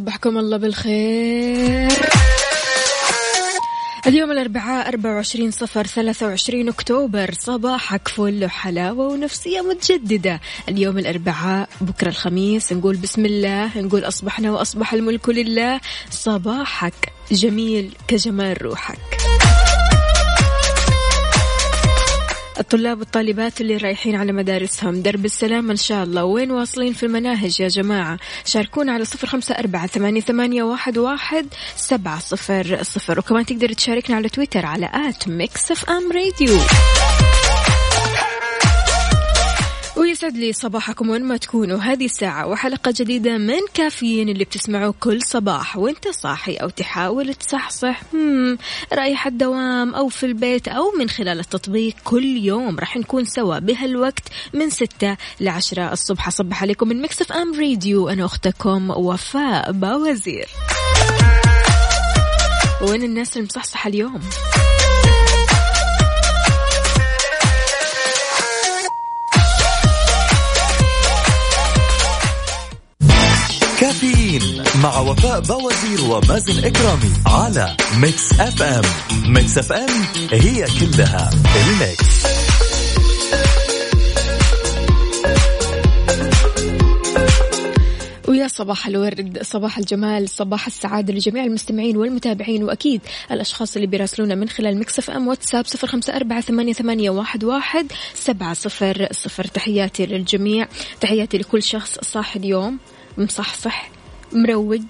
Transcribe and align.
صبحكم 0.00 0.38
الله 0.38 0.56
بالخير. 0.56 1.92
اليوم 4.06 4.30
الأربعاء 4.30 4.88
24 4.88 5.50
صفر 5.50 5.86
23 5.86 6.68
أكتوبر. 6.68 7.34
صباحك 7.38 8.08
فل 8.08 8.44
وحلاوة 8.44 9.08
ونفسية 9.08 9.60
متجددة. 9.60 10.40
اليوم 10.68 10.98
الأربعاء 10.98 11.68
بكرة 11.80 12.08
الخميس 12.08 12.72
نقول 12.72 12.96
بسم 12.96 13.26
الله 13.26 13.78
نقول 13.78 14.04
أصبحنا 14.04 14.52
وأصبح 14.52 14.92
الملك 14.92 15.28
لله. 15.28 15.80
صباحك 16.10 17.12
جميل 17.32 17.92
كجمال 18.08 18.62
روحك. 18.62 19.29
الطلاب 22.60 22.98
والطالبات 22.98 23.60
اللي 23.60 23.76
رايحين 23.76 24.16
على 24.16 24.32
مدارسهم. 24.32 25.02
درب 25.02 25.24
السلام 25.24 25.70
إن 25.70 25.76
شاء 25.76 26.04
الله. 26.04 26.24
وين 26.24 26.50
واصلين 26.50 26.92
في 26.92 27.06
المناهج 27.06 27.60
يا 27.60 27.68
جماعة؟ 27.68 28.18
شاركونا 28.44 28.92
على 28.92 29.04
صفر 29.04 29.26
خمسة 29.26 29.54
أربعة 29.54 29.86
ثمانية, 29.86 30.20
ثمانية 30.20 30.62
واحد, 30.62 30.98
واحد 30.98 31.46
سبعة 31.76 32.20
صفر 32.20 32.78
صفر. 32.82 33.18
وكمان 33.18 33.46
تقدر 33.46 33.72
تشاركنا 33.72 34.16
على 34.16 34.28
تويتر 34.28 34.66
على 34.66 34.90
آت 34.94 35.28
ميكس 35.28 35.70
إف 35.70 35.90
إم 35.90 36.12
راديو. 36.12 36.58
ويسعد 40.00 40.36
لي 40.36 40.52
صباحكم 40.52 41.10
وين 41.10 41.24
ما 41.24 41.36
تكونوا. 41.36 41.78
هذه 41.78 42.04
الساعة 42.04 42.46
وحلقة 42.46 42.94
جديدة 42.96 43.38
من 43.38 43.60
كافيين 43.74 44.28
اللي 44.28 44.44
بتسمعوه 44.44 44.94
كل 45.00 45.22
صباح. 45.22 45.76
وانت 45.76 46.08
صاحي 46.08 46.54
أو 46.56 46.68
تحاول 46.68 47.34
تصحصح. 47.34 48.02
رايح 48.92 49.26
الدوام 49.26 49.94
أو 49.94 50.08
في 50.08 50.26
البيت 50.26 50.68
أو 50.68 50.92
من 50.98 51.08
خلال 51.08 51.40
التطبيق 51.40 51.94
كل 52.04 52.24
يوم. 52.24 52.78
راح 52.78 52.96
نكون 52.96 53.24
سوا 53.24 53.58
بهالوقت 53.58 54.28
من 54.52 54.70
ستة 54.70 55.16
لعشرة 55.40 55.92
الصبح. 55.92 56.28
أصبح 56.28 56.62
عليكم 56.62 56.88
من 56.88 57.02
ميكس 57.02 57.22
أف 57.22 57.32
أم 57.32 57.60
راديو. 57.60 58.08
أنا 58.08 58.24
أختكم 58.24 58.90
وفاء 58.90 59.72
باوزير. 59.72 60.48
وين 62.82 63.02
الناس 63.02 63.36
المصحصحة 63.36 63.88
اليوم؟ 63.88 64.20
كافيين 73.80 74.42
مع 74.82 74.98
وفاء 74.98 75.40
باوزير 75.40 76.10
ومازن 76.10 76.64
إكرامي 76.64 77.12
على 77.26 77.76
ميكس 77.98 78.40
أف 78.40 78.62
أم 78.62 78.82
ميكس 79.32 79.58
أف 79.58 79.72
أم 79.72 79.88
هي 80.32 80.66
كلها 80.80 81.30
الميكس. 81.56 82.26
ويا 88.28 88.48
صباح 88.48 88.86
الورد 88.86 89.38
صباح 89.42 89.78
الجمال 89.78 90.28
صباح 90.28 90.66
السعادة 90.66 91.14
لجميع 91.14 91.44
المستمعين 91.44 91.96
والمتابعين 91.96 92.64
وأكيد 92.64 93.00
الأشخاص 93.30 93.74
اللي 93.76 93.86
بيراسلونا 93.86 94.34
من 94.34 94.48
خلال 94.48 94.78
مكسف 94.78 95.10
أم 95.10 95.28
واتساب 95.28 95.66
صفر 95.66 95.86
خمسة 95.86 96.16
أربعة 96.16 96.40
ثمانية, 96.40 97.10
واحد 97.10 97.92
سبعة 98.14 98.54
صفر 98.54 99.08
صفر. 99.12 99.44
تحياتي 99.44 100.06
للجميع 100.06 100.68
تحياتي 101.00 101.38
لكل 101.38 101.62
شخص 101.62 101.98
صاحي 102.02 102.38
اليوم. 102.38 102.78
مصحصح 103.18 103.90
مروق 104.32 104.80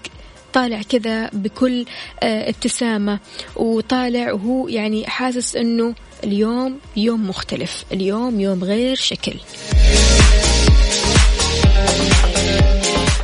طالع 0.52 0.82
كذا 0.82 1.30
بكل 1.32 1.84
ابتسامة. 2.22 3.18
وطالع 3.56 4.32
وهو 4.32 4.68
يعني 4.68 5.06
حاسس 5.06 5.56
إنه 5.56 5.94
اليوم 6.24 6.78
يوم 6.96 7.28
مختلف 7.28 7.84
اليوم 7.92 8.40
يوم 8.40 8.64
غير 8.64 8.96
شكل. 8.96 9.34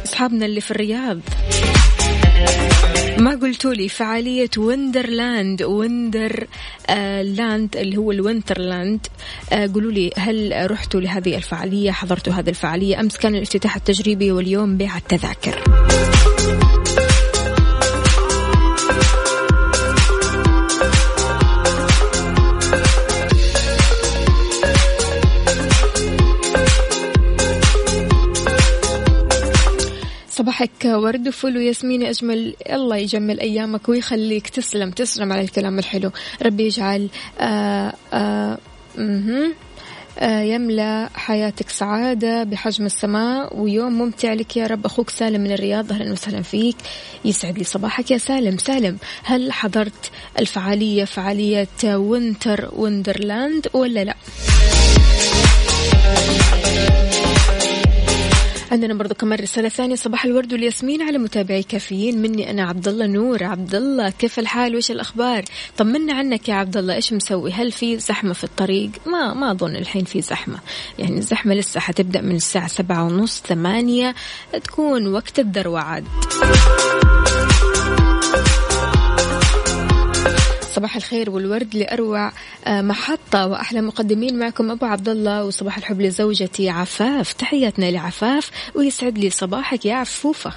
أصحابنا 0.05 0.47
اللي 0.47 0.61
في 0.61 0.71
الرياض. 0.71 1.21
ما 3.19 3.31
قلتوا 3.31 3.75
لي 3.75 3.89
فعالية 3.89 4.51
وندرلاند 4.59 5.63
وندرلاند 5.63 7.77
اللي 7.77 7.97
هو 7.97 8.13
الونترلاند. 8.13 9.07
آه 9.53 9.71
قولوا 9.75 9.93
لي 9.93 10.11
هل 10.17 10.71
رحتوا 10.71 11.01
لهذه 11.01 11.37
الفعالية 11.37 11.91
حضرتوا 11.91 12.33
هذه 12.33 12.49
الفعالية 12.49 13.01
أمس 13.01 13.17
كان 13.17 13.35
الافتتاح 13.35 13.77
التجريبي 13.77 14.33
واليوم 14.33 14.77
بيع 14.77 14.97
التذاكر؟ 14.97 15.65
صباحك 30.37 30.85
ورد 30.85 31.29
وفل 31.29 31.57
وياسمين 31.57 32.03
أجمل. 32.03 32.55
الله 32.71 32.97
يجمل 32.97 33.41
أيامك 33.41 33.89
ويخليك 33.89 34.49
تسلم 34.49 34.91
تسلم 34.91 35.33
على 35.33 35.41
الكلام 35.41 35.79
الحلو. 35.79 36.11
ربي 36.43 36.67
يجعل 36.67 37.09
آآ 37.41 37.93
آآ 38.13 38.59
آه 40.19 40.41
يملأ 40.41 41.09
حياتك 41.15 41.69
سعادة 41.69 42.43
بحجم 42.43 42.87
السماء 42.87 43.61
ويوم 43.61 43.93
ممتع 43.93 44.33
لك 44.33 44.57
يا 44.57 44.67
رب. 44.67 44.87
أخوك 44.87 45.11
سالم 45.11 45.41
من 45.41 45.53
الرياض 45.53 45.93
أهلا 45.93 46.13
وسهلا 46.13 46.43
فيك. 46.43 46.77
يسعد 47.25 47.59
لي 47.59 47.65
صباحك 47.65 48.11
يا 48.11 48.19
سالم. 48.19 48.59
سالم 48.59 48.97
هل 49.25 49.53
حضرت 49.53 50.11
الفعالية 50.39 51.05
فعالية 51.05 51.69
وينتر 51.85 52.71
ويندرلاند 52.77 53.69
ولا 53.73 54.05
لا؟ 54.05 54.15
عندنا 58.73 58.95
برضو 58.95 59.15
كمان 59.15 59.39
رسالة 59.39 59.69
ثانية. 59.69 59.95
صباح 59.95 60.25
الورد 60.25 60.53
والياسمين 60.53 61.03
على 61.03 61.19
متابعي 61.19 61.63
كافيين. 61.63 62.23
مني 62.23 62.51
أنا 62.51 62.63
عبد 62.63 62.89
الله 62.89 63.07
نور. 63.07 63.45
عبد 63.45 63.75
الله 63.75 64.11
كيف 64.11 64.39
الحال؟ 64.39 64.73
وإيش 64.73 64.91
الأخبار؟ 64.91 65.45
طمنا 65.77 66.15
عنك 66.15 66.49
يا 66.49 66.55
عبد 66.55 66.77
الله 66.77 66.95
إيش 66.95 67.13
مسوي؟ 67.13 67.53
هل 67.53 67.73
في 67.73 67.99
زحمة 67.99 68.33
في 68.33 68.45
الطريق؟ 68.45 68.91
ما 69.07 69.35
ما 69.35 69.51
أظن 69.51 69.77
الحين 69.77 70.05
في 70.05 70.21
زحمة. 70.21 70.59
يعني 70.99 71.19
الزحمة 71.19 71.55
لسه 71.55 71.81
حتبدأ 71.81 72.21
من 72.21 72.37
الساعة 72.37 72.67
سبعة 72.67 73.05
ونص 73.05 73.43
ثمانية. 73.47 74.15
تكون 74.65 75.07
وقت 75.07 75.39
الذروة 75.39 75.81
عاد 75.81 76.05
صباح 80.77 80.97
الخير 80.97 81.31
والورد 81.31 81.77
لأروع 81.77 82.33
محطة 82.67 83.47
وأحلى 83.47 83.81
مقدمين 83.81 84.39
معكم 84.39 84.71
أبو 84.71 84.87
عبد 84.87 85.09
الله 85.09 85.45
وصباح 85.45 85.77
الحب 85.77 86.01
لزوجتي 86.01 86.71
عفاف. 86.71 87.33
تحياتنا 87.33 87.91
لعفاف 87.91 88.51
ويسعد 88.75 89.19
لي 89.19 89.31
صباحك 89.31 89.87
يا 89.87 89.95
عفوفة. 89.95 90.53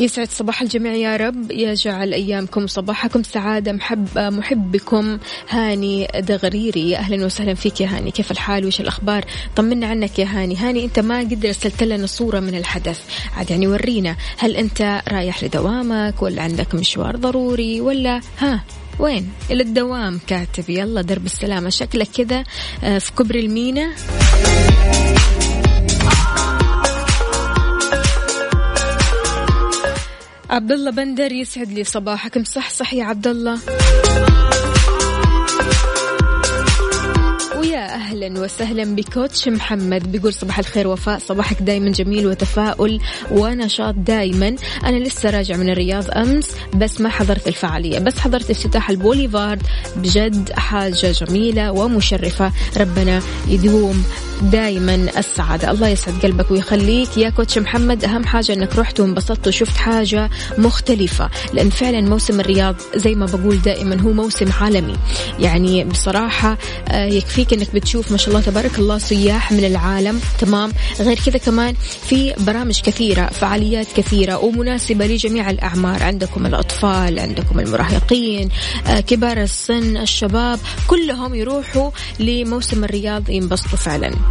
يسعد 0.00 0.30
صباح 0.30 0.62
الجميع 0.62 0.94
يا 0.94 1.16
رب. 1.16 1.50
يجعل 1.50 2.12
أيامكم 2.12 2.66
صباحكم 2.66 3.22
سعادة. 3.22 3.72
محب 3.72 4.18
محبكم 4.18 5.18
هاني 5.48 6.08
دغريري. 6.18 6.96
أهلا 6.96 7.26
وسهلا 7.26 7.54
فيك 7.54 7.80
يا 7.80 7.86
هاني. 7.86 8.10
كيف 8.10 8.30
الحال؟ 8.30 8.66
وش 8.66 8.80
الأخبار؟ 8.80 9.24
طمنا 9.56 9.86
عنك 9.86 10.18
يا 10.18 10.24
هاني. 10.24 10.56
هاني 10.56 10.84
أنت 10.84 10.98
ما 10.98 11.18
قد 11.18 11.46
رسلت 11.46 11.82
لنا 11.82 12.06
صورة 12.06 12.40
من 12.40 12.54
الحدث. 12.54 13.00
عاد 13.36 13.50
يعني 13.50 13.66
ورينا. 13.66 14.16
هل 14.38 14.56
أنت 14.56 15.02
رايح 15.08 15.44
لدوامك 15.44 16.22
ولا 16.22 16.42
عندك 16.42 16.74
مشوار 16.74 17.16
ضروري 17.16 17.80
ولا؟ 17.80 18.20
ها 18.38 18.64
وين؟ 18.98 19.32
إلى 19.50 19.62
الدوام 19.62 20.20
كاتب. 20.26 20.70
يلا 20.70 21.02
درب 21.02 21.26
السلامة. 21.26 21.70
شكلك 21.70 22.08
كذا 22.16 22.44
آه، 22.84 22.98
في 22.98 23.12
كبر 23.12 23.34
المينا. 23.34 23.92
عبد 30.50 30.72
الله 30.72 30.90
بندر 30.90 31.32
يسعد 31.32 31.72
لي 31.72 31.84
صباحك 31.84 32.38
مصحصح 32.38 32.94
يا 32.94 33.04
عبد 33.04 33.26
الله 33.26 33.58
ويا 37.56 37.94
أهلا 37.94 38.40
وسهلا 38.40 38.84
بكوتش 38.84 39.48
محمد. 39.48 40.12
بيقول 40.12 40.34
صباح 40.34 40.58
الخير 40.58 40.88
وفاء. 40.88 41.18
صباحك 41.18 41.62
دايما 41.62 41.90
جميل 41.90 42.26
وتفاؤل 42.26 43.00
ونشاط 43.30 43.94
دايما. 43.94 44.56
أنا 44.84 44.96
لسه 44.96 45.30
راجع 45.30 45.56
من 45.56 45.70
الرياض 45.70 46.10
أمس 46.10 46.50
بس 46.74 47.00
ما 47.00 47.08
حضرت 47.08 47.48
الفعالية. 47.48 47.98
بس 47.98 48.18
حضرت 48.18 48.50
افتتاح 48.50 48.90
البوليفارد. 48.90 49.62
بجد 49.96 50.52
حاجة 50.52 51.12
جميلة 51.12 51.72
ومشرفة. 51.72 52.52
ربنا 52.76 53.22
يدوم 53.48 54.04
دائما 54.42 54.94
السعادة. 55.18 55.70
الله 55.70 55.88
يسعد 55.88 56.14
قلبك 56.22 56.50
ويخليك. 56.50 57.16
يا 57.16 57.30
كوتش 57.30 57.58
محمد 57.58 58.04
أهم 58.04 58.24
حاجة 58.24 58.52
أنك 58.52 58.76
رحت 58.76 59.00
وانبسطت 59.00 59.48
وشفت 59.48 59.76
حاجة 59.76 60.30
مختلفة 60.58 61.30
لأن 61.52 61.70
فعلا 61.70 62.00
موسم 62.00 62.40
الرياض 62.40 62.76
زي 62.96 63.14
ما 63.14 63.26
بقول 63.26 63.62
دائما 63.62 64.00
هو 64.00 64.12
موسم 64.12 64.52
عالمي. 64.52 64.96
يعني 65.38 65.84
بصراحة 65.84 66.58
آه، 66.88 67.06
يكفيك 67.06 67.52
أنك 67.52 67.74
بتشوف 67.74 68.12
ما 68.12 68.16
شاء 68.16 68.28
الله 68.28 68.40
تبارك 68.40 68.78
الله 68.78 68.98
سياح 68.98 69.52
من 69.52 69.64
العالم. 69.64 70.20
تمام. 70.38 70.72
غير 71.00 71.18
كذا 71.26 71.38
كمان 71.38 71.74
في 72.08 72.34
برامج 72.38 72.80
كثيرة 72.80 73.26
فعاليات 73.26 73.86
كثيرة 73.96 74.38
ومناسبة 74.38 75.06
لجميع 75.06 75.50
الأعمار. 75.50 76.02
عندكم 76.02 76.46
الأطفال 76.46 77.18
عندكم 77.18 77.60
المراهقين 77.60 78.48
آه، 78.86 79.00
كبار 79.00 79.42
السن 79.42 79.96
الشباب 79.96 80.58
كلهم 80.86 81.34
يروحوا 81.34 81.90
لموسم 82.20 82.84
الرياض 82.84 83.30
ينبسطوا 83.30 83.78
فعلا. 83.78 84.25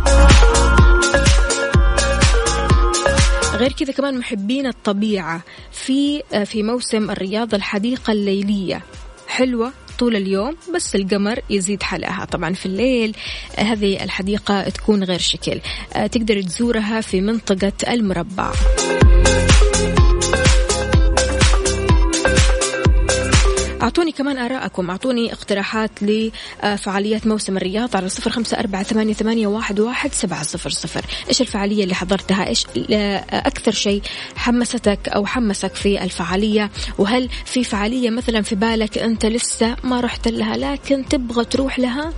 غير 3.54 3.72
كذا 3.72 3.94
كمان 3.94 4.18
محبين 4.18 4.68
الطبيعة 4.68 5.42
في 5.72 6.24
في 6.46 6.64
موسم 6.64 7.12
الرياضة 7.12 7.58
الحديقة 7.58 8.12
الليلية. 8.12 8.82
حلوة 9.28 9.72
طول 10.00 10.16
اليوم 10.16 10.56
بس 10.76 10.96
القمر 10.96 11.40
يزيد 11.50 11.84
حلاها 11.84 12.26
طبعا 12.26 12.54
في 12.54 12.66
الليل 12.66 13.16
هذه 13.58 14.04
الحديقة 14.04 14.70
تكون 14.70 15.04
غير 15.04 15.20
شكل. 15.20 15.60
تقدر 15.94 16.42
تزورها 16.42 17.02
في 17.02 17.22
منطقة 17.22 17.74
المربع. 17.88 18.52
أعطوني 23.86 24.12
كمان 24.12 24.38
آراءكم. 24.38 24.90
أعطوني 24.90 25.34
اقتراحات 25.34 25.92
لفعاليات 26.02 27.28
موسم 27.28 27.58
الرياض 27.58 27.96
على 27.96 28.10
صفر 28.10 28.32
خمسة 28.32 28.60
أربعة 28.60 28.84
ثمانية, 28.84 29.14
ثمانية 29.14 29.48
واحد, 29.48 29.80
واحد 29.80 30.14
سبعة 30.14 30.44
صفر 30.44 30.70
صفر. 30.70 31.06
إيش 31.30 31.42
الفعالية 31.42 31.84
اللي 31.84 31.96
حضرتها؟ 31.96 32.48
إيش 32.48 32.66
أكثر 33.32 33.72
شيء 33.72 34.02
حمستك 34.36 35.10
أو 35.10 35.26
حمسك 35.26 35.76
في 35.76 36.04
الفعالية؟ 36.04 36.72
وهل 36.98 37.30
في 37.46 37.64
فعالية 37.64 38.10
مثلا 38.10 38.42
في 38.42 38.56
بالك 38.56 38.98
أنت 38.98 39.26
لسه 39.26 39.76
ما 39.84 40.00
رحت 40.00 40.28
لها 40.28 40.58
لكن 40.58 41.06
تبغى 41.08 41.46
تروح 41.46 41.80
لها؟ 41.80 42.14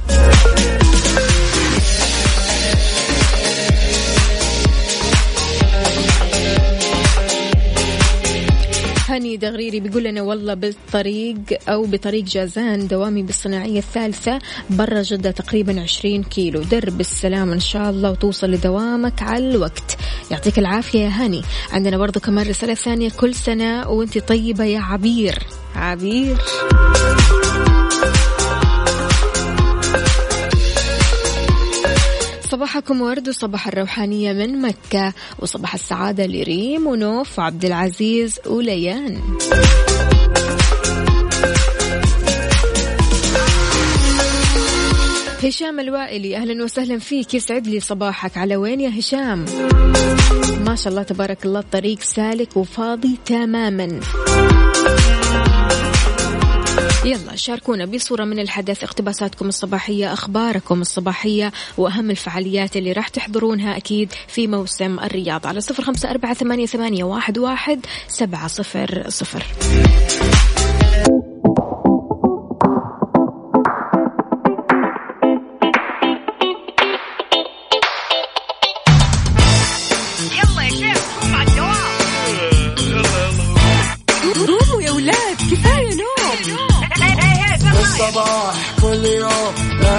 هاني 9.10 9.38
دغريري 9.38 9.80
بيقول 9.80 10.04
لنا 10.04 10.22
والله 10.22 10.54
بالطريق 10.54 11.38
أو 11.70 11.86
بطريق 11.86 12.24
جازان 12.24 12.88
دوامي 12.88 13.24
بالصناعية 13.24 13.80
الثالثة 13.80 14.40
برا 14.70 15.02
جدة 15.02 15.32
تقريبا 15.32 15.82
20 15.82 16.24
كيلو. 16.24 16.62
درب 16.62 17.00
السلام 17.00 17.52
إن 17.52 17.60
شاء 17.60 17.90
الله 17.90 18.12
وتوصل 18.12 18.52
لدوامك 18.52 19.22
على 19.22 19.50
الوقت. 19.50 19.98
يعطيك 20.32 20.60
العافية 20.60 21.00
يا 21.00 21.10
هاني. 21.10 21.42
عندنا 21.72 21.98
برضو 21.98 22.20
كمان 22.20 22.48
رسالة 22.48 22.74
ثانية 22.74 23.10
كل 23.10 23.36
سنة 23.36 23.90
وأنت 23.90 24.18
طيبة 24.18 24.64
يا 24.64 24.80
عبير. 24.80 25.40
عبير. 25.76 26.38
صباحكم 32.52 33.02
ورد 33.02 33.30
وصباح 33.30 33.68
الروحانية 33.68 34.34
من 34.34 34.62
مكة 34.62 35.14
وصباح 35.40 35.74
السعادة 35.74 36.26
لريم 36.26 36.88
ونوف 36.88 37.40
وعبد 37.40 37.66
العزيز 37.66 38.40
وليان. 38.46 39.22
هشام 45.44 45.80
الوائلي 45.80 46.38
أهلا 46.38 46.64
وسهلا 46.64 47.00
فيك. 47.00 47.34
يسعد 47.34 47.68
لي 47.68 47.80
صباحك. 47.80 48.38
على 48.38 48.56
وين 48.56 48.82
يا 48.82 49.00
هشام؟ 49.00 49.46
ما 50.66 50.76
شاء 50.76 50.92
الله 50.92 51.04
تبارك 51.04 51.46
الله 51.46 51.60
الطريق 51.60 52.00
سالك 52.02 52.58
وفاضي 52.58 53.18
تماما. 53.26 54.00
يلا 57.08 57.36
شاركونا 57.36 57.86
بصورة 57.86 58.24
من 58.24 58.40
الحدث 58.40 58.84
اقتباساتكم 58.84 59.48
الصباحية 59.48 60.14
أخباركم 60.14 60.82
الصباحية 60.82 61.52
وأهم 61.78 62.12
الفعاليات 62.12 62.78
اللي 62.78 62.92
راح 62.92 63.08
تحضرونها 63.08 63.78
أكيد 63.78 64.14
في 64.28 64.48
موسم 64.48 65.00
الرياض 65.00 65.48
على 65.48 65.62
صفر 65.62 65.84
خمسة 65.84 66.12
أربعة 66.12 66.34
ثمانية, 66.34 66.66
ثمانية 66.66 67.04
واحد, 67.04 67.38
واحد 67.38 67.86
سبعة 68.08 68.48
صفر 68.48 69.04
صفر. 69.10 69.46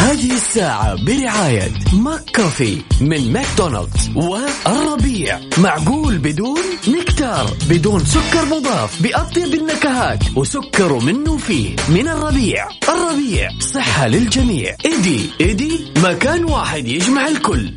هذه 0.00 0.34
الساعة 0.34 1.04
برعاية 1.04 1.72
ماك 1.92 2.36
كوفي 2.36 2.82
من 3.00 3.32
ماكدونالدز 3.32 4.10
والربيع. 4.16 5.40
معقول 5.58 6.18
بدون 6.18 6.60
نكتار 6.88 7.56
بدون 7.68 8.04
سكر 8.04 8.44
مضاف 8.44 9.02
بأطيب 9.02 9.54
النكهات 9.54 10.18
وسكر 10.36 10.98
منه 10.98 11.36
فيه. 11.36 11.76
من 11.88 12.08
الربيع. 12.08 12.68
الربيع 12.88 13.50
صحة 13.74 14.08
للجميع. 14.08 14.76
إيدي 14.84 15.30
إيدي 15.40 15.92
مكان 15.96 16.44
واحد 16.44 16.88
يجمع 16.88 17.28
الكل. 17.28 17.72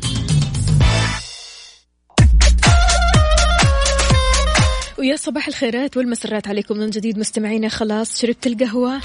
ويا 4.98 5.16
صباح 5.16 5.48
الخيرات 5.48 5.96
والمسرات 5.96 6.48
عليكم 6.48 6.76
من 6.76 6.90
جديد 6.90 7.18
مستمعينا. 7.18 7.68
خلاص 7.68 8.20
شربت 8.20 8.46
القهوة؟ 8.46 9.00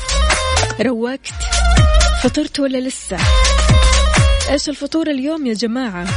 روقت؟ 0.81 1.19
فطرت 2.23 2.59
ولا 2.59 2.77
لسه؟ 2.77 3.17
إيش 4.49 4.69
الفطور 4.69 5.09
اليوم 5.09 5.45
يا 5.45 5.53
جماعة؟ 5.53 6.07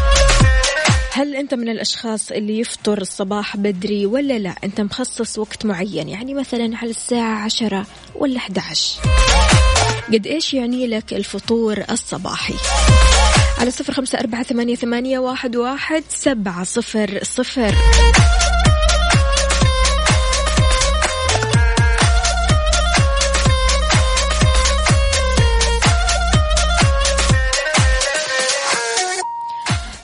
هل 1.13 1.37
أنت 1.37 1.55
من 1.55 1.69
الأشخاص 1.69 2.31
اللي 2.33 2.59
يفطر 2.59 3.01
الصباح 3.01 3.57
بدري 3.57 4.07
ولا 4.07 4.39
لا؟ 4.39 4.55
أنت 4.65 4.81
مخصص 4.81 5.39
وقت 5.39 5.67
معين 5.67 6.09
يعني 6.09 6.35
مثلا 6.35 6.77
على 6.77 6.91
الساعة 6.91 7.45
عشرة 7.45 7.87
ولا 8.15 8.37
11 8.37 9.01
قد 10.13 10.27
إيش 10.27 10.55
يعني 10.55 10.87
لك 10.87 11.13
الفطور 11.13 11.85
الصباحي؟ 11.91 12.55
على 13.59 13.71
صفر 13.71 13.93
خمسة 13.93 14.19
أربعة 14.19 14.43
ثمانية, 14.43 14.75
ثمانية 14.75 15.19
واحد, 15.19 15.57
واحد 15.57 16.05
سبعة 16.09 16.65
صفر 16.65 17.19
صفر. 17.23 17.75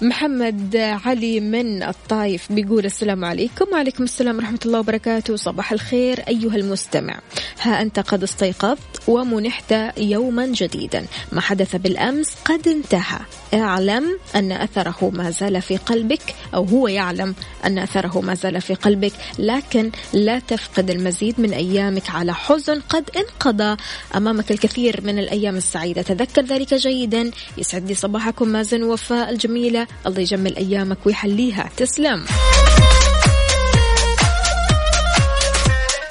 محمد 0.02 0.76
علي 0.76 1.40
من 1.40 1.82
الطايف 1.82 2.52
بيقول 2.52 2.84
السلام 2.84 3.24
عليكم. 3.24 3.66
وعليكم 3.72 4.04
السلام 4.04 4.36
ورحمة 4.36 4.58
الله 4.66 4.78
وبركاته. 4.78 5.36
صباح 5.36 5.72
الخير 5.72 6.20
أيها 6.28 6.56
المستمع. 6.56 7.20
ها 7.62 7.82
أنت 7.82 8.00
قد 8.00 8.22
استيقظت 8.22 9.08
ومنحت 9.08 9.74
يوما 9.98 10.46
جديدا. 10.46 11.06
ما 11.32 11.40
حدث 11.40 11.76
بالأمس 11.76 12.34
قد 12.44 12.68
انتهى. 12.68 13.18
اعلم 13.54 14.18
أن 14.34 14.52
أثره 14.52 15.10
ما 15.14 15.30
زال 15.30 15.62
في 15.62 15.76
قلبك 15.76 16.34
أو 16.54 16.64
هو 16.64 16.88
يعلم 16.88 17.34
أن 17.64 17.78
أثره 17.78 18.20
ما 18.20 18.34
زال 18.34 18.60
في 18.60 18.74
قلبك. 18.74 19.12
لكن 19.38 19.90
لا 20.12 20.38
تفقد 20.38 20.90
المزيد 20.90 21.40
من 21.40 21.52
أيامك 21.52 22.10
على 22.10 22.34
حزن 22.34 22.80
قد 22.80 23.10
انقضى 23.16 23.76
أمامك 24.16 24.50
الكثير 24.50 25.00
من 25.04 25.18
الأيام 25.18 25.56
السعيدة. 25.56 26.02
تذكر 26.02 26.42
ذلك 26.42 26.74
جيدا. 26.74 27.30
يسعد 27.58 27.88
لي 27.88 27.94
صباحكم. 27.94 28.48
مازن 28.48 28.82
وفاء 28.82 29.30
الجميلة. 29.30 29.87
الله 30.06 30.20
يجمل 30.20 30.56
أيامك 30.56 30.98
ويحليها. 31.06 31.70
تسلم. 31.76 32.24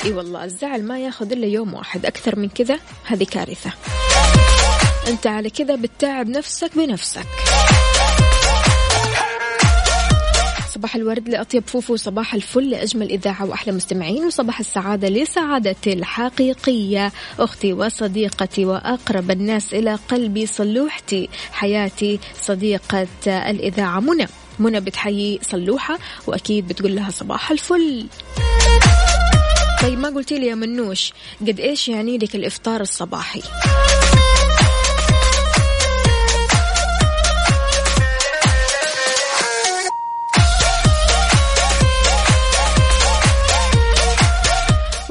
إي 0.05 0.11
والله 0.11 0.43
الزعل 0.43 0.83
ما 0.83 0.99
ياخذ 0.99 1.31
إلا 1.31 1.47
يوم 1.47 1.73
واحد. 1.73 2.05
أكثر 2.05 2.39
من 2.39 2.49
كذا 2.49 2.79
هذه 3.05 3.23
كارثة. 3.23 3.71
أنت 5.07 5.27
على 5.27 5.49
كذا 5.49 5.75
بتتعب 5.75 6.27
نفسك 6.29 6.71
بنفسك. 6.75 7.27
صباح 10.77 10.95
الورد 10.95 11.29
لأطيب 11.29 11.63
فوفو 11.67 11.95
صباح 11.95 12.33
الفل 12.33 12.69
لأجمل 12.69 13.09
إذاعة 13.09 13.45
وأحلى 13.45 13.73
مستمعين 13.73 14.25
وصباح 14.25 14.59
السعادة 14.59 15.09
لسعادتي 15.09 15.93
الحقيقية. 15.93 17.11
أختي 17.39 17.73
وصديقتي 17.73 18.65
وأقرب 18.65 19.31
الناس 19.31 19.73
إلى 19.73 19.95
قلبي 19.95 20.45
صلوحتي 20.45 21.29
حياتي 21.51 22.19
صديقة 22.41 23.07
الإذاعة 23.27 23.99
منى. 23.99 24.27
منى 24.59 24.79
بتحيي 24.79 25.39
صلوحة 25.41 25.99
وأكيد 26.27 26.67
بتقول 26.67 26.95
لها 26.95 27.09
صباح 27.09 27.51
الفل. 27.51 28.07
طيب 29.81 29.99
ما 29.99 30.09
قلتي 30.09 30.39
لي 30.39 30.47
يا 30.47 30.55
منوش 30.55 31.13
قد 31.41 31.59
إيش 31.59 31.87
يعني 31.87 32.17
لك 32.17 32.35
الإفطار 32.35 32.81
الصباحي؟ 32.81 33.41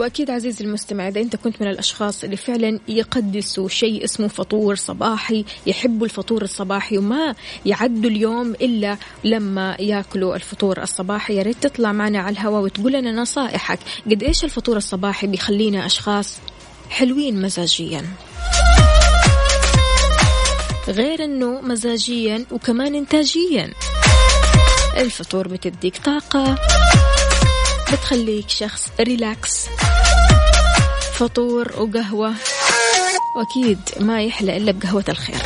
وأكيد 0.07 0.31
عزيزي 0.31 0.65
المستمع 0.65 1.09
إذا 1.09 1.21
أنت 1.21 1.37
كنت 1.37 1.63
من 1.63 1.69
الأشخاص 1.69 2.25
اللي 2.25 2.37
فعلا 2.37 2.81
يقدسوا 2.89 3.69
شيء 3.69 4.05
اسمه 4.05 4.29
فطور 4.29 4.75
صباحي 4.75 5.45
يحبوا 5.67 6.07
الفطور 6.07 6.43
الصباحي 6.43 6.99
وما 6.99 7.35
يعدوا 7.67 8.11
اليوم 8.11 8.51
إلا 8.51 8.97
لما 9.25 9.77
يأكلوا 9.81 10.37
الفطور 10.37 10.83
الصباحي. 10.83 11.37
يا 11.37 11.43
ريت 11.43 11.57
تطلع 11.63 11.93
معنا 11.93 12.19
على 12.19 12.33
الهواء 12.33 12.63
وتقول 12.63 12.93
لنا 12.93 13.13
نصائحك. 13.13 13.79
قد 14.11 14.23
إيش 14.23 14.45
الفطور 14.45 14.77
الصباحي 14.77 15.27
بيخلينا 15.27 15.87
أشخاص 15.87 16.39
حلوين 16.91 17.43
مزاجيا؟ 17.43 18.07
غير 20.89 21.25
إنه 21.25 21.61
مزاجيا 21.61 22.45
وكمان 22.51 22.95
انتاجيا. 22.95 23.73
الفطور 24.97 25.49
بتديك 25.49 25.97
طاقة 25.97 26.59
بتخليك 27.93 28.49
شخص 28.49 28.89
ريلاكس. 29.01 29.67
فطور 31.19 31.73
وقهوة. 31.79 32.35
وأكيد 33.37 33.79
ما 34.01 34.23
يحلى 34.23 34.57
إلا 34.57 34.73
بقهوة 34.73 35.05
الخير. 35.09 35.37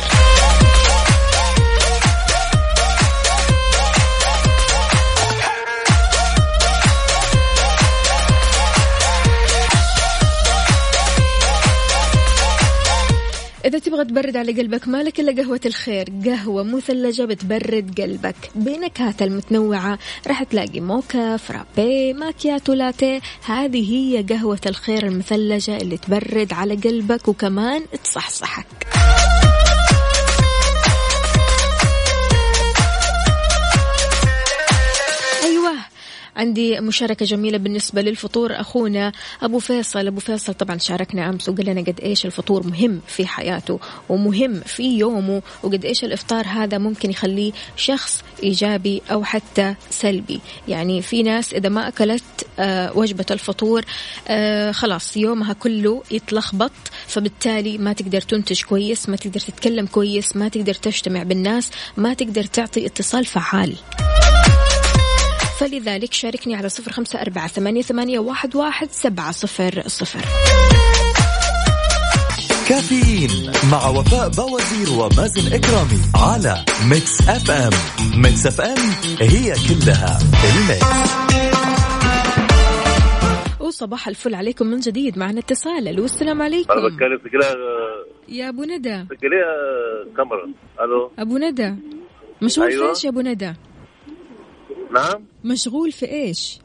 إذا 13.65 13.79
تبغى 13.79 14.05
تبرد 14.05 14.37
على 14.37 14.51
قلبك 14.51 14.87
مالك 14.87 15.19
إلا 15.19 15.43
قهوة 15.43 15.59
الخير 15.65 16.09
قهوة 16.25 16.63
مثلجة 16.63 17.23
بتبرد 17.23 18.01
قلبك. 18.01 18.35
بنكهاتها 18.55 19.25
المتنوعة 19.25 19.99
راح 20.27 20.43
تلاقي 20.43 20.79
موكا 20.79 21.37
فرابي 21.37 22.13
ماكياتو 22.13 22.73
لاتيه. 22.73 23.21
هذه 23.45 23.93
هي 23.93 24.23
قهوة 24.23 24.61
الخير 24.65 25.07
المثلجة 25.07 25.77
اللي 25.77 25.97
تبرد 25.97 26.53
على 26.53 26.75
قلبك 26.75 27.27
وكمان 27.27 27.81
تصحصحك. 28.03 28.65
عندي 36.41 36.79
مشاركة 36.79 37.25
جميلة 37.25 37.57
بالنسبة 37.57 38.01
للفطور. 38.01 38.59
أخونا 38.59 39.11
أبو 39.41 39.59
فيصل 39.59 40.07
أبو 40.07 40.19
فيصل 40.19 40.53
طبعا 40.53 40.77
شاركنا 40.77 41.29
أمس 41.29 41.49
وقال 41.49 41.65
لنا 41.65 41.81
قد 41.81 41.99
إيش 42.03 42.25
الفطور 42.25 42.67
مهم 42.67 43.01
في 43.07 43.27
حياته 43.27 43.79
ومهم 44.09 44.61
في 44.61 44.97
يومه 44.97 45.41
وقد 45.63 45.85
إيش 45.85 46.03
الإفطار 46.03 46.45
هذا 46.47 46.77
ممكن 46.77 47.09
يخليه 47.09 47.51
شخص 47.75 48.23
إيجابي 48.43 49.01
أو 49.11 49.23
حتى 49.23 49.75
سلبي. 49.89 50.41
يعني 50.67 51.01
في 51.01 51.23
ناس 51.23 51.53
إذا 51.53 51.69
ما 51.69 51.87
أكلت 51.87 52.23
آه، 52.59 52.97
وجبة 52.97 53.25
الفطور 53.31 53.85
آه، 54.27 54.71
خلاص 54.71 55.17
يومها 55.17 55.53
كله 55.53 56.03
يتلخبط 56.11 56.71
فبالتالي 57.07 57.77
ما 57.77 57.93
تقدر 57.93 58.21
تنتج 58.21 58.63
كويس 58.63 59.09
ما 59.09 59.15
تقدر 59.15 59.39
تتكلم 59.39 59.85
كويس 59.85 60.35
ما 60.35 60.47
تقدر 60.47 60.73
تجتمع 60.73 61.23
بالناس 61.23 61.71
ما 61.97 62.13
تقدر 62.13 62.43
تعطي 62.43 62.85
اتصال 62.85 63.25
فعال. 63.25 63.75
فلذلك 65.61 66.13
شاركني 66.13 66.55
على 66.55 66.69
صفر 66.69 66.91
خمسة 66.91 67.21
أربعة 67.21 67.47
ثمانية, 67.47 67.81
ثمانية 67.81 68.19
واحد, 68.19 68.55
واحد 68.55 68.91
سبعة 68.91 69.31
صفر 69.31 69.83
صفر. 69.87 70.19
كافيين 72.69 73.51
مع 73.71 73.87
وفاء 73.87 74.29
باوزير 74.29 74.99
ومازن 74.99 75.53
إكرامي 75.53 76.01
على 76.15 76.65
ميكس 76.89 77.29
أف 77.29 77.51
أم. 77.51 77.71
ميكس 78.21 78.47
أف 78.47 78.61
أم 78.61 78.77
هي 79.19 79.53
كلها 79.53 80.19
الميكس. 80.49 81.11
وصباح 83.59 84.07
الفل 84.07 84.35
عليكم 84.35 84.67
من 84.67 84.79
جديد 84.79 85.17
معنا 85.17 85.39
اتصال. 85.39 85.87
ألو 85.87 86.05
السلام 86.05 86.41
عليكم. 86.41 86.71
أنا 86.71 86.87
بتكلم 86.87 87.19
كده 87.31 87.57
يا 88.27 88.49
أبو 88.49 88.63
ندى. 88.63 89.05
في 89.09 89.15
كده 89.21 89.37
كاميرا. 90.17 90.49
ألو. 90.81 91.11
أبو 91.19 91.37
ندى. 91.37 91.75
مشغول 92.41 92.67
أيوة. 92.67 92.85
في 92.85 92.89
إيش 92.89 93.03
يا 93.03 93.09
أبو 93.09 93.21
ندى؟ 93.21 93.53
نعم. 94.91 95.25
مشغول 95.43 95.91
في 95.91 96.11
إيش؟ 96.11 96.59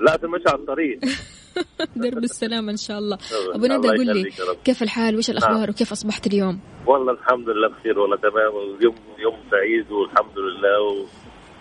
لا 0.00 0.16
تمشي 0.16 0.44
على 0.48 0.58
الطريق. 0.58 1.00
درب 1.96 2.24
السلامة 2.24 2.72
إن 2.72 2.76
شاء 2.76 2.98
الله. 2.98 3.18
أبو 3.54 3.66
ندى 3.66 3.88
قل 3.88 4.06
لي. 4.06 4.30
كيف 4.64 4.82
الحال؟ 4.82 5.16
وش 5.16 5.30
الأخبار؟ 5.30 5.58
نعم. 5.58 5.70
وكيف 5.70 5.92
أصبحت 5.92 6.26
اليوم؟ 6.26 6.60
والله 6.86 7.12
الحمد 7.12 7.48
لله 7.48 7.68
بخير 7.68 7.98
والله 7.98 8.16
تمام. 8.16 8.52
يوم 8.80 8.94
يوم 9.18 9.36
سعيد 9.50 9.90
والحمد 9.90 10.38
لله 10.38 10.80
و... 10.82 11.06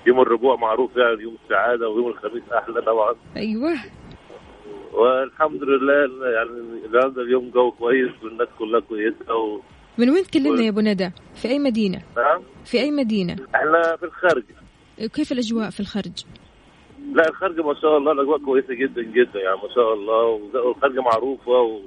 يوم 0.08 0.22
الربوع 0.22 0.55
معروف 0.55 0.98
يعني 0.98 1.22
يوم 1.22 1.38
السعادة 1.43 1.89
ويوم 1.89 2.08
الخميس 2.08 2.43
أحلى 2.58 2.82
طبعا. 2.82 3.15
أيوة. 3.38 3.74
والحمد 4.93 5.63
لله 5.63 6.29
يعني 6.29 6.50
النهارده 6.86 7.22
اليوم 7.22 7.50
جو 7.50 7.72
كويس 7.72 8.12
والناس 8.24 8.48
كلها 8.60 8.79
كويسة 8.79 9.36
و... 9.36 9.62
من 9.98 10.10
وين 10.10 10.24
تكلمنا 10.24 10.62
يا 10.62 10.70
أبو 10.70 10.79
ندى 10.79 11.12
في 11.36 11.48
أي 11.48 11.60
مدينة؟ 11.60 12.01
نعم. 12.17 12.41
في 12.65 12.79
أي 12.79 12.91
مدينة؟ 12.91 13.36
إحنا 13.55 13.96
في 13.96 14.05
الخارج. 14.05 14.43
كيف 15.14 15.32
الأجواء 15.32 15.70
في 15.70 15.80
الخرج؟ 15.80 16.24
لا 17.16 17.30
الخارج 17.30 17.60
ما 17.60 17.74
شاء 17.82 17.98
الله 17.98 18.12
الأجواء 18.12 18.38
كويسة 18.46 18.74
جدا 18.74 19.02
جدا 19.02 19.40
يعني 19.40 19.56
ما 19.56 19.70
شاء 19.76 19.94
الله 19.94 20.24
والخارج 20.66 20.96
معروفة 20.96 21.52
و... 21.52 21.80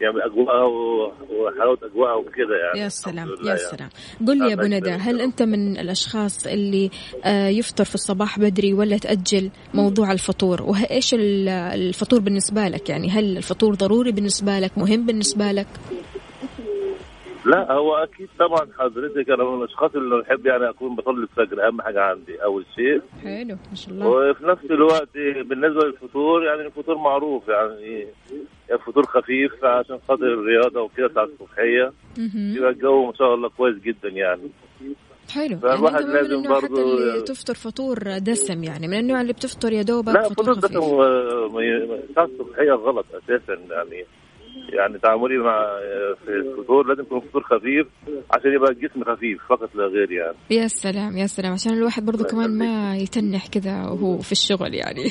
يعني 0.00 0.16
أجواءها 0.26 0.64
و- 0.64 1.12
وحلاوة 1.30 1.78
أجواءها 1.82 2.14
وكده 2.14 2.56
يعني. 2.66 2.80
يا 2.80 2.88
سلام 2.88 3.28
يا 3.28 3.46
يعني. 3.46 3.58
سلام. 3.58 3.88
قل 4.28 4.38
لي 4.38 4.48
يا 4.50 4.54
الله 4.54 4.78
ندى 4.78 4.90
هل 4.90 5.18
يا 5.20 5.24
أنت 5.24 5.42
من 5.42 5.78
الأشخاص 5.78 6.46
اللي 6.46 6.90
آه، 7.24 7.48
يفطر 7.48 7.84
في 7.84 7.94
الصباح 7.94 8.38
بدري 8.38 8.72
ولا 8.74 8.98
تأجل 8.98 9.50
موضوع 9.74 10.12
الفطور؟ 10.12 10.62
وإيش 10.62 11.14
ال- 11.14 11.48
الفطور 11.48 12.20
بالنسبة 12.20 12.68
لك؟ 12.68 12.88
يعني 12.88 13.10
هل 13.10 13.36
الفطور 13.36 13.74
ضروري 13.74 14.12
بالنسبة 14.12 14.58
لك 14.58 14.78
مهم 14.78 15.06
بالنسبة 15.06 15.52
لك؟ 15.52 15.66
لا 17.48 17.72
هو 17.72 17.94
أكيد 17.96 18.28
طبعا 18.38 18.68
حضرتك 18.78 19.30
أنا 19.30 19.44
من 19.44 19.58
الأشخاص 19.62 19.90
اللي 19.94 20.22
بحب 20.22 20.46
يعني 20.46 20.68
أكون 20.70 20.96
بصلي 20.96 21.22
الفجر 21.22 21.66
أهم 21.66 21.80
حاجة 21.82 22.00
عندي 22.02 22.44
أول 22.44 22.64
شيء. 22.74 23.02
حلو 23.24 23.56
ما 23.70 23.74
شاء 23.74 23.94
الله. 23.94 24.06
وفي 24.08 24.46
نفس 24.46 24.64
الوقت 24.64 25.08
بالنسبة 25.48 25.84
للفطور 25.86 26.44
يعني 26.44 26.66
الفطور 26.66 26.98
معروف 26.98 27.48
يعني 27.48 28.06
فطور 28.86 29.06
خفيف 29.06 29.64
عشان 29.64 29.98
خاطر 30.08 30.24
الرياضة 30.24 30.80
وكده 30.82 31.06
بتاع 31.06 31.22
الصبحية. 31.24 31.92
يبقى 32.56 32.70
الجو 32.70 33.06
ما 33.06 33.12
شاء 33.18 33.34
الله 33.34 33.48
كويس 33.48 33.76
جدا 33.76 34.08
يعني. 34.08 34.50
حلو. 35.34 35.44
يعني 35.44 35.60
فالواحد 35.60 36.04
من 36.04 36.12
لازم 36.12 36.42
برضو- 36.42 36.98
اللي 36.98 37.20
تفطر 37.22 37.54
فطور 37.54 37.98
دسم 38.18 38.64
يعني 38.64 38.88
من 38.88 38.98
النوع 38.98 39.20
اللي 39.20 39.32
بتفطر 39.32 39.72
يا 39.72 39.82
دوبك 39.82 40.14
لا 40.14 40.22
فطور 40.22 40.48
ي- 41.62 42.02
بتاع 42.10 42.24
الصبحية 42.24 42.72
غلط 42.72 43.06
أساسا 43.14 43.54
يعني. 43.70 44.04
يعني 44.68 44.98
تعاملي 44.98 45.38
مع 45.38 45.78
في 46.24 46.30
الفطور 46.30 46.86
لازم 46.86 47.02
يكون 47.02 47.20
فطور 47.20 47.42
خفيف 47.42 47.86
عشان 48.30 48.52
يبقى 48.52 48.70
الجسم 48.70 49.04
خفيف 49.04 49.38
فقط 49.48 49.74
لا 49.74 49.84
غير 49.84 50.12
يعني. 50.12 50.36
يا 50.50 50.66
سلام 50.68 51.16
يا 51.16 51.26
سلام. 51.26 51.52
عشان 51.52 51.72
الواحد 51.72 52.04
برضو 52.06 52.24
كمان 52.24 52.58
ما 52.58 52.96
يتنح 52.96 53.46
كذا 53.46 53.82
وهو 53.82 54.18
في 54.18 54.32
الشغل 54.32 54.74
يعني. 54.74 55.02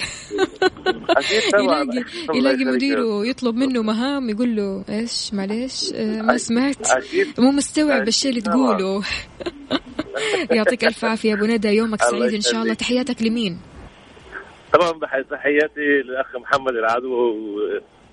يلاقي 1.59 2.05
يلاقي. 2.35 2.65
مديره 2.65 3.25
يطلب 3.25 3.55
منه 3.55 3.81
مهام 3.81 4.29
يقول 4.29 4.55
له 4.55 4.83
إيش 4.89 5.33
معليش 5.33 5.93
آه، 5.93 6.21
ما 6.21 6.37
سمعت. 6.37 6.87
مو 7.39 7.51
مستوعب 7.51 8.07
الشيء 8.07 8.31
اللي. 8.31 8.41
تقوله. 8.41 9.03
يعطيك 10.57 10.85
ألف 10.85 11.05
عافية 11.05 11.33
أبو 11.33 11.45
ندى 11.45 11.67
يومك 11.67 12.01
سعيد 12.01 12.33
إن 12.33 12.41
شاء 12.41 12.61
الله. 12.61 12.73
تحياتك 12.73 13.21
لمين؟ 13.23 13.59
طبعا 14.73 14.91
تحياتي 15.31 16.01
للأخ 16.05 16.35
محمد 16.35 16.73
العدو 16.73 17.09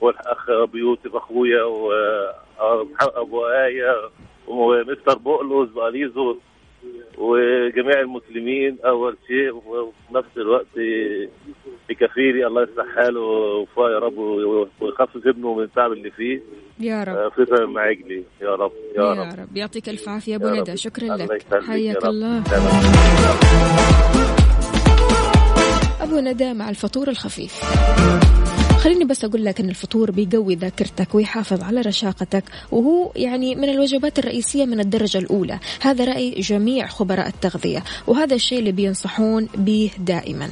والأخ 0.05 0.51
أبو 0.51 0.77
يوسف 0.77 1.17
أخويا 1.17 1.63
وابو 1.63 3.47
آية 3.47 4.11
ومستر 4.49 5.19
بقلوز 5.19 5.69
باليزو 5.69 6.37
وجميع 7.19 8.01
المسلمين 8.01 8.79
أول 8.85 9.17
شيء 9.27 9.55
وفي 9.55 10.15
نفس 10.15 10.29
الوقت 10.37 10.67
بكفيري 11.89 12.47
الله 12.47 12.63
يصلح 12.63 12.87
حاله 12.97 13.21
وفاه 13.21 13.91
يا 13.91 13.99
رب 13.99 14.19
ويخفف 14.81 15.27
ابنه 15.27 15.55
من 15.55 15.63
التعب 15.63 15.93
اللي 15.93 16.11
فيه. 16.11 16.43
يا 16.81 17.05
رب. 17.05 17.17
آه، 17.17 17.29
فطر 17.29 17.67
مع 17.67 17.81
عجلي 17.83 18.25
يا 18.43 18.55
رب 18.55 18.73
يا, 18.97 19.03
يا 19.03 19.13
رب. 19.13 19.39
رب. 19.39 19.57
يعطيك 19.57 19.89
الف 19.89 20.09
عافية 20.09 20.33
يا 20.33 20.37
ابو 20.37 20.49
ندى. 20.49 20.77
شكرا 20.77 21.17
لك. 21.17 21.43
حياك. 21.67 22.05
الله. 22.05 22.43
أبو 26.01 26.19
ندى 26.21 26.55
مع 26.55 26.69
الفطور 26.71 27.09
الخفيف. 27.09 27.61
خليني 28.85 29.05
بس 29.05 29.25
أقول 29.25 29.45
لك 29.45 29.61
أن 29.61 29.69
الفطور 29.69 30.11
بيقوي 30.11 30.55
ذاكرتك 30.55 31.15
ويحافظ 31.15 31.63
على 31.63 31.81
رشاقتك 31.81 32.45
وهو 32.73 33.13
يعني 33.17 33.55
من 33.55 33.69
الوجبات 33.69 34.19
الرئيسية 34.19 34.65
من 34.65 34.81
الدرجة 34.81 35.19
الأولى. 35.19 35.59
هذا 35.81 36.05
رأي 36.05 36.31
جميع 36.31 36.87
خبراء 36.87 37.29
التغذية 37.29 37.85
وهذا 38.07 38.35
الشيء 38.35 38.59
اللي 38.59 38.73
بينصحون 38.73 39.49
به 39.55 39.91
دائما. 39.99 40.49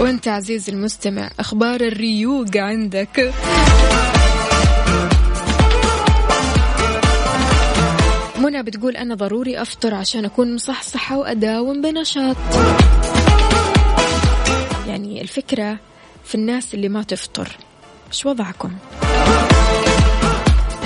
وأنت 0.00 0.28
عزيزي 0.28 0.72
المستمع 0.72 1.30
أخبار 1.40 1.80
الريوق 1.80 2.56
عندك. 2.56 3.32
منى 8.38 8.62
بتقول 8.62 8.96
أنا 8.96 9.14
ضروري 9.14 9.62
أفطر 9.62 9.94
عشان 9.94 10.24
أكون 10.24 10.54
مصحصحة 10.54 11.18
وأداوم 11.18 11.82
بنشاط 11.82 12.36
يعني 14.88 15.20
الفكرة 15.22 15.78
في 16.24 16.34
الناس 16.34 16.74
اللي 16.74 16.88
ما 16.88 17.02
تفطر 17.02 17.56
إيش 18.12 18.26
وضعكم؟ 18.26 18.70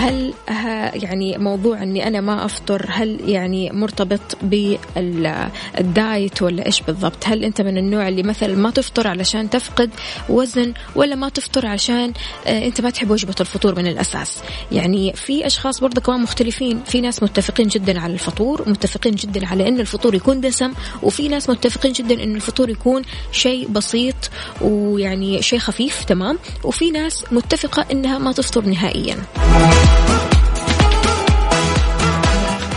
هل 0.01 0.35
ها 0.49 0.97
يعني 0.97 1.39
موضوع 1.39 1.83
إني 1.83 2.07
أنا 2.07 2.21
ما 2.21 2.45
أفطر 2.45 2.87
هل 2.89 3.31
يعني 3.31 3.71
مرتبط 3.73 4.21
بالدايت 4.43 6.43
ولا 6.43 6.67
إيش 6.67 6.81
بالضبط؟ 6.81 7.27
هل 7.27 7.45
أنت 7.45 7.61
من 7.61 7.79
النوع 7.79 8.09
اللي 8.09 8.23
مثلا 8.23 8.55
ما 8.55 8.71
تفطر 8.71 9.09
علشان 9.09 9.51
تفقد 9.51 9.91
وزن 10.29 10.73
ولا 10.95 11.15
ما 11.15 11.29
تفطر 11.29 11.67
عشان 11.67 12.13
آه، 12.47 12.67
أنت 12.67 12.81
ما 12.81 12.91
تحب 12.91 13.11
وجبة 13.11 13.35
الفطور 13.41 13.79
من 13.79 13.87
الأساس؟ 13.87 14.43
يعني 14.73 15.13
في 15.13 15.47
أشخاص 15.47 15.81
برضه 15.81 16.01
كمان 16.01 16.23
مختلفين، 16.23 16.81
في 16.87 17.01
ناس 17.01 17.23
متفقين 17.23 17.69
جدا 17.69 18.01
على 18.01 18.13
الفطور، 18.13 18.69
متفقين 18.69 19.15
جدا 19.15 19.47
على 19.47 19.69
إن 19.69 19.81
الفطور 19.81 20.15
يكون 20.15 20.41
دسم، 20.41 20.73
وفي 21.03 21.29
ناس 21.29 21.51
متفقين 21.51 21.93
جدا 21.93 22.23
إن 22.23 22.37
الفطور 22.37 22.71
يكون 22.71 23.03
شيء 23.33 23.69
بسيط 23.69 24.31
ويعني 24.61 25.43
شيء 25.43 25.59
خفيف 25.59 26.05
تمام، 26.05 26.39
وفي 26.65 26.91
ناس 26.91 27.25
متفقة 27.33 27.87
إنها 27.93 28.19
ما 28.19 28.33
تفطر 28.33 28.65
نهائيا. 28.65 29.17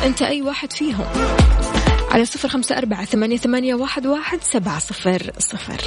أنت 0.03 0.21
أي 0.21 0.41
واحد 0.41 0.73
فيهم. 0.73 1.05
على 2.11 2.25
صفر 2.25 2.49
خمسة 2.49 2.77
أربعة 2.77 3.05
ثمانية, 3.05 3.37
ثمانية 3.37 3.75
واحد, 3.75 4.07
واحد 4.07 4.39
سبعة 4.53 4.79
صفر 4.79 5.31
صفر. 5.39 5.81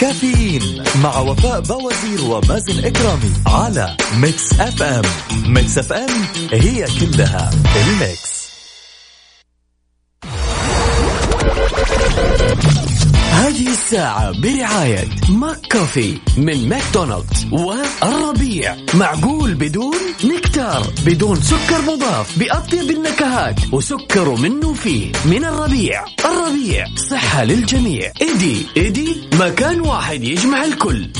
كافيين 0.00 0.84
مع 1.02 1.18
وفاء 1.18 1.60
بوازير 1.60 2.24
ومازن 2.24 2.84
إكرامي 2.84 3.32
على 3.46 3.96
Mix 4.16 4.60
FM. 4.60 5.02
Mix 5.46 5.78
FM 5.78 6.08
هي 6.52 6.86
كلها 7.00 7.50
ال 7.76 7.88
mix. 7.88 8.38
هذه 13.32 13.68
الساعة 13.68 14.40
برعاية 14.40 15.08
Mc 15.28 15.72
Coffee 15.72 16.18
من 16.36 16.68
ماكدونالدز 16.68 17.46
والربيع. 17.52 18.76
معقول 18.94 19.54
بدون 19.54 19.96
نكتار 20.24 20.86
بدون 21.06 21.40
سكر 21.40 21.82
مضاف 21.92 22.38
بأطيب 22.38 22.90
النكهات 22.90 23.60
وسكر 23.72 24.34
منه 24.34 24.72
فيه. 24.72 25.12
من 25.24 25.44
الربيع. 25.44 26.04
الربيع. 26.24 26.86
صحة 27.10 27.44
للجميع. 27.44 28.12
إيدي 28.20 28.66
إيدي. 28.76 29.28
مكان 29.40 29.80
واحد 29.80 30.24
يجمع 30.24 30.64
الكل. 30.64 31.10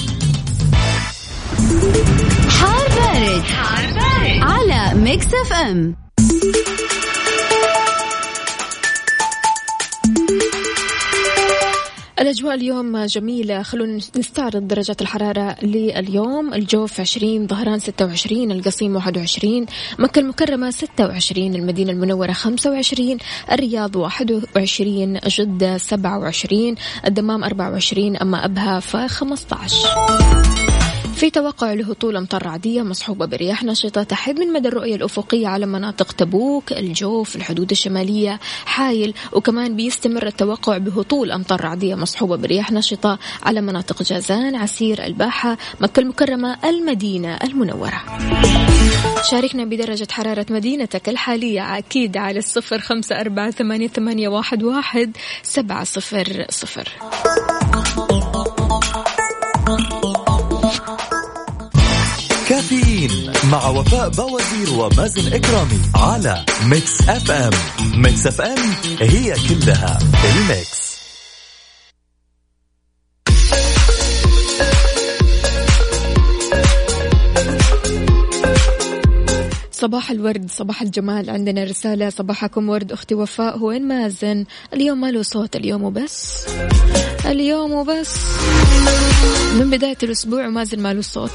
حار 2.49 2.89
بارد, 2.89 3.43
حار 3.43 3.93
بارد. 3.93 4.43
على 4.43 4.95
Mix 4.95 5.27
FM. 5.27 5.97
الأجواء 12.21 12.55
اليوم 12.55 13.05
جميلة. 13.05 13.63
خلونا 13.63 13.97
نستعرض 14.17 14.69
درجات 14.69 15.03
الحرارة 15.03 15.57
لليوم. 15.63 16.55
الجوف 16.55 17.01
20 17.01 17.47
ظهران 17.47 17.79
26 17.79 18.51
القصيم 18.53 18.97
21 18.97 19.67
مكة 19.99 20.19
المكرمة 20.19 20.71
26 20.71 21.55
المدينة 21.55 21.93
المنورة 21.93 22.33
25 22.33 23.19
الرياض 23.53 23.97
21 23.97 25.19
جدة 25.27 25.79
27 25.79 26.75
الدمام 27.07 27.45
24 27.45 28.17
أما 28.17 28.45
أبها 28.45 28.81
ف 28.81 28.97
15 28.97 30.68
في 31.19 31.31
توقع 31.31 31.73
لهطول 31.73 32.17
أمطار 32.17 32.49
عادية 32.49 32.83
مصحوبة 32.83 33.27
برياح 33.27 33.65
نشطة 33.65 34.03
تحد 34.03 34.41
من 34.41 34.53
مدى 34.53 34.69
الرؤية 34.69 34.95
الأفقية 34.95 35.49
على 35.49 35.67
مناطق 35.67 36.13
تبوك 36.13 36.73
الجوف 36.73 37.37
الحدود 37.37 37.71
الشمالية 37.71 38.41
حايل 38.67 39.15
وكمان 39.33 39.77
بيستمر 39.77 40.27
التوقع 40.27 40.79
بهطول 40.79 41.33
أمطار 41.33 41.61
رعدية 41.61 41.95
مصحوبة 41.95 42.37
برياح 42.37 42.73
نشطة 42.73 43.19
على 43.43 43.61
مناطق 43.61 44.03
جازان 44.03 44.55
عسير 44.55 45.05
الباحة 45.05 45.59
مكة 45.81 46.01
المكرمة 46.01 46.57
المدينة 46.65 47.37
المنورة. 47.37 48.03
شاركنا 49.31 49.65
بدرجة 49.65 50.09
حرارة 50.11 50.47
مدينتك 50.51 51.09
الحالية 51.09 51.79
أكيد 51.79 52.17
على 52.17 52.39
الصفر 52.39 52.79
خمسة 52.79 53.21
أربعة 53.21 53.51
ثمانية, 53.51 54.29
واحد 54.29 55.17
سبعة 55.43 55.85
صفر 55.85 56.47
صفر. 56.51 56.89
مع 63.53 63.69
وفاء 63.69 64.09
بوازير 64.09 64.73
ومازن 64.79 65.33
إكرامي 65.33 65.81
على 65.95 66.45
Mix 66.65 67.09
FM. 67.09 67.51
Mix 67.95 68.27
FM 68.27 68.59
هي 69.01 69.35
كلها 69.49 69.99
ال 70.25 70.38
mix. 70.38 70.89
صباح 79.73 80.11
الورد 80.11 80.51
صباح 80.51 80.83
الجمال. 80.83 81.31
عندنا 81.31 81.65
رسالة 81.65 82.11
صباحكم 82.11 82.69
ورد 82.69 82.93
أختي 82.93 83.15
وفاء. 83.15 83.59
وين 83.59 83.89
مازن؟ 83.89 84.45
اليوم 84.73 85.01
ما 85.01 85.11
له 85.11 85.23
صوت 85.23 85.57
اليوم 85.57 85.83
وبس. 85.83 86.47
اليوم 87.25 87.73
وبس. 87.73 88.17
من 89.59 89.71
بداية 89.71 89.99
الأسبوع 90.03 90.47
ومازن 90.47 90.81
ما 90.81 90.95
له 90.95 91.03
صوت. 91.03 91.31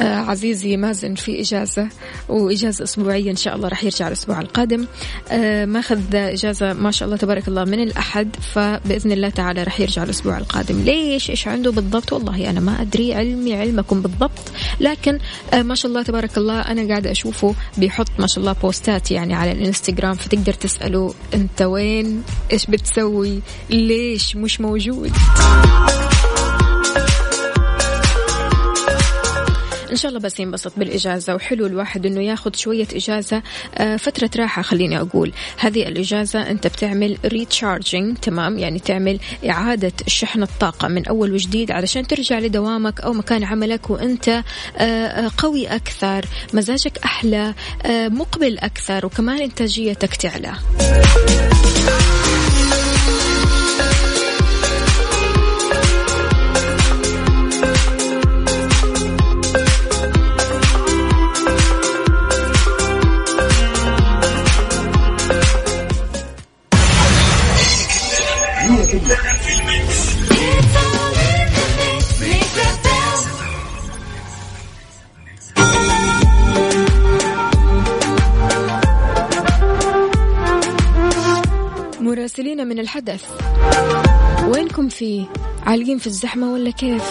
عزيزي 0.00 0.76
مازن 0.76 1.14
في 1.14 1.40
إجازة 1.40 1.88
وإجازة 2.28 2.84
أسبوعية 2.84 3.30
إن 3.30 3.36
شاء 3.36 3.56
الله 3.56 3.68
راح 3.68 3.84
يرجع 3.84 4.08
الأسبوع 4.08 4.40
القادم. 4.40 4.86
آه 5.30 5.64
ماخذ 5.64 6.14
إجازة 6.14 6.72
ما 6.72 6.90
شاء 6.90 7.06
الله 7.06 7.16
تبارك 7.16 7.48
الله 7.48 7.64
من 7.64 7.82
الأحد 7.82 8.36
فبإذن 8.54 9.12
الله 9.12 9.28
تعالى 9.28 9.62
راح 9.62 9.80
يرجع 9.80 10.02
الأسبوع 10.02 10.38
القادم. 10.38 10.80
ليش؟ 10.80 11.30
إيش 11.30 11.48
عنده 11.48 11.70
بالضبط؟ 11.70 12.12
والله 12.12 12.50
أنا 12.50 12.60
ما 12.60 12.82
أدري 12.82 13.14
علمي 13.14 13.54
علمكم 13.54 14.02
بالضبط 14.02 14.52
لكن 14.80 15.18
آه 15.54 15.62
ما 15.62 15.74
شاء 15.74 15.90
الله 15.90 16.02
تبارك 16.02 16.38
الله 16.38 16.60
أنا 16.60 16.88
قاعدة 16.88 17.10
أشوفه 17.10 17.54
بيحط 17.78 18.08
ما 18.18 18.26
شاء 18.26 18.38
الله 18.38 18.52
بوستات 18.52 19.10
يعني 19.10 19.34
على 19.34 19.52
الإنستغرام 19.52 20.14
فتقدر 20.14 20.52
تسأله 20.52 21.14
أنت 21.34 21.62
وين؟ 21.62 22.22
إيش 22.52 22.66
بتسوي؟ 22.66 23.40
ليش؟ 23.70 24.36
مش 24.36 24.60
موجود. 24.60 25.12
إن 29.90 29.96
شاء 29.96 30.08
الله 30.08 30.20
بس 30.20 30.40
ينبسط 30.40 30.72
بالإجازة. 30.76 31.34
وحلو 31.34 31.66
الواحد 31.66 32.06
إنه 32.06 32.20
ياخذ 32.20 32.56
شوية 32.56 32.88
إجازة 32.94 33.42
آه، 33.74 33.96
فترة 33.96 34.30
راحة 34.36 34.62
خليني 34.62 35.00
أقول. 35.00 35.32
هذه 35.58 35.82
الإجازة 35.82 36.50
أنت 36.50 36.66
بتعمل 36.66 37.18
ريتشارجينج 37.24 38.16
تمام؟ 38.16 38.58
يعني 38.58 38.78
تعمل 38.78 39.18
إعادة 39.48 39.92
شحن 40.06 40.42
الطاقة 40.42 40.88
من 40.88 41.06
أول 41.06 41.32
وجديد 41.32 41.70
علشان 41.70 42.06
ترجع 42.06 42.38
لدوامك 42.38 43.00
أو 43.00 43.12
مكان 43.12 43.44
عملك 43.44 43.90
وأنت 43.90 44.28
آه، 44.28 44.42
آه، 44.78 45.30
قوي 45.38 45.66
أكثر 45.66 46.24
مزاجك 46.54 46.98
أحلى 47.04 47.54
مقبل 47.88 48.58
أكثر 48.58 49.06
وكمان 49.06 49.40
إنتاجيتك 49.42 50.16
تعلى. 50.16 50.52
Thank 68.90 69.64
you. 69.64 69.69
مراسلين 82.60 82.66
من 82.66 82.78
الحدث. 82.78 83.24
وينكم 84.44 84.88
فيه 84.88 85.24
عالقين 85.66 85.98
في 85.98 86.06
الزحمة 86.06 86.52
ولا 86.52 86.70
كيف؟ 86.70 87.02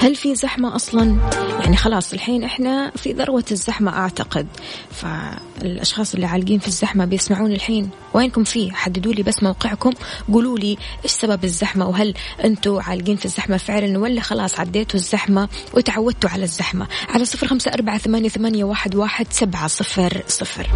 هل 0.00 0.14
في 0.14 0.34
زحمة 0.34 0.76
أصلا؟ 0.76 1.16
يعني 1.60 1.76
خلاص 1.76 2.12
الحين 2.12 2.44
إحنا 2.44 2.90
في 2.96 3.12
ذروة 3.12 3.44
الزحمة 3.50 3.98
أعتقد. 3.98 4.46
فالأشخاص 4.90 6.14
اللي 6.14 6.26
عالقين 6.26 6.58
في 6.58 6.68
الزحمة 6.68 7.04
بيسمعون 7.04 7.52
الحين. 7.52 7.90
وينكم 8.14 8.44
فيه 8.44 8.72
حددوا 8.72 9.12
لي 9.12 9.22
بس 9.22 9.42
موقعكم. 9.42 9.90
قولوا 10.32 10.58
لي 10.58 10.78
إيش 11.04 11.12
سبب 11.12 11.44
الزحمة؟ 11.44 11.88
وهل 11.88 12.14
أنتم 12.44 12.78
عالقين 12.78 13.16
في 13.16 13.24
الزحمة 13.24 13.56
فعلا 13.56 13.98
ولا 13.98 14.20
خلاص 14.20 14.60
عديتوا 14.60 15.00
الزحمة 15.00 15.48
وتعودتوا 15.74 16.30
على 16.30 16.44
الزحمة؟ 16.44 16.86
على 17.08 17.24
صفر 17.24 17.46
خمسة 17.46 17.70
أربعة 17.74 17.98
ثمانية 17.98 18.64
واحد, 18.64 18.94
واحد 18.94 19.26
سبعة 19.30 19.66
صفر 19.66 20.22
صفر. 20.28 20.68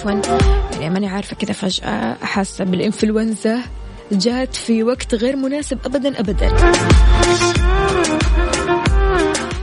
عفوا. 0.00 0.38
يعني 0.80 0.94
ماني 0.94 1.06
عارفة 1.06 1.36
كذا 1.36 1.52
فجأة 1.52 2.16
حاسة 2.22 2.64
بالإنفلونزا 2.64 3.60
جات 4.12 4.54
في 4.54 4.82
وقت 4.82 5.14
غير 5.14 5.36
مناسب 5.36 5.78
أبدا 5.84 6.20
أبدا. 6.20 6.50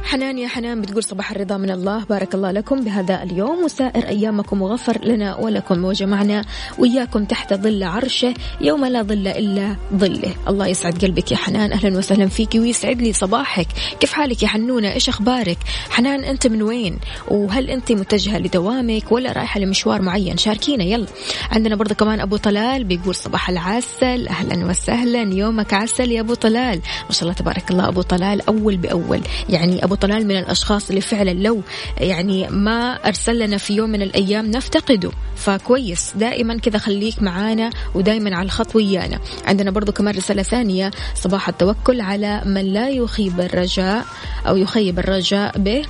حنان 0.08 0.38
يا 0.38 0.48
حنان 0.48 0.82
بتقول 0.82 1.04
صباح 1.04 1.32
الرضا 1.32 1.58
من 1.58 1.72
الله 1.72 2.04
بارك 2.04 2.36
الله 2.36 2.52
لكم 2.52 2.84
بهذا 2.84 3.24
اليوم 3.24 3.64
وسائر 3.64 4.08
أيامكم 4.08 4.62
وغفر 4.62 5.06
لنا 5.06 5.36
ولكم 5.36 5.86
وجمعنا 5.86 6.46
وإياكم 6.78 7.26
تحت 7.26 7.54
ظل 7.54 7.84
عرشه 7.84 8.34
يوم 8.62 8.86
لا 8.86 9.02
ظل 9.02 9.28
إلا 9.28 9.76
ظله. 9.96 10.34
الله 10.48 10.68
يسعد 10.68 11.06
قلبك 11.06 11.32
يا 11.32 11.38
حنان 11.38 11.72
أهلا 11.72 11.98
وسهلا 11.98 12.28
فيك 12.28 12.56
ويسعد 12.56 13.02
لي 13.02 13.14
صباحك. 13.14 13.68
كيف 14.00 14.14
حالك 14.14 14.44
يا 14.44 14.48
حنونة؟ 14.48 14.92
إيش 14.92 15.10
أخبارك؟ 15.10 15.58
حنان 15.90 16.24
أنت 16.24 16.48
من 16.48 16.62
وين؟ 16.62 17.00
وهل 17.28 17.70
أنت 17.70 17.92
متجهة 17.92 18.40
لدوامك 18.40 19.12
ولا 19.12 19.32
رايحة 19.32 19.60
لمشوار 19.60 20.02
معين؟ 20.02 20.38
شاركينا 20.38 20.84
يلا. 20.84 21.08
عندنا 21.52 21.76
برضه 21.76 21.96
كمان 21.96 22.20
أبو 22.20 22.38
طلال 22.38 22.84
بيقول 22.84 23.16
صباح 23.16 23.50
العسل 23.50 24.28
أهلا 24.28 24.66
وسهلا 24.66 25.22
يومك 25.34 25.74
عسل 25.74 26.12
يا 26.12 26.22
أبو 26.22 26.34
طلال. 26.34 26.80
ما 27.06 27.12
شاء 27.12 27.24
الله 27.24 27.34
تبارك 27.34 27.72
الله 27.72 27.88
أبو 27.88 28.02
طلال 28.02 28.48
أول 28.48 28.78
بأول. 28.78 29.22
يعني 29.50 29.84
أبو 29.84 29.97
طلال 30.02 30.28
من 30.28 30.38
الأشخاص 30.38 30.90
اللي 30.90 31.02
فعلا 31.02 31.32
لو 31.32 31.62
يعني 31.98 32.48
ما 32.48 32.94
أرسل 32.94 33.40
لنا 33.40 33.58
في 33.58 33.74
يوم 33.74 33.90
من 33.90 34.02
الأيام 34.02 34.52
نفتقده. 34.52 35.12
فكويس. 35.36 36.14
دائما 36.16 36.58
كذا 36.60 36.78
خليك 36.78 37.22
معانا 37.22 37.70
ودائما 37.96 38.36
على 38.36 38.46
الخط 38.46 38.76
ويانا. 38.76 39.20
عندنا 39.46 39.72
برضو 39.72 39.92
كمان 39.92 40.16
رسالة 40.16 40.44
ثانية. 40.44 40.92
صباح 41.16 41.50
التوكل 41.50 42.02
على 42.02 42.42
من 42.46 42.74
لا 42.74 42.90
يخيب 42.90 43.40
الرجاء 43.40 44.06
أو 44.48 44.58
يخيب 44.58 45.00
الرجاء 45.00 45.58
به. 45.58 45.86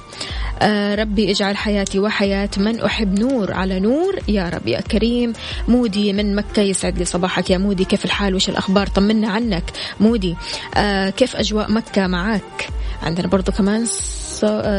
آه 0.61 0.95
ربي 0.95 1.31
اجعل 1.31 1.57
حياتي 1.57 1.99
وحياة 1.99 2.49
من 2.57 2.81
أحب 2.81 3.19
نور 3.19 3.53
على 3.53 3.79
نور. 3.79 4.19
يا 4.27 4.49
رب 4.49 4.67
يا 4.67 4.81
كريم. 4.81 5.33
مودي 5.67 6.13
من 6.13 6.35
مكة. 6.35 6.61
يسعد 6.61 6.97
لي 6.97 7.05
صباحك. 7.05 7.49
يا 7.49 7.57
مودي 7.57 7.85
كيف 7.85 8.05
الحال؟ 8.05 8.35
وش 8.35 8.49
الأخبار؟ 8.49 8.87
طمنا 8.87 9.29
عنك. 9.29 9.63
مودي. 9.99 10.35
آه 10.75 11.09
كيف 11.09 11.35
أجواء 11.35 11.71
مكة 11.71 12.07
معك 12.07 12.69
عندنا 13.03 13.27
برضو 13.27 13.51
كمان 13.51 13.86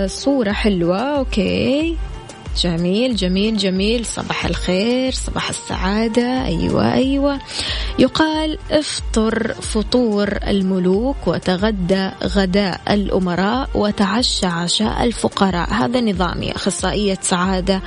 صورة 0.07 0.53
حلوة. 0.53 0.99
okay. 0.99 1.97
جميل 2.63 3.17
جميل 3.17 3.57
جميل. 3.57 4.07
صباح 4.07 4.45
الخير 4.45 5.13
صباح 5.13 5.49
السعادة. 5.49 6.45
أيوة 6.45 6.93
أيوة. 6.95 7.39
يقال 7.99 8.59
افطر 8.71 9.53
فطور 9.53 10.29
الملوك 10.47 11.17
وتغدى 11.27 12.11
غداء 12.25 12.81
الأمراء 12.91 13.69
وتعشى 13.75 14.47
عشاء 14.47 15.05
الفقراء. 15.05 15.73
هذا 15.73 16.01
نظامي. 16.01 16.53
أخصائية 16.53 17.19
سعادة 17.23 17.83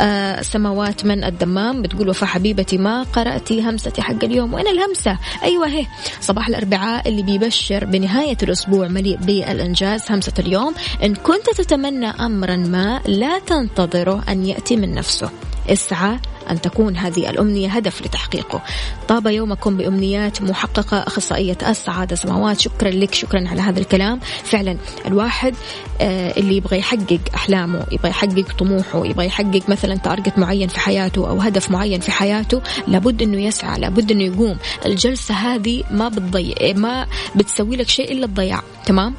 آه 0.00 0.42
سماوات 0.42 1.04
من 1.04 1.24
الدمام. 1.24 1.82
بتقول 1.82 2.08
وفاء 2.08 2.28
حبيبتي 2.28 2.78
ما 2.78 3.02
قرأتي 3.02 3.62
همستي 3.62 4.02
حق 4.02 4.24
اليوم. 4.24 4.54
وين 4.54 4.66
الهمسة؟ 4.66 5.18
أيوة 5.42 5.68
هي. 5.68 5.86
صباح 6.20 6.48
الأربعاء 6.48 7.08
اللي 7.08 7.22
بيبشر 7.22 7.84
بنهاية 7.84 8.36
الأسبوع 8.42 8.88
مليء 8.88 9.16
بالإنجاز. 9.16 10.02
همسة 10.10 10.32
اليوم. 10.38 10.74
إن 11.02 11.14
كنت 11.14 11.50
تتمنى 11.56 12.06
أمرا 12.06 12.56
ما 12.56 13.00
لا 13.06 13.38
تنتظره. 13.38 14.15
أن 14.28 14.46
يأتي 14.46 14.76
من 14.76 14.94
نفسه. 14.94 15.30
اسعى 15.68 16.18
أن 16.50 16.60
تكون 16.60 16.96
هذه 16.96 17.30
الأمنية 17.30 17.68
هدف 17.68 18.02
لتحقيقه. 18.02 18.62
طاب 19.08 19.26
يومكم 19.26 19.76
بأمنيات 19.76 20.42
محققة. 20.42 20.98
أخصائية 20.98 21.58
السعادة 21.68 22.16
سماوات 22.16 22.60
شكرا 22.60 22.90
لك 22.90 23.14
شكرا 23.14 23.48
على 23.48 23.60
هذا 23.60 23.80
الكلام. 23.80 24.20
فعلا 24.44 24.76
الواحد 25.06 25.54
آه، 26.00 26.38
اللي 26.38 26.56
يبغى 26.56 26.78
يحقق 26.78 27.20
أحلامه 27.34 27.86
يبغى 27.92 28.10
يحقق 28.10 28.52
طموحه 28.58 29.06
يبغى 29.06 29.26
يحقق 29.26 29.62
مثلا 29.68 29.96
تارجت 29.96 30.38
معين 30.38 30.68
في 30.68 30.80
حياته 30.80 31.28
أو 31.28 31.40
هدف 31.40 31.70
معين 31.70 32.00
في 32.00 32.12
حياته 32.12 32.62
لابد 32.88 33.22
أنه 33.22 33.40
يسعى 33.40 33.80
لابد 33.80 34.12
أنه 34.12 34.24
يقوم. 34.24 34.56
الجلسة 34.86 35.34
هذه 35.34 35.82
ما 35.90 36.08
بتضيع 36.08 36.72
ما 36.76 37.06
بتسوي 37.36 37.76
لك 37.76 37.88
شيء 37.88 38.12
إلا 38.12 38.24
الضياع 38.24 38.62
تمام؟ 38.86 39.14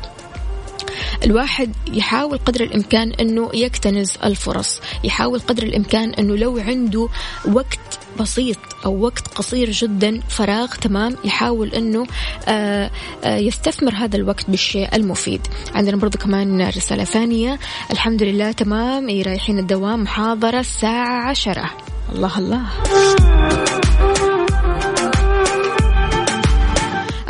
الواحد 1.24 1.74
يحاول 1.94 2.38
قدر 2.38 2.64
الإمكان 2.64 3.12
أنه 3.12 3.50
يكتنز 3.54 4.12
الفرص 4.24 4.80
يحاول 5.04 5.40
قدر 5.40 5.64
الإمكان 5.64 6.14
أنه 6.14 6.36
لو 6.36 6.58
عنده 6.58 7.10
وقت 7.54 8.00
بسيط 8.20 8.58
أو 8.86 9.00
وقت 9.04 9.28
قصير 9.28 9.72
جدا 9.72 10.22
فراغ 10.30 10.68
تمام 10.68 11.16
يحاول 11.24 11.70
أنه 11.70 12.08
آه، 12.48 12.92
آه، 13.24 13.38
يستثمر 13.38 13.94
هذا 13.96 14.16
الوقت 14.16 14.50
بالشيء 14.50 14.96
المفيد. 14.96 15.42
عندنا 15.76 15.98
برضو 15.98 16.18
كمان 16.18 16.62
رسالة 16.62 17.04
ثانية. 17.04 17.60
الحمد 17.92 18.24
لله 18.24 18.52
تمام 18.52 19.10
رايحين 19.10 19.60
الدوام 19.60 20.04
محاضرة 20.04 20.60
الساعة 20.60 21.30
عشرة. 21.30 21.70
الله 22.16 22.38
الله. 22.38 22.64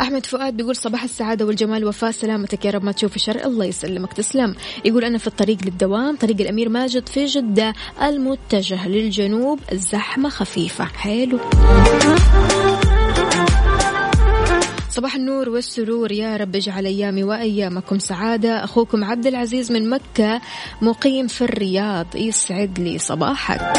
أحمد 0.00 0.26
فؤاد 0.26 0.56
بيقول 0.56 0.76
صباح 0.76 1.02
السعادة 1.02 1.46
والجمال 1.46 1.84
وفاء 1.84 2.10
سلامتك 2.10 2.64
يا 2.64 2.70
رب. 2.70 2.84
ما 2.84 2.92
تشوف 2.92 3.18
شر 3.18 3.44
الله 3.44 3.64
يسلمك. 3.64 4.12
تسلم. 4.12 4.54
يقول 4.84 5.04
أنا 5.04 5.18
في 5.18 5.26
الطريق 5.26 5.58
للدوام 5.64 6.16
طريق 6.16 6.40
الأمير 6.40 6.68
ماجد 6.68 7.08
في 7.08 7.24
جدة. 7.24 7.72
المتجه 8.02 8.88
للجنوب 8.88 9.60
الزحمة 9.72 10.28
خفيفة. 10.28 10.84
حلو. 10.84 11.38
صباح 14.90 15.14
النور 15.14 15.48
والسرور 15.48 16.12
يا 16.12 16.36
رب 16.36 16.56
اجعل 16.56 16.86
أيامي 16.86 17.24
وأيامكم 17.24 17.98
سعادة. 17.98 18.64
أخوكم 18.64 19.04
عبد 19.04 19.26
العزيز 19.26 19.72
من 19.72 19.90
مكة 19.90 20.40
مقيم 20.82 21.26
في 21.26 21.44
الرياض. 21.44 22.06
يسعد 22.14 22.78
لي 22.78 22.98
صباحك. 22.98 23.72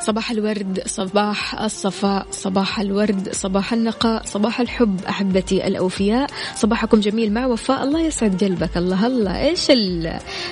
صباح 0.00 0.30
الورد 0.30 0.82
صباح 0.86 1.60
الصفاء 1.60 2.26
صباح 2.30 2.80
الورد 2.80 3.28
صباح 3.32 3.72
النقاء 3.72 4.22
صباح 4.24 4.60
الحب 4.60 5.04
أحبتي 5.08 5.66
الأوفياء. 5.66 6.26
صباحكم 6.56 7.00
جميل 7.00 7.32
مع 7.32 7.46
وفاء. 7.46 7.84
الله 7.84 8.00
يسعد 8.00 8.44
قلبك. 8.44 8.76
الله 8.76 9.06
الله. 9.06 9.40
إيش 9.40 9.70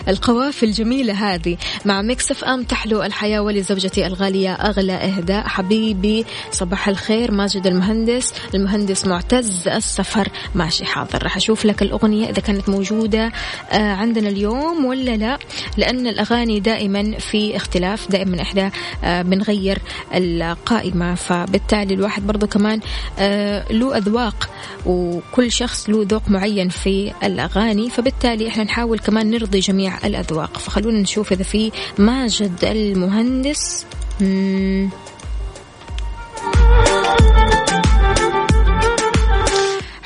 القوافي 0.08 0.66
الجميلة 0.66 1.34
هذه؟ 1.34 1.56
مع 1.84 2.02
مكسف 2.02 2.44
أم 2.44 2.62
تحلو 2.62 3.02
الحياة 3.02 3.40
ولزوجتي 3.40 4.06
الغالية 4.06 4.52
أغلى 4.52 4.92
إهداء. 4.92 5.46
حبيبي 5.46 6.24
صباح 6.52 6.88
الخير. 6.88 7.32
ماجد 7.32 7.66
المهندس. 7.66 8.34
المهندس 8.54 9.06
معتز 9.06 9.68
السفر. 9.68 10.28
ماشي 10.54 10.84
حاضر. 10.84 11.22
راح 11.22 11.36
أشوف 11.36 11.64
لك 11.64 11.82
الأغنية 11.82 12.30
إذا 12.30 12.40
كانت 12.40 12.68
موجودة 12.68 13.32
آه، 13.70 13.92
عندنا 13.92 14.28
اليوم 14.28 14.84
ولا 14.84 15.16
لا؟ 15.16 15.38
لأن 15.76 16.06
الأغاني 16.06 16.60
دائما 16.60 17.18
في 17.18 17.56
اختلاف 17.56 18.10
دائما 18.10 18.42
إحدى 18.42 18.70
آه، 19.04 19.22
بنغير 19.38 19.78
القائمة 20.14 21.14
فبالتالي 21.14 21.94
الواحد 21.94 22.26
برضو 22.26 22.46
كمان 22.46 22.80
آه، 23.18 23.72
له 23.72 23.96
أذواق 23.96 24.50
وكل 24.86 25.52
شخص 25.52 25.90
له 25.90 26.06
ذوق 26.08 26.22
معين 26.28 26.68
في 26.68 27.12
الأغاني. 27.22 27.90
فبالتالي 27.90 28.48
إحنا 28.48 28.64
نحاول 28.64 28.98
كمان 28.98 29.30
نرضي 29.30 29.58
جميع 29.58 30.06
الأذواق. 30.06 30.58
فخلونا 30.58 30.98
نشوف 30.98 31.32
إذا 31.32 31.42
في 31.42 31.72
ماجد 31.98 32.64
المهندس. 32.64 33.86
مم. 34.20 34.90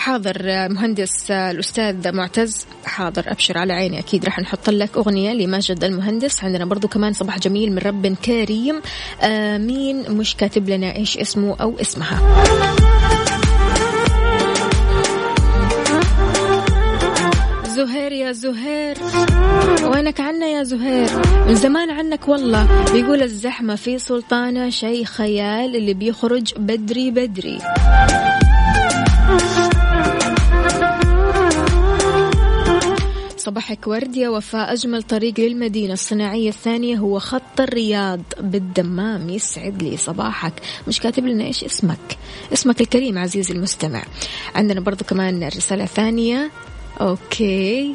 حاضر 0.02 0.68
مهندس 0.68 1.30
الأستاذ 1.30 2.12
معتز. 2.12 2.66
حاضر 2.84 3.24
أبشر 3.26 3.58
على 3.58 3.72
عيني 3.72 3.98
أكيد 3.98 4.24
راح 4.24 4.38
نحط 4.38 4.70
لك 4.70 4.96
أغنية 4.96 5.32
لماجد 5.32 5.84
المهندس. 5.84 6.44
عندنا 6.44 6.64
برضو 6.64 6.88
كمان 6.88 7.12
صباح 7.12 7.38
جميل 7.38 7.72
من 7.72 7.78
رب 7.78 8.06
كريم. 8.06 8.82
آه 9.20 9.58
مين 9.58 10.10
مش 10.10 10.36
كاتب 10.36 10.68
لنا 10.68 10.96
إيش 10.96 11.18
اسمه 11.18 11.56
أو 11.60 11.74
اسمها. 11.80 12.18
زهير 17.66 18.12
يا 18.12 18.32
زهير 18.32 18.96
وينك 19.84 20.20
عنا 20.20 20.46
يا 20.46 20.62
زهير؟ 20.62 21.08
من 21.48 21.54
زمان 21.54 21.90
عنك 21.90 22.28
والله. 22.28 22.92
بيقول 22.92 23.22
الزحمة 23.22 23.74
في 23.74 23.98
سلطانة 23.98 24.70
شي 24.70 25.04
خيال 25.04 25.76
اللي 25.76 25.94
بيخرج 25.94 26.54
بدري 26.56 27.10
بدري. 27.10 27.58
صباحك 33.42 33.86
ورد 33.86 34.16
يا 34.16 34.28
وفاء 34.28 34.72
أجمل 34.72 35.02
طريق 35.02 35.40
للمدينة 35.40 35.92
الصناعية 35.92 36.48
الثانية 36.48 36.96
هو 36.96 37.18
خط 37.18 37.60
الرياض 37.60 38.20
بالدمام. 38.40 39.30
يسعد 39.30 39.82
لي 39.82 39.96
صباحك. 39.96 40.52
مش 40.88 41.00
كاتب 41.00 41.26
لنا 41.26 41.44
إيش 41.44 41.64
اسمك؟ 41.64 42.18
اسمك 42.52 42.80
الكريم 42.80 43.18
عزيزي 43.18 43.54
المستمع. 43.54 44.02
عندنا 44.54 44.80
برضو 44.80 45.04
كمان 45.04 45.44
رسالة 45.44 45.86
ثانية. 45.86 46.50
أوكي. 47.00 47.94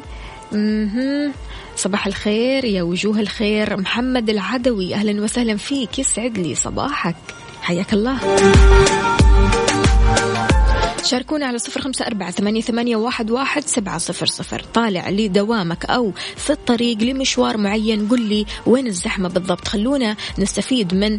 مهم. 0.52 1.32
صباح 1.76 2.06
الخير 2.06 2.64
يا 2.64 2.82
وجوه 2.82 3.20
الخير. 3.20 3.76
محمد 3.80 4.30
العدوي 4.30 4.94
أهلا 4.94 5.22
وسهلا 5.22 5.56
فيك. 5.56 5.98
يسعد 5.98 6.38
لي 6.38 6.54
صباحك. 6.54 7.16
حياك 7.62 7.92
الله. 7.92 8.18
شاركونا 11.04 11.46
على 11.46 11.58
صفر 11.58 11.80
خمسة 11.80 12.06
أربعة 12.06 12.30
ثمانية, 12.30 12.96
واحد, 12.96 13.30
واحد 13.30 13.64
سبعة 13.64 13.98
صفر 13.98 14.26
صفر. 14.26 14.64
طالع 14.74 15.10
لدوامك 15.10 15.84
أو 15.84 16.12
في 16.36 16.50
الطريق 16.50 16.98
لمشوار 16.98 17.56
معين 17.56 18.08
قل 18.08 18.20
لي 18.20 18.46
وين 18.66 18.86
الزحمة 18.86 19.28
بالضبط. 19.28 19.68
خلونا 19.68 20.16
نستفيد 20.38 20.94
من 20.94 21.18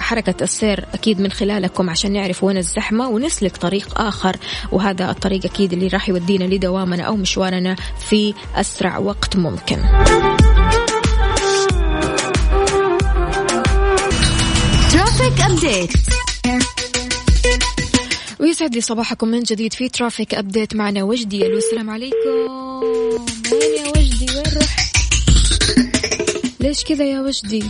حركة 0.00 0.34
السير 0.42 0.84
أكيد 0.94 1.20
من 1.20 1.30
خلالكم 1.30 1.90
عشان 1.90 2.12
نعرف 2.12 2.44
وين 2.44 2.56
الزحمة 2.56 3.08
ونسلك 3.08 3.56
طريق 3.56 4.00
آخر. 4.00 4.36
وهذا 4.72 5.10
الطريق 5.10 5.44
أكيد 5.44 5.72
اللي 5.72 5.86
راح 5.86 6.08
يودينا 6.08 6.44
لدوامنا 6.44 7.02
أو 7.02 7.16
مشوارنا 7.16 7.76
في 8.08 8.34
أسرع 8.54 8.98
وقت 8.98 9.36
ممكن. 9.36 9.78
traffic 14.92 15.40
update 15.40 15.92
ويسعد 18.40 18.74
لي 18.74 18.80
صباحكم 18.80 19.28
من 19.28 19.42
جديد 19.42 19.72
في 19.72 19.88
traffic 19.88 20.34
update 20.34 20.76
معنا 20.76 21.02
وجدي. 21.02 21.46
ألو 21.46 21.58
السلام 21.58 21.90
عليكم. 21.90 22.16
وين 23.52 23.76
يا 23.78 23.88
وجدي؟ 23.88 24.26
وين 24.34 24.42
رحت؟ 24.56 24.96
ليش 26.60 26.84
كذا 26.84 27.04
يا 27.04 27.20
وجدي؟ 27.20 27.64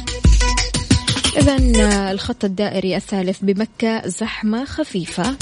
اذا 1.37 1.57
الخط 2.13 2.45
الدائري 2.45 2.97
الثالث 2.97 3.39
بمكة 3.43 4.09
زحمة 4.09 4.65
خفيفة. 4.65 5.37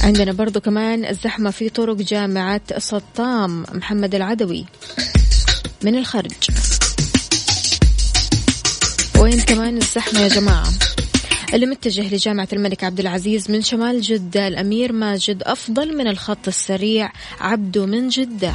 عندنا 0.00 0.32
برضو 0.32 0.60
كمان 0.60 1.04
الزحمة 1.04 1.50
في 1.50 1.68
طرق 1.68 1.96
جامعة 1.96 2.78
سطام 2.78 3.64
محمد 3.72 4.14
العدوي 4.14 4.64
من 5.82 5.98
الخرج. 5.98 6.32
وين 9.24 9.40
كمان 9.40 9.76
الزحمة 9.76 10.20
يا 10.20 10.28
جماعة؟ 10.28 10.68
اللي 11.54 11.66
متجه 11.66 12.14
لجامعة 12.14 12.48
الملك 12.52 12.84
عبد 12.84 13.00
العزيز 13.00 13.50
من 13.50 13.62
شمال 13.62 14.00
جدة 14.00 14.48
الأمير 14.48 14.92
ماجد 14.92 15.42
أفضل 15.42 15.96
من 15.96 16.06
الخط 16.06 16.48
السريع 16.48 17.12
عبده 17.40 17.86
من 17.86 18.08
جدة. 18.08 18.54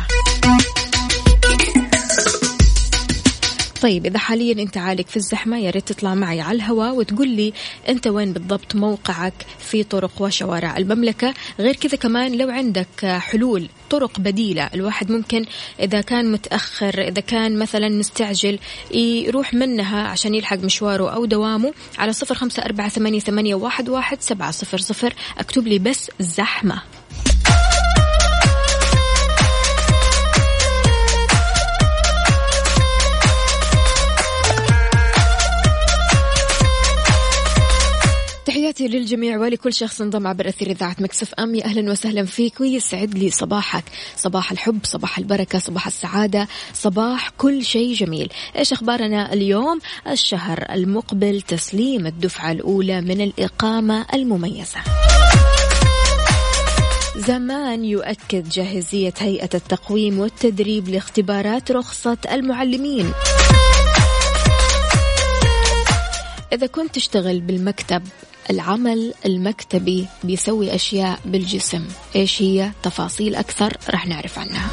طيب 3.81 4.05
إذا 4.05 4.19
حاليا 4.19 4.63
أنت 4.63 4.77
عالق 4.77 5.07
في 5.07 5.17
الزحمة 5.17 5.57
يا 5.57 5.69
ريت 5.69 5.87
تطلع 5.87 6.15
معي 6.15 6.41
على 6.41 6.55
الهواء 6.55 6.95
وتقول 6.95 7.27
لي 7.27 7.53
أنت 7.89 8.07
وين 8.07 8.33
بالضبط 8.33 8.75
موقعك 8.75 9.33
في 9.59 9.83
طرق 9.83 10.11
وشوارع 10.19 10.77
المملكة. 10.77 11.33
غير 11.59 11.75
كذا 11.75 11.97
كمان 11.97 12.37
لو 12.37 12.49
عندك 12.49 13.05
حلول 13.05 13.69
طرق 13.89 14.19
بديلة 14.19 14.69
الواحد 14.73 15.11
ممكن 15.11 15.45
إذا 15.79 16.01
كان 16.01 16.31
متأخر 16.31 17.07
إذا 17.07 17.21
كان 17.21 17.59
مثلا 17.59 17.89
مستعجل 17.89 18.59
يروح 18.93 19.53
منها 19.53 20.07
عشان 20.07 20.35
يلحق 20.35 20.57
مشواره 20.57 21.09
أو 21.09 21.25
دوامه 21.25 21.73
على 21.97 22.13
صفر 22.13 22.35
خمسة 22.35 22.63
أربعة 22.63 22.89
ثمانية, 22.89 23.55
واحد 23.55 24.21
سبعة 24.21 24.51
صفر 24.51 24.77
صفر. 24.77 25.13
أكتب 25.37 25.67
لي 25.67 25.79
بس 25.79 26.11
زحمة. 26.19 26.81
تحياتي 38.71 38.97
للجميع 38.97 39.38
ولكل 39.38 39.73
شخص 39.73 40.01
انضم 40.01 40.27
عبر 40.27 40.49
أثير 40.49 40.69
إذاعة 40.69 40.95
مكسف 40.99 41.34
أم. 41.34 41.55
أهلا 41.55 41.91
وسهلا 41.91 42.25
فيك. 42.25 42.62
ويسعد 42.62 43.17
لي 43.17 43.29
صباحك. 43.29 43.84
صباح 44.15 44.51
الحب 44.51 44.79
صباح 44.84 45.17
البركة 45.17 45.60
صباح 45.60 45.88
السعادة. 45.88 46.47
صباح 46.73 47.29
كل 47.29 47.65
شيء 47.65 47.93
جميل. 47.93 48.29
إيش 48.55 48.73
أخبارنا 48.73 49.34
اليوم؟ 49.34 49.79
الشهر 50.08 50.65
المقبل 50.71 51.41
تسليم 51.41 52.08
الدفعة 52.08 52.51
الأولى 52.51 53.01
من 53.01 53.21
الإقامة 53.21 54.05
المميزة. 54.13 54.79
زمان 57.15 57.86
يؤكد 57.86 58.49
جاهزية 58.49 59.13
هيئة 59.19 59.49
التقويم 59.53 60.19
والتدريب 60.19 60.89
لاختبارات 60.89 61.71
رخصة 61.71 62.17
المعلمين. 62.32 63.12
إذا 66.53 66.67
كنت 66.67 66.95
تشتغل 66.95 67.39
بالمكتب 67.39 68.03
العمل 68.49 69.13
المكتبي 69.25 70.05
بيسوي 70.23 70.75
أشياء 70.75 71.19
بالجسم. 71.25 71.88
إيش 72.15 72.41
هي؟ 72.41 72.71
تفاصيل 72.83 73.35
أكثر 73.35 73.77
رح 73.89 74.07
نعرف 74.07 74.39
عنها. 74.39 74.69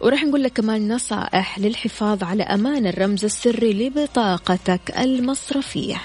ورح 0.00 0.24
نقول 0.24 0.42
لك 0.42 0.52
كمان 0.52 0.92
نصائح 0.92 1.58
للحفاظ 1.58 2.22
على 2.22 2.42
أمان 2.42 2.86
الرمز 2.86 3.24
السري 3.24 3.72
لبطاقتك 3.72 4.80
المصرفية. 4.98 5.96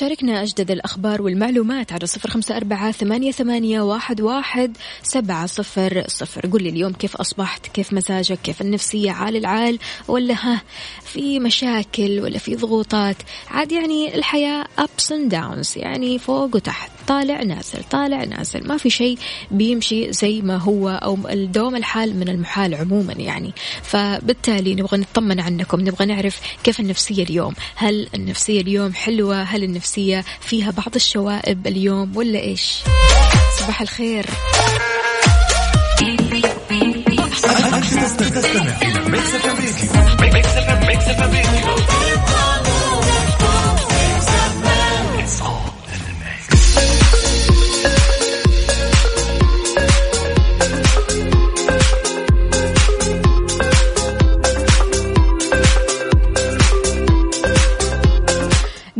شاركنا 0.00 0.42
أجدد 0.42 0.70
الأخبار 0.70 1.22
والمعلومات 1.22 1.92
على 1.92 2.06
صفر 2.06 2.30
خمسة 2.30 2.56
أربعة 2.56 2.92
ثمانية, 2.92 3.32
ثمانية 3.32 3.80
واحد, 3.80 4.20
واحد 4.20 4.76
سبعة 5.02 5.46
صفر 5.46 6.04
صفر. 6.06 6.46
قل 6.46 6.62
لي 6.62 6.68
اليوم 6.68 6.92
كيف 6.92 7.16
أصبحت؟ 7.16 7.66
كيف 7.66 7.92
مزاجك؟ 7.92 8.38
كيف 8.42 8.60
النفسية؟ 8.60 9.10
عال 9.10 9.36
العال 9.36 9.78
ولا 10.08 10.34
ها؟ 10.34 10.62
في 11.04 11.40
مشاكل 11.40 12.20
ولا 12.20 12.38
في 12.38 12.56
ضغوطات؟ 12.56 13.16
عاد 13.50 13.72
يعني 13.72 14.14
الحياة 14.14 14.64
ups 14.80 15.06
and 15.10 15.32
downs 15.32 15.76
يعني 15.76 16.18
فوق 16.18 16.56
وتحت. 16.56 16.99
طالع 17.10 17.42
نازل 17.42 17.84
طالع 17.90 18.24
نازل. 18.24 18.68
ما 18.68 18.76
في 18.76 18.90
شيء 18.90 19.18
بيمشي 19.50 20.12
زي 20.12 20.42
ما 20.42 20.56
هو 20.56 20.88
أو 20.88 21.18
الدوام 21.30 21.76
الحال 21.76 22.16
من 22.16 22.28
المحال 22.28 22.74
عموما 22.74 23.12
يعني. 23.12 23.52
فبالتالي 23.82 24.74
نبغى 24.74 24.98
نطمن 24.98 25.40
عنكم 25.40 25.80
نبغى 25.80 26.06
نعرف 26.06 26.40
كيف 26.64 26.80
النفسية 26.80 27.22
اليوم؟ 27.22 27.54
هل 27.76 28.08
النفسية 28.14 28.60
اليوم 28.60 28.94
حلوة؟ 28.94 29.42
هل 29.42 29.64
النفسية 29.64 30.24
فيها 30.40 30.70
بعض 30.70 30.94
الشوائب 30.94 31.66
اليوم 31.66 32.16
ولا 32.16 32.40
إيش؟ 32.40 32.74
صباح 33.58 33.80
الخير. 33.80 34.26
تستمع 38.30 38.82
إلى 38.82 39.08
ميكس 39.10 40.79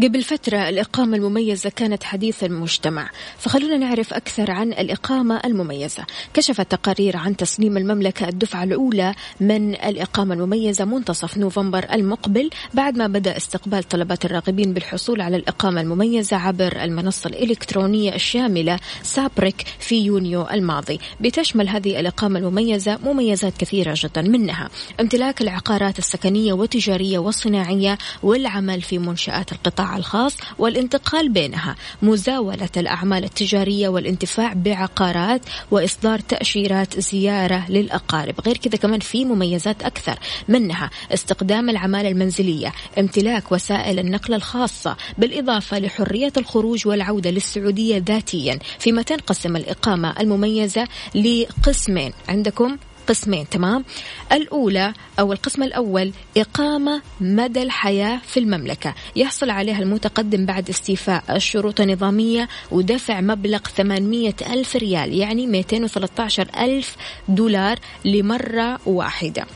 قبل 0.02 0.22
فترة 0.22 0.68
الإقامة 0.68 1.16
المميزة 1.16 1.70
كانت 1.70 2.02
حديث 2.04 2.44
المجتمع 2.44 3.10
فخلونا 3.38 3.76
نعرف 3.76 4.14
أكثر 4.14 4.50
عن 4.50 4.72
الإقامة 4.72 5.40
المميزة. 5.44 6.06
كشفت 6.34 6.70
تقارير 6.70 7.16
عن 7.16 7.36
تسليم 7.36 7.76
المملكة 7.76 8.28
الدفعة 8.28 8.64
الأولى 8.64 9.14
من 9.40 9.74
الإقامة 9.74 10.34
المميزة 10.34 10.84
منتصف 10.84 11.38
نوفمبر 11.38 11.86
المقبل 11.92 12.50
بعد 12.74 12.96
ما 12.96 13.06
بدأ 13.06 13.36
استقبال 13.36 13.88
طلبات 13.88 14.24
الراغبين 14.24 14.72
بالحصول 14.72 15.20
على 15.20 15.36
الإقامة 15.36 15.80
المميزة 15.80 16.36
عبر 16.36 16.82
المنصة 16.82 17.28
الإلكترونية 17.30 18.14
الشاملة 18.14 18.78
سابريك 19.02 19.64
في 19.78 20.04
يونيو 20.04 20.46
الماضي. 20.48 21.00
بتشمل 21.20 21.68
هذه 21.68 22.00
الإقامة 22.00 22.38
المميزة 22.38 22.98
مميزات 23.04 23.56
كثيرة 23.58 23.94
جدا 23.96 24.22
منها 24.22 24.68
امتلاك 25.00 25.40
العقارات 25.42 25.98
السكنية 25.98 26.52
والتجارية 26.52 27.18
والصناعية 27.18 27.98
والعمل 28.22 28.82
في 28.82 28.98
منشآت 28.98 29.52
القطاع 29.52 29.89
الخاص 29.96 30.36
والانتقال 30.58 31.28
بينها 31.28 31.76
مزاولة 32.02 32.68
الأعمال 32.76 33.24
التجارية 33.24 33.88
والانتفاع 33.88 34.52
بعقارات 34.52 35.42
وإصدار 35.70 36.18
تأشيرات 36.18 37.00
زيارة 37.00 37.70
للأقارب. 37.70 38.34
غير 38.40 38.56
كذا 38.56 38.76
كمان 38.76 39.00
في 39.00 39.24
مميزات 39.24 39.82
أكثر 39.82 40.18
منها 40.48 40.90
استخدام 41.14 41.70
العمالة 41.70 42.08
المنزلية 42.08 42.72
امتلاك 42.98 43.52
وسائل 43.52 43.98
النقل 43.98 44.34
الخاصة 44.34 44.96
بالإضافة 45.18 45.78
لحرية 45.78 46.32
الخروج 46.36 46.86
والعودة 46.86 47.30
للسعودية 47.30 48.04
ذاتيا. 48.06 48.58
فيما 48.78 49.02
تنقسم 49.02 49.56
الإقامة 49.56 50.14
المميزة 50.20 50.88
لقسمين 51.14 52.12
عندكم؟ 52.28 52.76
قسمين 53.10 53.48
تمام؟ 53.48 53.84
الأولى 54.32 54.92
أو 55.20 55.32
القسم 55.32 55.62
الأول 55.62 56.12
إقامة 56.36 57.02
مدى 57.20 57.62
الحياة 57.62 58.20
في 58.26 58.40
المملكة. 58.40 58.94
يحصل 59.16 59.50
عليها 59.50 59.78
المتقدم 59.78 60.46
بعد 60.46 60.68
استيفاء 60.68 61.24
الشروط 61.36 61.80
النظامية 61.80 62.48
ودفع 62.70 63.20
مبلغ 63.20 63.58
800 63.58 64.34
ألف 64.52 64.76
ريال 64.76 65.12
يعني 65.14 65.46
213 65.46 66.48
ألف 66.58 66.96
دولار 67.28 67.78
لمرة 68.04 68.78
واحدة. 68.86 69.46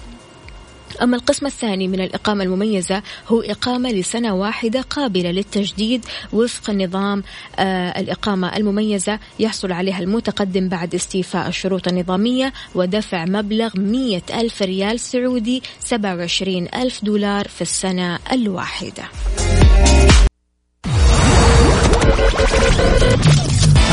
أما 1.03 1.17
القسم 1.17 1.47
الثاني 1.47 1.89
من 1.89 2.01
الإقامة 2.01 2.45
المميزة 2.45 3.03
هو 3.29 3.41
إقامة 3.41 3.93
لسنة 3.93 4.35
واحدة 4.35 4.81
قابلة 4.81 5.31
للتجديد 5.31 6.05
وفق 6.33 6.71
نظام 6.71 7.23
آه 7.59 8.01
الإقامة 8.01 8.57
المميزة 8.57 9.19
يحصل 9.39 9.73
عليها 9.73 9.99
المتقدم 9.99 10.69
بعد 10.69 10.95
استيفاء 10.95 11.49
الشروط 11.49 11.89
النظامية 11.89 12.53
ودفع 12.75 13.25
مبلغ 13.25 13.71
مية 13.79 14.23
ألف 14.35 14.63
ريال 14.63 15.01
سعودي 15.01 15.63
27 15.81 16.69
ألف 16.75 17.05
دولار 17.05 17.49
في 17.49 17.63
السنة 17.63 18.19
الواحدة. 18.33 19.05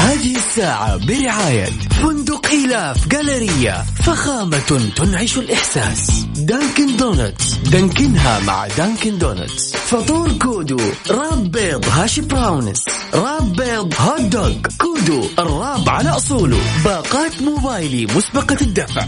هذه 0.01 0.35
الساعة 0.35 0.97
برعاية 0.97 1.65
فندق 2.01 2.47
إيلاف 2.47 3.07
Galleria 3.07 3.85
فخامة 4.03 4.91
تنعش 4.95 5.37
الإحساس. 5.37 6.25
Dunkin' 6.37 6.97
Donuts. 6.97 7.53
دانكنها 7.53 8.39
مع 8.39 8.67
Dunkin' 8.67 9.17
Donuts. 9.17 9.75
فطور 9.75 10.31
كودو. 10.31 10.79
wrap 11.09 11.51
بيض 11.51 11.85
hash 11.89 12.19
browns. 12.19 12.85
wrap 13.13 13.53
بيض 13.53 13.93
hot 13.99 14.21
dog. 14.21 14.53
كودو 14.77 15.27
ال 15.39 15.49
wrap 15.49 15.89
على 15.89 16.09
أصوله. 16.09 16.59
باقات 16.85 17.41
موبايلي 17.41 18.05
مسبقة 18.05 18.57
الدفع. 18.61 19.07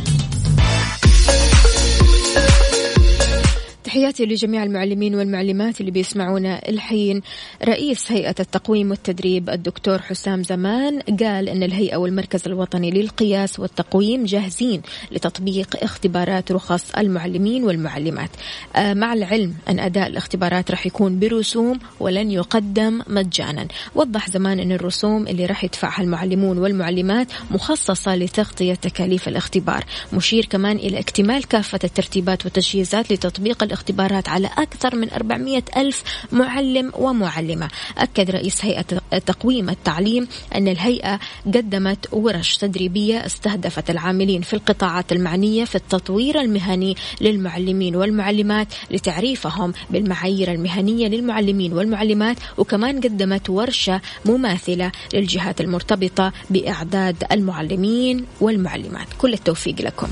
تحياتي 3.93 4.25
لجميع 4.25 4.63
المعلمين 4.63 5.15
والمعلمات 5.15 5.79
اللي 5.81 5.91
بيسمعونا 5.91 6.69
الحين. 6.69 7.21
رئيس 7.63 8.11
هيئة 8.11 8.35
التقويم 8.39 8.89
والتدريب 8.89 9.49
الدكتور 9.49 10.01
حسام 10.01 10.43
زمان 10.43 10.99
قال 10.99 11.49
أن 11.49 11.63
الهيئة 11.63 11.97
والمركز 11.97 12.41
الوطني 12.45 12.91
للقياس 12.91 13.59
والتقويم 13.59 14.23
جاهزين 14.23 14.81
لتطبيق 15.11 15.83
اختبارات 15.83 16.51
رخص 16.51 16.95
المعلمين 16.95 17.63
والمعلمات. 17.63 18.29
آه، 18.75 18.93
مع 18.93 19.13
العلم 19.13 19.53
أن 19.69 19.79
أداء 19.79 20.07
الاختبارات 20.07 20.71
راح 20.71 20.85
يكون 20.85 21.19
برسوم 21.19 21.79
ولن 21.99 22.31
يقدم 22.31 23.01
مجانا. 23.07 23.67
وضح 23.95 24.29
زمان 24.29 24.59
أن 24.59 24.71
الرسوم 24.71 25.27
اللي 25.27 25.45
راح 25.45 25.63
يدفعها 25.63 26.03
المعلمون 26.03 26.57
والمعلمات 26.57 27.27
مخصصة 27.51 28.15
لتغطية 28.15 28.73
تكاليف 28.73 29.27
الاختبار 29.27 29.83
مشير 30.13 30.45
كمان 30.45 30.77
إلى 30.77 30.99
اكتمال 30.99 31.47
كافة 31.47 31.79
الترتيبات 31.83 32.45
والتجهيزات 32.45 33.11
لتطبيق 33.11 33.63
الاختبار 33.63 33.82
الاختبارات 33.83 34.29
على 34.29 34.49
أكثر 34.57 34.95
من 34.95 35.09
400 35.09 35.63
ألف 35.77 36.03
معلم 36.31 36.91
ومعلمة. 36.97 37.67
أكد 37.97 38.31
رئيس 38.31 38.65
هيئة 38.65 38.85
تقويم 39.25 39.69
التعليم 39.69 40.27
أن 40.55 40.67
الهيئة 40.67 41.19
قدمت 41.45 42.07
ورش 42.11 42.57
تدريبية 42.57 43.25
استهدفت 43.25 43.89
العاملين 43.89 44.41
في 44.41 44.53
القطاعات 44.53 45.11
المعنية 45.11 45.65
في 45.65 45.75
التطوير 45.75 46.41
المهني 46.41 46.95
للمعلمين 47.21 47.95
والمعلمات 47.95 48.67
لتعريفهم 48.91 49.73
بالمعايير 49.89 50.51
المهنية 50.51 51.07
للمعلمين 51.07 51.73
والمعلمات 51.73 52.37
وكمان 52.57 53.01
قدمت 53.01 53.49
ورشة 53.49 54.01
مماثلة 54.25 54.91
للجهات 55.13 55.61
المرتبطة 55.61 56.33
بإعداد 56.49 57.23
المعلمين 57.31 58.25
والمعلمات. 58.41 59.07
كل 59.17 59.33
التوفيق 59.33 59.81
لكم. 59.81 60.07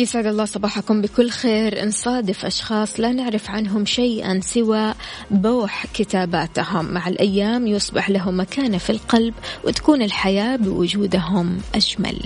يسعد 0.00 0.26
الله 0.26 0.44
صباحكم 0.44 1.00
بكل 1.02 1.30
خير. 1.30 1.84
نصادف 1.86 2.44
أشخاص 2.44 3.00
لا 3.00 3.12
نعرف 3.12 3.50
عنهم 3.50 3.86
شيئا 3.86 4.40
سوى 4.42 4.94
بوح 5.30 5.86
كتاباتهم. 5.94 6.84
مع 6.92 7.08
الأيام 7.08 7.66
يصبح 7.66 8.10
لهم 8.10 8.40
مكانة 8.40 8.78
في 8.78 8.90
القلب 8.90 9.34
وتكون 9.64 10.02
الحياة 10.02 10.56
بوجودهم 10.56 11.58
أجمل. 11.74 12.18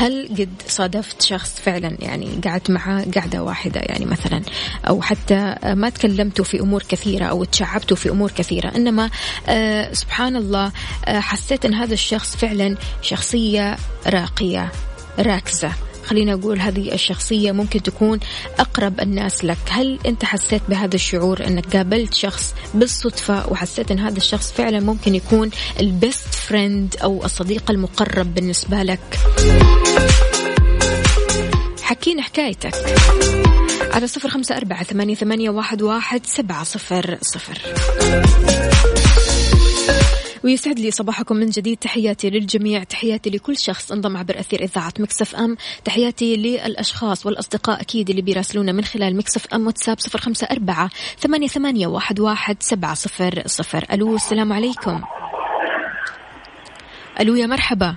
هل 0.00 0.28
قد 0.38 0.48
صادفت 0.68 1.22
شخص 1.22 1.60
فعلا 1.60 1.96
يعني 1.98 2.40
قعدت 2.44 2.70
معاه 2.70 3.04
قعدة 3.16 3.42
واحدة 3.42 3.80
يعني 3.80 4.04
مثلا؟ 4.04 4.42
أو 4.88 5.02
حتى 5.02 5.54
ما 5.64 5.88
تكلمتوا 5.88 6.44
في 6.44 6.60
أمور 6.60 6.82
كثيرة 6.88 7.24
أو 7.24 7.44
تشعبتوا 7.44 7.96
في 7.96 8.10
أمور 8.10 8.30
كثيرة 8.30 8.68
إنما 8.76 9.10
آه 9.48 9.92
سبحان 9.92 10.36
الله 10.36 10.72
آه 11.04 11.20
حسيت 11.20 11.64
أن 11.64 11.74
هذا 11.74 11.94
الشخص 11.94 12.36
فعلا 12.36 12.76
شخصية 13.02 13.76
راقية 14.06 14.72
راكزة. 15.18 15.72
خلينا 16.04 16.32
أقول 16.32 16.60
هذه 16.60 16.94
الشخصية 16.94 17.52
ممكن 17.52 17.82
تكون 17.82 18.20
أقرب 18.58 19.00
الناس 19.00 19.44
لك. 19.44 19.58
هل 19.68 19.98
أنت 20.06 20.24
حسيت 20.24 20.62
بهذا 20.68 20.94
الشعور 20.94 21.46
أنك 21.46 21.76
قابلت 21.76 22.14
شخص 22.14 22.54
بالصدفة 22.74 23.52
وحسيت 23.52 23.90
أن 23.90 23.98
هذا 23.98 24.16
الشخص 24.16 24.52
فعلا 24.52 24.80
ممكن 24.80 25.14
يكون 25.14 25.50
ال 25.80 25.90
best 25.90 26.29
friend 26.50 26.96
أو 27.02 27.24
الصديق 27.24 27.70
المقرب 27.70 28.34
بالنسبة 28.34 28.82
لك. 28.82 29.18
حكينا 31.82 32.22
حكايتك. 32.22 32.74
على 33.92 34.06
صفر 34.06 34.28
خمسة 34.28 34.56
أربعة 34.56 34.84
ثمانية, 34.84 35.14
ثمانية 35.14 35.50
واحد, 35.50 35.82
واحد 35.82 36.26
سبعة 36.26 36.64
صفر 36.64 37.18
صفر. 37.22 37.58
ويسعد 40.44 40.78
لي 40.78 40.90
صباحكم 40.90 41.36
من 41.36 41.50
جديد. 41.50 41.78
تحياتي 41.78 42.30
للجميع. 42.30 42.84
تحياتي 42.84 43.30
لكل 43.30 43.58
شخص 43.58 43.92
انضم 43.92 44.16
عبر 44.16 44.40
أثير 44.40 44.62
إذاعة 44.62 44.94
Mix 44.98 45.34
FM. 45.34 45.56
تحياتي 45.84 46.36
للأشخاص 46.36 47.26
والأصدقاء 47.26 47.80
أكيد 47.80 48.10
اللي 48.10 48.22
بيراسلونا 48.22 48.72
من 48.72 48.84
خلال 48.84 49.16
Mix 49.16 49.46
FM 49.54 49.66
WhatsApp 49.66 50.00
صفر 50.00 50.20
خمسة 50.20 50.46
أربعة 50.50 50.90
ثمانية, 51.18 51.48
ثمانية 51.48 51.86
واحد, 51.86 52.20
واحد 52.20 52.56
سبعة 52.60 52.94
صفر 52.94 53.42
صفر. 53.46 53.86
ألو 53.92 54.16
السلام 54.16 54.52
عليكم. 54.52 55.02
ألو 57.20 57.34
يا 57.34 57.46
مرحبا. 57.46 57.96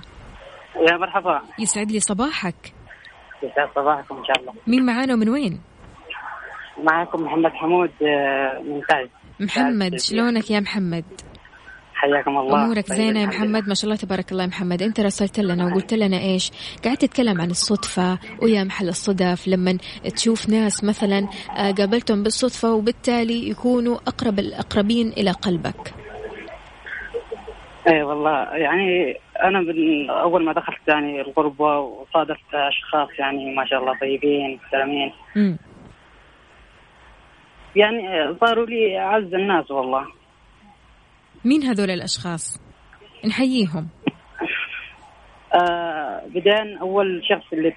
يا 0.90 0.96
مرحبا. 0.96 1.40
يسعد 1.58 1.90
لي 1.92 2.00
صباحك. 2.00 2.72
يسعد 3.42 3.68
صباحكم 3.74 4.16
إن 4.16 4.24
شاء 4.24 4.40
الله. 4.40 4.52
مين 4.66 4.86
معانا 4.86 5.14
ومن 5.14 5.28
وين؟ 5.28 5.60
معكم 6.84 7.22
محمد 7.22 7.50
حمود 7.50 7.90
آه، 8.02 8.62
من 8.62 8.80
تعز 8.88 9.08
محمد 9.40 9.96
شلونك 10.00 10.50
يا 10.50 10.60
محمد؟ 10.60 11.04
حياكم 11.94 12.38
الله. 12.38 12.64
أمورك 12.64 12.88
طيب، 12.88 12.98
زينة 12.98 13.20
يا 13.20 13.26
محمد؟ 13.26 13.68
ما 13.68 13.74
شاء 13.74 13.84
الله 13.84 13.96
تبارك 13.96 14.32
الله 14.32 14.42
يا 14.42 14.48
محمد. 14.48 14.82
أنت 14.82 15.00
رسلت 15.00 15.40
لنا 15.40 15.66
وقلت 15.66 15.94
لنا 15.94 16.18
إيش؟ 16.18 16.50
قاعد 16.84 16.96
تتكلم 16.96 17.40
عن 17.40 17.50
الصدفة 17.50 18.18
ويا 18.42 18.64
محل 18.64 18.88
الصدف 18.88 19.48
لما 19.48 19.78
تشوف 20.16 20.48
ناس 20.48 20.84
مثلا 20.84 21.28
آه، 21.56 21.70
قابلتهم 21.70 22.22
بالصدفة 22.22 22.72
وبالتالي 22.72 23.48
يكونوا 23.48 23.96
أقرب 24.06 24.38
الأقربين 24.38 25.08
إلى 25.08 25.30
قلبك. 25.30 26.03
اي 27.88 28.02
والله 28.02 28.56
يعني 28.56 29.16
أنا 29.42 29.60
من 29.60 30.10
أول 30.10 30.44
ما 30.44 30.52
دخلت 30.52 30.88
يعني 30.88 31.20
الغربة 31.20 31.78
وصادفت 31.78 32.54
أشخاص 32.54 33.08
يعني 33.18 33.54
ما 33.54 33.66
شاء 33.66 33.80
الله 33.80 33.98
طيبين 33.98 34.54
محترمين 34.62 35.12
يعني 37.76 38.34
صاروا 38.40 38.66
لي 38.66 38.98
أعز 38.98 39.34
الناس 39.34 39.70
والله. 39.70 40.06
مين 41.44 41.62
هذول 41.62 41.90
الأشخاص؟ 41.90 42.60
نحييهم. 43.26 43.88
آه 45.54 46.22
بداية 46.26 46.80
أول 46.80 47.22
شخص 47.24 47.52
اللي 47.52 47.74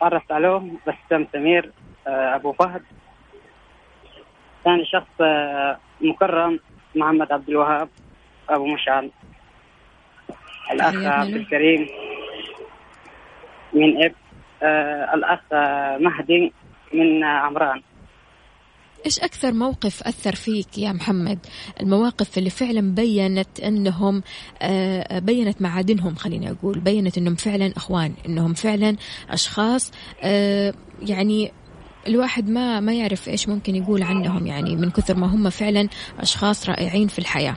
تعرفت 0.00 0.32
عليه 0.32 0.62
بسام 0.86 1.26
سمير 1.32 1.72
آه 2.06 2.34
أبو 2.34 2.52
فهد. 2.52 2.82
ثاني 4.64 4.84
شخص 4.84 5.20
آه 5.20 5.78
مكرم 6.00 6.60
محمد 6.96 7.32
عبد 7.32 7.48
الوهاب 7.48 7.88
أبو 8.48 8.66
مشعل. 8.66 9.10
الأخ 10.72 10.94
عبد 10.94 11.34
الكريم. 11.34 11.88
من 13.72 14.04
إب 14.04 14.12
آه 14.62 15.14
الأخ 15.14 15.40
مهدي 16.00 16.52
من 16.94 17.24
عمران. 17.24 17.82
إيش 19.06 19.20
أكثر 19.20 19.52
موقف 19.52 20.02
أثر 20.02 20.34
فيك 20.34 20.78
يا 20.78 20.92
محمد؟ 20.92 21.38
المواقف 21.80 22.38
اللي 22.38 22.50
فعلا 22.50 22.94
بينت 22.94 23.60
إنهم 23.60 24.22
آه، 24.62 25.18
بينت 25.18 25.62
معادنهم 25.62 26.14
خليني 26.14 26.50
أقول. 26.50 26.80
بينت 26.80 27.18
إنهم 27.18 27.34
فعلا 27.34 27.72
إخوان 27.76 28.14
إنهم 28.26 28.54
فعلا 28.54 28.96
أشخاص 29.30 29.92
آه، 30.22 30.74
يعني 31.02 31.52
الواحد 32.06 32.48
ما 32.48 32.80
ما 32.80 32.94
يعرف 32.94 33.28
إيش 33.28 33.48
ممكن 33.48 33.74
يقول 33.76 34.02
عنهم 34.02 34.46
يعني 34.46 34.76
من 34.76 34.90
كثر 34.90 35.16
ما 35.16 35.26
هم 35.26 35.50
فعلا 35.50 35.88
أشخاص 36.18 36.68
رائعين 36.68 37.08
في 37.08 37.18
الحياة. 37.18 37.56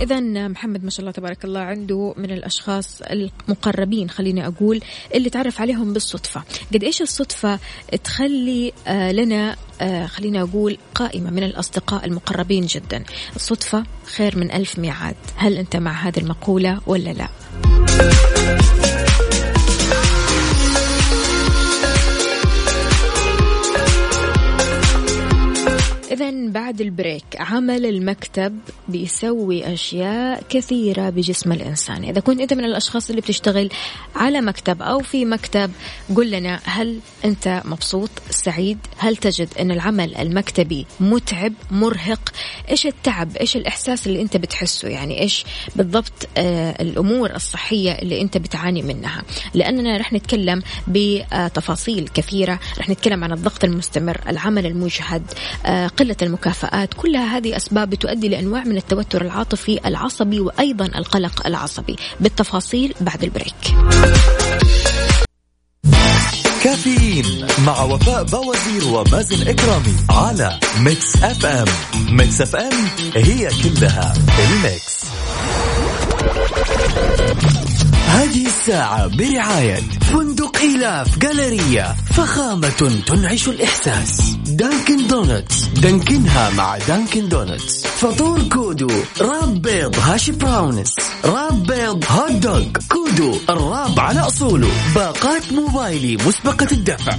إذا 0.00 0.20
محمد 0.48 0.84
ما 0.84 0.90
شاء 0.90 1.00
الله 1.00 1.12
تبارك 1.12 1.44
الله 1.44 1.60
عنده 1.60 2.14
من 2.16 2.30
الأشخاص 2.30 3.02
المقربين 3.02 4.10
خليني 4.10 4.46
أقول 4.46 4.80
اللي 5.14 5.30
تعرف 5.30 5.60
عليهم 5.60 5.92
بالصدفة. 5.92 6.42
قد 6.74 6.84
إيش 6.84 7.02
الصدفة 7.02 7.58
تخلي 8.04 8.72
آه، 8.86 9.12
لنا 9.12 9.56
آه، 9.80 10.06
خلينا 10.06 10.42
أقول 10.42 10.78
قائمة 10.94 11.30
من 11.30 11.42
الأصدقاء 11.42 12.04
المقربين 12.04 12.66
جدا؟ 12.66 13.04
الصدفة 13.36 13.84
خير 14.04 14.38
من 14.38 14.52
ألف 14.52 14.78
ميعاد. 14.78 15.16
هل 15.36 15.56
أنت 15.56 15.76
مع 15.76 15.92
هذه 15.92 16.18
المقولة 16.18 16.80
ولا 16.86 17.10
لا؟ 17.10 17.28
إذا 26.10 26.30
بعد 26.50 26.80
البريك 26.80 27.24
عمل 27.38 27.86
المكتب 27.86 28.58
بيسوي 28.88 29.72
أشياء 29.74 30.42
كثيرة 30.48 31.10
بجسم 31.10 31.52
الإنسان. 31.52 32.04
إذا 32.04 32.20
كنت 32.20 32.40
أنت 32.40 32.52
من 32.54 32.64
الأشخاص 32.64 33.10
اللي 33.10 33.20
بتشتغل 33.20 33.70
على 34.16 34.40
مكتب 34.40 34.82
أو 34.82 34.98
في 34.98 35.24
مكتب 35.24 35.70
قل 36.16 36.30
لنا 36.30 36.60
هل 36.64 36.98
أنت 37.24 37.62
مبسوط؟ 37.64 38.10
سعيد؟ 38.30 38.78
هل 38.98 39.16
تجد 39.16 39.48
أن 39.60 39.70
العمل 39.70 40.16
المكتبي 40.16 40.86
متعب 41.00 41.52
مرهق؟ 41.70 42.32
إيش 42.70 42.86
التعب؟ 42.86 43.36
إيش 43.36 43.56
الإحساس 43.56 44.06
اللي 44.06 44.22
أنت 44.22 44.36
بتحسه؟ 44.36 44.88
يعني 44.88 45.20
إيش 45.20 45.44
بالضبط 45.76 46.28
آه 46.36 46.82
الأمور 46.82 47.34
الصحية 47.34 47.92
اللي 47.92 48.20
أنت 48.20 48.36
بتعاني 48.36 48.82
منها؟ 48.82 49.22
لأننا 49.54 49.96
رح 49.96 50.12
نتكلم 50.12 50.62
بتفاصيل 50.88 52.08
كثيرة. 52.08 52.58
رح 52.78 52.88
نتكلم 52.88 53.24
عن 53.24 53.32
الضغط 53.32 53.64
المستمر 53.64 54.20
العمل 54.28 54.66
المجهد 54.66 55.22
آه 55.66 55.88
قلة 56.00 56.16
المكافآت 56.22 56.94
كلها 56.94 57.36
هذه 57.36 57.56
أسباب 57.56 57.90
بتؤدي 57.90 58.28
لأنواع 58.28 58.64
من 58.64 58.76
التوتر 58.76 59.22
العاطفي 59.22 59.80
العصبي 59.86 60.40
وأيضا 60.40 60.84
القلق 60.84 61.46
العصبي. 61.46 61.96
بالتفاصيل 62.20 62.94
بعد 63.00 63.24
ال 63.24 63.31
break. 63.31 63.74
كافيين 66.64 67.46
مع 67.66 67.82
وفاء 67.82 68.22
بوازير 68.22 68.84
ومازن 68.84 69.48
إكرامي 69.48 69.96
على 70.10 70.58
Mix 70.80 71.16
FM. 71.16 71.64
Mix 72.10 72.40
FM 72.40 72.88
هي 73.16 73.48
كلها 73.62 74.14
ال 74.38 74.50
mix. 74.50 75.00
هذه 78.10 78.46
الساعة 78.46 79.06
برعاية 79.06 79.80
فندق 80.00 80.56
إيلاف 80.56 81.18
Galleria 81.18 81.96
فخامة 82.16 83.02
تنعش 83.06 83.48
الإحساس. 83.48 84.20
Dunkin' 84.46 85.06
Donuts. 85.06 85.64
دانكنها 85.64 86.50
مع 86.50 86.78
Dunkin' 86.78 87.28
Donuts. 87.28 87.86
فطور 87.86 88.42
كودو. 88.42 88.90
wrap 89.20 89.62
بيض 89.62 89.98
hash 89.98 90.30
browns. 90.30 90.94
wrap 91.24 91.62
بيض 91.66 92.04
hot 92.08 92.32
dog. 92.32 92.64
كودو 92.88 93.38
ال 93.48 93.58
wrap 93.58 94.00
على 94.00 94.20
أصوله. 94.20 94.68
باقات 94.94 95.52
موبايلي 95.52 96.16
مسبقة 96.16 96.68
الدفع. 96.72 97.12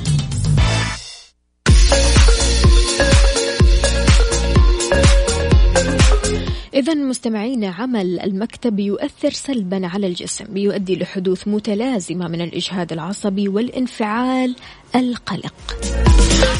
إذا 6.81 6.93
مستمعينا 6.93 7.67
عمل 7.67 8.19
المكتب 8.19 8.79
يؤثر 8.79 9.31
سلبا 9.31 9.87
على 9.87 10.07
الجسم 10.07 10.45
بيؤدي 10.49 10.95
لحدوث 10.95 11.47
متلازمة 11.47 12.27
من 12.27 12.41
الإجهاد 12.41 12.91
العصبي 12.91 13.47
والانفعال 13.47 14.55
القلق. 14.95 15.53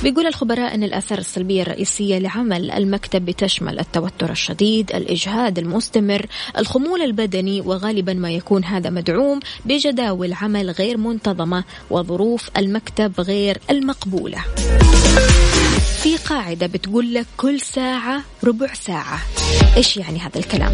بيقول 0.04 0.28
الخبراء 0.28 0.76
أن 0.76 0.84
الآثار 0.84 1.18
السلبية 1.18 1.62
الرئيسية 1.62 2.18
لعمل 2.18 2.72
المكتب 2.72 3.26
بتشمل 3.26 3.80
التوتر 3.80 4.32
الشديد 4.32 4.92
الإجهاد 4.96 5.60
المستمر 5.60 6.26
الخمول 6.58 7.02
البدني 7.02 7.62
وغالبا 7.62 8.14
ما 8.14 8.32
يكون 8.32 8.64
هذا 8.64 8.90
مدعوم 8.90 9.40
بجداول 9.66 10.34
عمل 10.34 10.72
غير 10.72 10.98
منتظمة 10.98 11.64
وظروف 11.90 12.50
المكتب 12.58 13.22
غير 13.22 13.58
المقبولة. 13.70 14.44
في 16.04 16.18
قاعدة 16.18 16.68
بتقول 16.68 17.14
لك 17.14 17.26
كل 17.38 17.62
ساعة 17.62 18.22
ربع 18.44 18.74
ساعة 18.74 19.20
إيش 19.78 19.98
يعني 19.98 20.20
هذا 20.20 20.40
الكلام؟ 20.40 20.74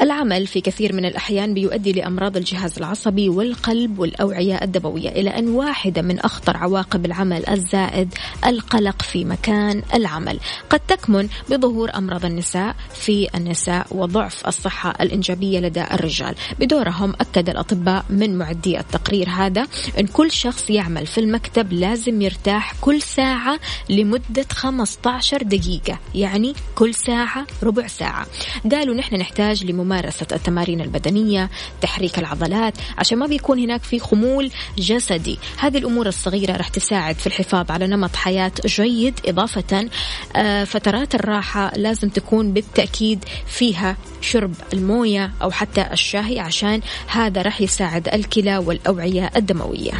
العمل 0.00 0.46
في 0.46 0.60
كثير 0.60 0.92
من 0.92 1.04
الأحيان 1.04 1.54
بيؤدي 1.54 1.92
لأمراض 1.92 2.36
الجهاز 2.36 2.78
العصبي 2.78 3.28
والقلب 3.28 3.98
والأوعية 3.98 4.58
الدموية 4.62 5.08
إلى 5.08 5.30
أن 5.30 5.48
واحدة 5.48 6.02
من 6.02 6.18
أخطر 6.18 6.56
عواقب 6.56 7.06
العمل 7.06 7.48
الزائد 7.48 8.14
القلق 8.46 9.02
في 9.02 9.24
مكان 9.24 9.82
العمل. 9.94 10.40
قد 10.70 10.80
تكمن 10.88 11.28
بظهور 11.50 11.90
أمراض 11.94 12.24
النساء 12.24 12.76
في 12.94 13.28
النساء 13.34 13.86
وضعف 13.90 14.46
الصحة 14.46 14.94
الإنجابية 15.00 15.60
لدى 15.60 15.82
الرجال. 15.82 16.34
بدورهم 16.60 17.14
أكد 17.20 17.48
الأطباء 17.48 18.04
من 18.10 18.38
معدي 18.38 18.80
التقرير 18.80 19.28
هذا 19.28 19.66
أن 19.98 20.06
كل 20.06 20.30
شخص 20.30 20.70
يعمل 20.70 21.06
في 21.06 21.18
المكتب 21.18 21.72
لازم 21.72 22.22
يرتاح 22.22 22.74
كل 22.80 23.02
ساعة 23.02 23.58
لمدة 23.90 24.46
15 24.52 25.42
دقيقة 25.42 25.98
يعني 26.14 26.54
كل 26.74 26.94
ساعة 26.94 27.46
ربع 27.62 27.86
ساعة. 27.86 28.26
قالوا 28.72 28.94
نحن 28.94 29.14
نحتاج 29.14 29.64
لممارسة 29.64 29.81
ممارسة 29.82 30.26
التمارين 30.32 30.80
البدنية 30.80 31.50
تحريك 31.80 32.18
العضلات 32.18 32.74
عشان 32.98 33.18
ما 33.18 33.26
بيكون 33.26 33.58
هناك 33.58 33.82
في 33.82 33.98
خمول 33.98 34.50
جسدي. 34.78 35.38
هذه 35.58 35.78
الأمور 35.78 36.06
الصغيرة 36.06 36.56
راح 36.56 36.68
تساعد 36.68 37.14
في 37.14 37.26
الحفاظ 37.26 37.70
على 37.70 37.86
نمط 37.86 38.16
حياة 38.16 38.52
جيد 38.66 39.20
إضافة 39.26 39.88
آه، 40.36 40.64
فترات 40.64 41.14
الراحة 41.14 41.72
لازم 41.76 42.08
تكون 42.08 42.52
بالتأكيد 42.52 43.24
فيها 43.46 43.96
شرب 44.20 44.54
الموية 44.72 45.32
أو 45.42 45.50
حتى 45.50 45.86
الشاي 45.92 46.40
عشان 46.40 46.80
هذا 47.06 47.42
راح 47.42 47.60
يساعد 47.60 48.08
الكلى 48.08 48.58
والأوعية 48.58 49.30
الدموية. 49.36 49.92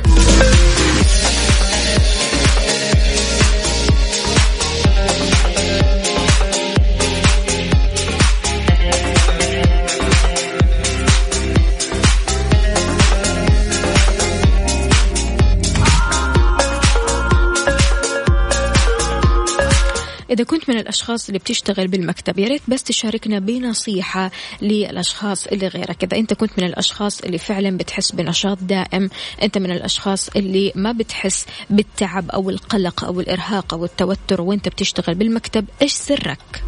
إذا 20.33 20.45
كنت 20.45 20.71
من 20.71 20.79
الأشخاص 20.79 21.27
اللي 21.27 21.39
بتشتغل 21.39 21.89
بالمكتب 21.89 22.39
يا 22.39 22.49
ريت 22.49 22.63
بس 22.69 22.83
تشاركنا 22.83 23.39
بنصيحة 23.39 24.31
للأشخاص 24.63 25.47
اللي 25.47 25.69
غيرك 25.69 26.05
إذا 26.05 26.17
أنت 26.17 26.35
كنت 26.35 26.51
من 26.59 26.67
الأشخاص 26.67 27.21
اللي 27.21 27.39
فعلا 27.39 27.77
بتحس 27.77 28.13
بنشاط 28.13 28.59
دائم 28.61 29.11
أنت 29.43 29.59
من 29.59 29.71
الأشخاص 29.71 30.29
اللي 30.29 30.73
ما 30.75 30.93
بتحس 30.93 31.47
بالتعب 31.71 32.31
أو 32.31 32.51
القلق 32.51 33.05
أو 33.05 33.21
الإرهاق 33.21 33.75
أو 33.75 33.85
التوتر 33.85 34.41
وأنت 34.41 34.69
بتشتغل 34.69 35.15
بالمكتب 35.15 35.65
إيش 35.83 35.93
سرك؟ 35.93 36.65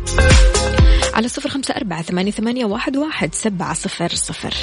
على 1.15 1.29
صفر 1.29 1.49
خمسة 1.49 1.75
أربعة 1.77 2.03
ثمانية, 2.03 2.31
ثمانية 2.31 2.65
واحد, 2.65 2.97
واحد 2.97 3.35
سبعة 3.35 3.75
صفر 3.75 4.09
صفر 4.15 4.55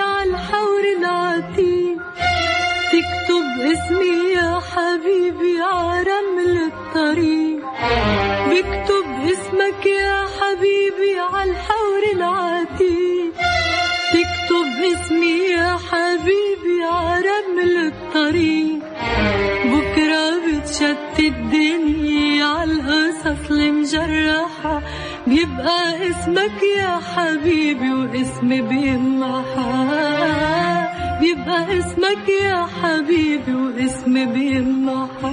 عالحور 0.00 0.84
العتيق. 0.98 1.98
تكتب 2.92 3.46
اسمي 3.72 4.32
يا 4.34 4.60
حبيبي 4.70 5.60
عرمل 5.60 6.54
الطريق. 6.70 7.62
بكتب 8.50 9.06
اسمك 9.32 9.86
يا 9.86 10.26
حبيبي 10.36 11.18
عالحور 11.18 12.02
العتيق. 12.14 13.32
تكتب 14.12 14.72
اسمي 14.92 15.38
يا 15.50 15.78
حبيبي 15.90 16.84
عرمل 16.84 17.92
الطريق. 17.92 18.82
بتشتت 20.80 21.18
الدنيا 21.20 22.44
عالقصص 22.44 23.50
المجرحة 23.50 24.82
بيبقى 25.26 26.10
اسمك 26.10 26.62
يا 26.78 27.00
حبيبي 27.16 27.90
واسمي 27.90 28.60
بيمحى 28.60 29.86
بيبقى 31.20 31.78
اسمك 31.78 32.28
يا 32.44 32.66
حبيبي 32.82 33.54
واسمي 33.54 34.24
بيمحى 34.26 35.32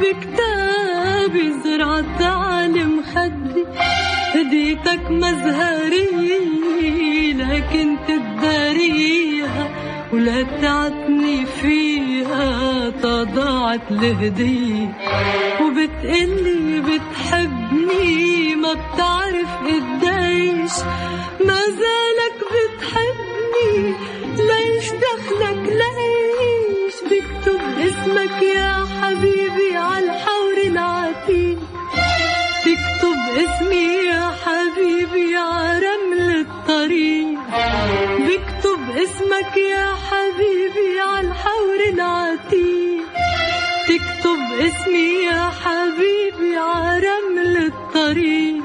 بكتابي 0.00 1.52
زرعتها 1.64 2.34
على 2.34 2.84
مخدي 2.84 3.64
هديتك 4.34 5.10
مزهري 5.10 6.06
لكن 7.32 7.96
تداريها 8.08 9.68
ولا 10.12 10.42
تعتني 10.42 11.46
فيها. 11.46 12.90
تضاعت 13.02 13.80
الهدية 13.90 14.96
وبتقلي 15.62 16.80
بتحبني 16.80 18.54
ما 18.56 18.72
بتعرف 18.72 19.50
قديش. 19.66 20.72
ما 21.46 21.58
زالك 21.80 22.38
بتحبني 22.52 23.94
ليش 24.48 24.86
دخلك 24.90 25.62
ليش 25.80 26.94
بكتب 27.04 27.60
اسمك 27.78 28.42
يا 28.42 28.84
حبيبي. 29.00 29.45
يا 34.10 34.30
حبيبي 34.44 35.36
عرمل 35.36 36.40
الطريق 36.46 37.38
بكتب 38.18 38.80
اسمك 39.02 39.56
يا 39.56 39.88
حبيبي 40.08 41.00
عالحور 41.00 41.80
العتيق. 41.92 43.06
تكتب 43.88 44.40
اسمي 44.66 45.24
يا 45.24 45.50
حبيبي 45.64 46.56
عرمل 46.56 47.56
الطريق 47.66 48.62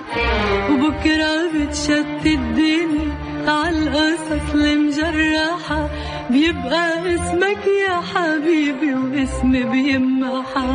وبكرة 0.72 1.48
بتشتت 1.54 2.26
الدنيا 2.26 3.12
عالقصص 3.48 4.54
المجرحة 4.54 5.90
بيبقى 6.30 7.16
اسمك 7.16 7.64
يا 7.88 8.02
حبيبي 8.14 8.94
واسمي 8.94 9.64
بيمحى. 9.64 10.72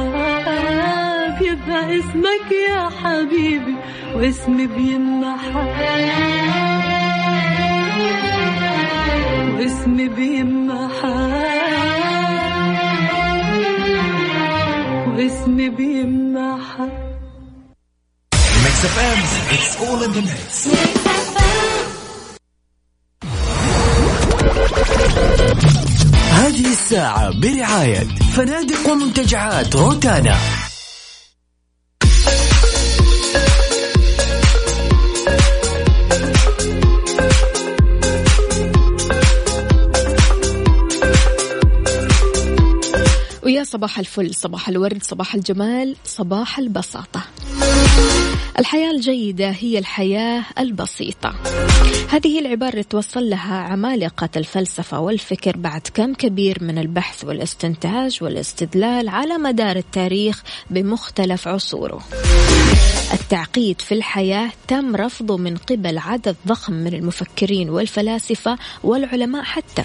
بيبقى 1.38 1.98
اسمك 1.98 2.52
يا 2.68 2.90
حبيبي 3.02 3.76
واسمي 4.14 4.66
بيمحى 4.66 5.66
واسمي 9.58 10.08
بيمحى 10.08 11.16
واسمي 15.16 15.68
بيمحى 15.68 16.88
Mix 18.64 18.84
FM 18.84 19.18
it's 19.54 19.76
all 19.76 20.04
in 20.04 20.10
the 20.10 20.20
mix 20.20 20.68
هذه 26.32 26.72
الساعة 26.72 27.40
برعاية 27.40 28.06
فنادق 28.36 28.88
ومنتجعات 28.90 29.76
روتانا. 29.76 30.36
ويا 43.56 43.64
صباح 43.64 43.98
الفل 43.98 44.34
صباح 44.34 44.68
الورد 44.68 45.02
صباح 45.02 45.34
الجمال 45.34 45.96
صباح 46.04 46.58
البساطة. 46.58 47.22
الحياة 48.58 48.90
الجيدة 48.90 49.50
هي 49.50 49.78
الحياة 49.78 50.44
البسيطة. 50.58 51.34
هذه 52.10 52.38
العبارة 52.38 52.82
توصل 52.82 53.30
لها 53.30 53.56
عمالقة 53.56 54.28
الفلسفة 54.36 55.00
والفكر 55.00 55.56
بعد 55.56 55.80
كم 55.94 56.14
كبير 56.14 56.64
من 56.64 56.78
البحث 56.78 57.24
والاستنتاج 57.24 58.18
والاستدلال 58.22 59.08
على 59.08 59.38
مدار 59.38 59.76
التاريخ 59.76 60.42
بمختلف 60.70 61.48
عصوره. 61.48 62.00
التعقيد 63.12 63.80
في 63.80 63.92
الحياة 63.92 64.50
تم 64.68 64.96
رفضه 64.96 65.36
من 65.36 65.56
قبل 65.56 65.98
عدد 65.98 66.36
ضخم 66.46 66.72
من 66.72 66.94
المفكرين 66.94 67.70
والفلاسفة 67.70 68.58
والعلماء 68.84 69.42
حتى. 69.42 69.84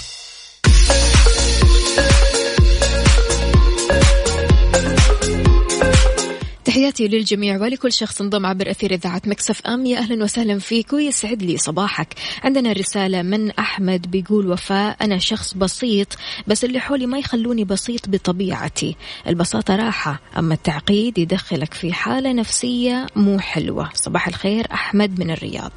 تحياتي 6.71 7.07
للجميع 7.07 7.57
ولكل 7.57 7.93
شخص 7.93 8.21
انضم 8.21 8.45
عبر 8.45 8.71
أثير 8.71 8.93
إذاعة 8.93 9.21
مكسف 9.25 9.61
أم. 9.61 9.85
يا 9.85 9.97
أهلا 9.97 10.23
وسهلا 10.23 10.59
فيك 10.59 10.93
ويسعد 10.93 11.43
لي 11.43 11.57
صباحك. 11.57 12.13
عندنا 12.43 12.73
رسالة 12.73 13.21
من 13.21 13.51
أحمد 13.51 14.11
بيقول 14.11 14.51
وفاء 14.51 14.97
أنا 15.01 15.17
شخص 15.17 15.53
بسيط 15.53 16.07
بس 16.47 16.63
اللي 16.65 16.79
حولي 16.79 17.05
ما 17.05 17.19
يخلوني 17.19 17.63
بسيط 17.63 18.09
بطبيعتي. 18.09 18.95
البساطة 19.27 19.75
راحة 19.75 20.21
أما 20.37 20.53
التعقيد 20.53 21.17
يدخلك 21.17 21.73
في 21.73 21.93
حالة 21.93 22.33
نفسية 22.33 23.07
مو 23.15 23.39
حلوة. 23.39 23.89
صباح 23.93 24.27
الخير 24.27 24.67
أحمد 24.73 25.19
من 25.19 25.31
الرياض. 25.31 25.71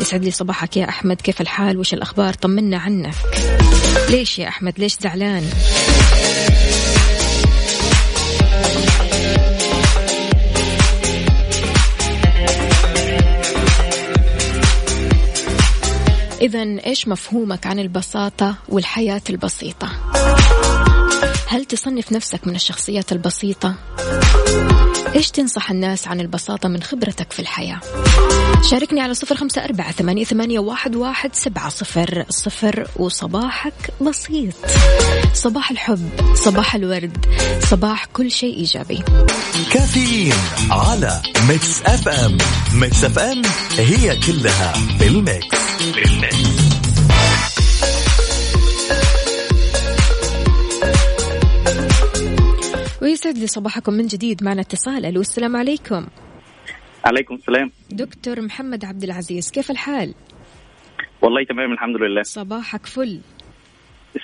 يسعد 0.00 0.24
لي 0.24 0.30
صباحك 0.30 0.76
يا 0.76 0.88
أحمد 0.88 1.20
كيف 1.20 1.40
الحال؟ 1.40 1.78
وش 1.78 1.94
الأخبار؟ 1.94 2.34
طمنا 2.34 2.78
عنك. 2.78 3.14
ليش 4.10 4.38
يا 4.38 4.48
أحمد؟ 4.48 4.74
ليش 4.78 4.96
زعلان؟ 5.00 5.44
إذا 16.42 16.62
إيش 16.86 17.08
مفهومك 17.08 17.66
عن 17.66 17.78
البساطة 17.78 18.54
والحياة 18.68 19.22
البسيطة؟ 19.30 19.88
هل 21.52 21.64
تصنف 21.64 22.12
نفسك 22.12 22.46
من 22.46 22.54
الشخصيات 22.54 23.12
البسيطة؟ 23.12 23.74
إيش 25.14 25.30
تنصح 25.30 25.70
الناس 25.70 26.08
عن 26.08 26.20
البساطة 26.20 26.68
من 26.68 26.82
خبرتك 26.82 27.32
في 27.32 27.40
الحياة؟ 27.40 27.80
شاركني 28.70 29.00
على 29.00 29.14
صفر 29.14 29.36
خمسة 29.36 29.64
أربعة 29.64 29.92
ثمانية, 29.92 30.58
واحد, 30.58 30.96
واحد 30.96 31.34
سبعة 31.34 31.68
صفر 31.68 32.24
صفر 32.28 32.86
وصباحك 32.96 33.72
بسيط. 34.00 34.54
صباح 35.34 35.70
الحب 35.70 36.10
صباح 36.34 36.74
الورد 36.74 37.26
صباح 37.70 38.04
كل 38.04 38.30
شيء 38.30 38.56
إيجابي. 38.56 39.02
كافيين 39.72 40.34
على 40.70 41.22
Mix 41.48 41.82
FM. 41.82 42.38
Mix 42.74 43.04
FM 43.04 43.42
هي 43.78 44.16
كلها 44.16 44.72
بال 45.00 45.19
mix. 45.19 45.58
بال 45.94 46.13
mix. 46.13 46.51
ويسعد 53.02 53.38
لي 53.38 53.46
صباحكم 53.46 53.92
من 53.92 54.06
جديد. 54.06 54.44
معنا 54.44 54.60
اتصال. 54.60 55.06
ألو 55.06 55.20
السلام 55.20 55.56
عليكم. 55.56 56.06
عليكم 57.04 57.34
السلام. 57.34 57.70
دكتور 57.90 58.40
محمد 58.40 58.84
عبد 58.84 59.02
العزيز 59.02 59.50
كيف 59.50 59.70
الحال؟ 59.70 60.14
والله 61.22 61.44
تمام 61.44 61.72
الحمد 61.72 61.96
لله. 61.96 62.22
صباحك 62.22 62.86
فل. 62.86 63.20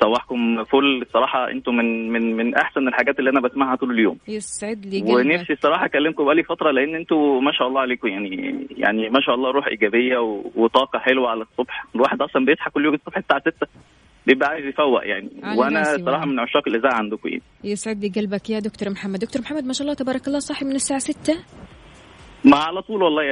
صباحكم 0.01 0.65
فل. 0.65 1.03
الصراحه 1.03 1.51
أنتم 1.51 1.75
من 1.77 2.13
من 2.13 2.37
من 2.37 2.55
أحسن 2.55 2.89
الحاجات 2.89 3.19
اللي 3.19 3.31
أنا 3.31 3.41
بسمعها 3.41 3.77
طول 3.77 3.91
اليوم. 3.91 4.19
يسعد 4.29 4.87
لي 4.87 5.01
قلبك 5.01 5.15
ونفسي 5.15 5.53
الصراحه 5.53 5.85
أكلمكم 5.85 6.25
بقالي 6.25 6.43
فترة 6.43 6.71
لأن 6.71 6.95
أنتوا 6.95 7.41
ما 7.41 7.53
شاء 7.53 7.69
الله 7.69 7.81
عليكم. 7.81 8.09
يعني 8.09 8.67
يعني 8.71 9.11
ما 9.11 9.21
شاء 9.21 9.35
الله 9.35 9.51
روح 9.51 9.67
إيجابية 9.67 10.19
و- 10.19 10.51
وطاقة 10.57 10.99
حلوة 10.99 11.31
على 11.31 11.43
الصبح. 11.43 11.87
الواحد 11.95 12.23
أصلا 12.23 12.45
بيصحى 12.45 12.71
كل 12.71 12.85
يوم 12.85 12.95
الصبح 12.95 13.17
الساعة 13.17 13.41
6 13.41 13.67
بيبقى 14.29 14.49
عايز 14.49 14.65
يفوق 14.67 15.01
يعني. 15.07 15.59
وأنا 15.59 15.83
صراحة. 15.85 16.27
من 16.27 16.39
عشاق 16.41 16.69
الإذاعة 16.69 16.95
عندكم 16.95 17.29
يعني. 17.29 17.43
يسعد 17.65 18.05
لي 18.05 18.09
قلبك 18.21 18.51
يا 18.51 18.59
دكتور 18.59 18.91
محمد. 18.91 19.19
دكتور 19.21 19.43
محمد 19.43 19.65
ما 19.65 19.73
شاء 19.73 19.83
الله 19.83 19.95
تبارك 19.95 20.29
الله 20.29 20.39
صاحي 20.39 20.65
من 20.65 20.75
الساعة 20.75 20.99
6 21.01 21.37
ما 22.45 22.57
على 22.57 22.83
طول 22.83 23.03
والله. 23.03 23.23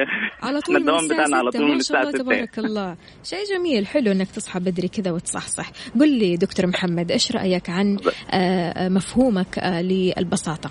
على 0.41 0.61
طول 0.61 0.75
من 0.75 0.81
الدوام 0.81 1.05
بتاعنا 1.07 1.37
على 1.37 1.49
6 1.51 1.59
طول 1.59 1.67
من 1.67 1.73
ما 1.75 1.79
شاء 1.79 1.79
الساعة 1.79 2.01
الله 2.01 2.11
6 2.11 2.23
تبارك 2.23 2.59
الله. 2.59 2.97
شيء 3.23 3.39
جميل 3.55 3.87
حلو 3.87 4.11
إنك 4.11 4.31
تصحى 4.31 4.59
بدري 4.59 4.87
كذا 4.87 5.11
وتصحصح. 5.11 5.71
قل 5.99 6.19
لي 6.19 6.37
دكتور 6.37 6.67
محمد 6.67 7.11
إيش 7.11 7.31
رأيك 7.31 7.69
عن 7.69 7.97
آه، 8.31 8.89
مفهومك 8.89 9.59
آه، 9.59 9.81
للبساطة؟ 9.81 10.69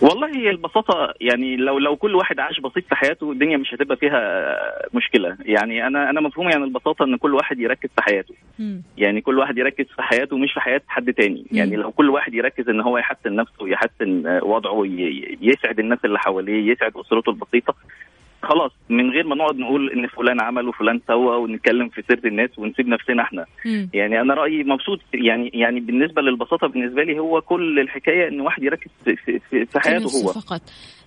والله 0.00 0.36
هي 0.36 0.50
البساطة 0.50 1.14
يعني 1.20 1.56
لو 1.56 1.78
لو 1.78 1.96
كل 1.96 2.14
واحد 2.14 2.40
عاش 2.40 2.60
بسيط 2.60 2.84
في 2.88 2.94
حياته 2.96 3.32
الدنيا 3.32 3.56
مش 3.56 3.74
هتبقى 3.74 3.96
فيها 3.96 4.56
مشكلة. 4.94 5.36
يعني 5.44 5.86
أنا 5.86 6.10
أنا 6.10 6.20
مفهومي 6.20 6.54
عن 6.54 6.62
البساطة 6.62 7.04
إن 7.04 7.16
كل 7.16 7.34
واحد 7.34 7.58
يركز 7.60 7.88
في 7.96 8.02
حياته. 8.02 8.34
يعني 8.98 9.20
كل 9.20 9.38
واحد 9.38 9.58
يركز 9.58 9.84
في 9.84 10.02
حياته 10.02 10.36
مش 10.38 10.52
في 10.52 10.60
حياة 10.60 10.82
حد 10.88 11.12
تاني. 11.12 11.46
يعني 11.52 11.76
لو 11.76 11.92
كل 11.92 12.10
واحد 12.10 12.34
يركز 12.34 12.68
إن 12.68 12.80
هو 12.80 12.98
يحسن 12.98 13.36
نفسه 13.36 13.64
ويحسن 13.64 14.26
آه، 14.26 14.44
وضعه 14.44 14.82
يسعد 15.40 15.78
الناس 15.78 15.98
اللي 16.04 16.18
حواليه 16.18 16.72
يسعد 16.72 16.92
أسرته 16.96 17.30
البسيطة 17.30 17.74
خلاص 18.46 18.72
من 18.88 19.10
غير 19.10 19.26
ما 19.26 19.34
نقعد 19.34 19.56
نقول 19.56 19.90
إن 19.90 20.06
فلان 20.06 20.40
عمل 20.40 20.68
وفلان 20.68 21.00
سوى 21.08 21.36
ونتكلم 21.36 21.88
في 21.88 22.02
سيره 22.08 22.26
الناس 22.26 22.50
ونسيب 22.58 22.88
نفسنا 22.88 23.22
إحنا. 23.22 23.46
مم. 23.64 23.90
يعني 23.94 24.20
أنا 24.20 24.34
رأيي 24.34 24.64
مبسوط 24.64 25.00
يعني 25.14 25.50
يعني 25.54 25.80
بالنسبة 25.80 26.22
للبساطة 26.22 26.66
بالنسبة 26.66 27.02
لي 27.02 27.18
هو 27.18 27.40
كل 27.40 27.80
الحكاية 27.80 28.28
إن 28.28 28.40
واحد 28.40 28.62
يركز 28.62 28.90
في, 29.04 29.16
في, 29.16 29.66
في, 29.66 29.80
حياته 29.80 30.04
هو. 30.04 30.32
فقط. 30.32 30.60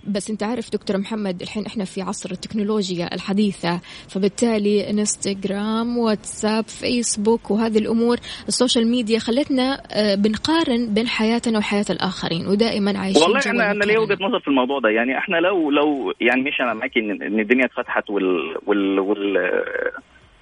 بس 0.08 0.30
انت 0.30 0.43
عارف 0.43 0.72
دكتور 0.72 0.97
محمد 0.97 1.41
الحين 1.41 1.66
إحنا 1.66 1.86
في 1.86 2.02
عصر 2.02 2.32
التكنولوجيا 2.32 3.16
الحديثة 3.16 3.80
فبالتالي 4.10 4.89
انستغرام 4.89 5.97
واتساب 5.97 6.68
فيسبوك 6.68 7.52
وهذه 7.52 7.78
الأمور 7.78 8.18
ال 8.47 8.53
social 8.53 8.88
media 8.88 9.20
خلتنا 9.20 9.82
آه، 9.91 10.16
بنقارن 10.16 10.93
بين 10.93 11.08
حياتنا 11.08 11.58
وحياة 11.58 11.86
الآخرين 11.89 12.47
ودائما 12.47 13.00
عايشين 13.00 13.24
والله 13.24 13.39
جو 13.39 13.52
أنا 13.52 13.72
المقارنة. 13.72 14.02
وجهة 14.02 14.18
نظر 14.22 14.39
في 14.39 14.47
الموضوع 14.47 14.80
ده 14.80 14.89
يعني 14.89 15.18
إحنا 15.18 15.38
لو 15.38 15.72
لو 15.72 16.14
يعني 16.22 16.41
مش 16.41 16.62
أنا 16.62 16.74
معاكي 16.74 17.00
إن 17.00 17.39
الدنيا 17.39 17.66
اتفتحت 17.66 18.10
وال 18.10 18.56
وال, 18.66 19.00
وال 19.00 19.38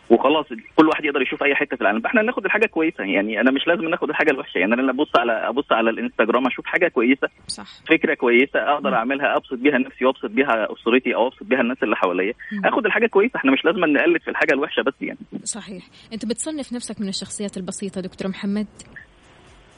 وخلاص 0.09 0.45
كل 0.75 0.87
واحد 0.87 1.05
يقدر 1.05 1.21
يشوف 1.21 1.43
أي 1.43 1.55
حتة 1.55 1.75
في 1.75 1.81
العالم. 1.81 2.05
إحنا 2.05 2.21
ناخد 2.21 2.45
الحاجة 2.45 2.65
كويسة. 2.65 3.03
يعني 3.03 3.41
أنا 3.41 3.51
مش 3.51 3.67
لازم 3.67 3.89
ناخد 3.89 4.09
الحاجة 4.09 4.31
الوحشة. 4.31 4.57
يعني 4.57 4.73
أنا 4.73 4.91
أبص 4.91 5.09
على 5.17 5.31
أبص 5.31 5.71
على 5.71 5.89
الإنستجرام 5.89 6.47
أشوف 6.47 6.65
حاجة 6.65 6.87
كويسة 6.87 7.27
صح. 7.47 7.67
فكرة 7.89 8.13
كويسة 8.13 8.59
أقدر 8.59 8.95
أعملها 8.95 9.35
أبسط 9.37 9.53
بيها 9.53 9.77
نفسي 9.77 10.05
وأبسط 10.05 10.25
بيها 10.25 10.67
أسرتي 10.73 11.15
أو 11.15 11.27
أبسط 11.27 11.43
بيها 11.43 11.61
الناس 11.61 11.77
اللي 11.83 11.95
حواليا. 11.95 12.33
آخد 12.65 12.85
الحاجة 12.85 13.07
كويسة. 13.07 13.35
إحنا 13.35 13.51
مش 13.51 13.65
لازم 13.65 13.79
نقلد 13.79 14.21
في 14.21 14.29
الحاجة 14.29 14.53
الوحشة 14.53 14.81
بس 14.81 14.93
يعني. 15.01 15.19
صحيح. 15.43 15.83
أنت 16.13 16.25
بتصنف 16.25 16.73
نفسك 16.73 17.01
من 17.01 17.07
الشخصيات 17.07 17.57
البسيطة 17.57 18.01
دكتور 18.01 18.27
محمد؟ 18.27 18.67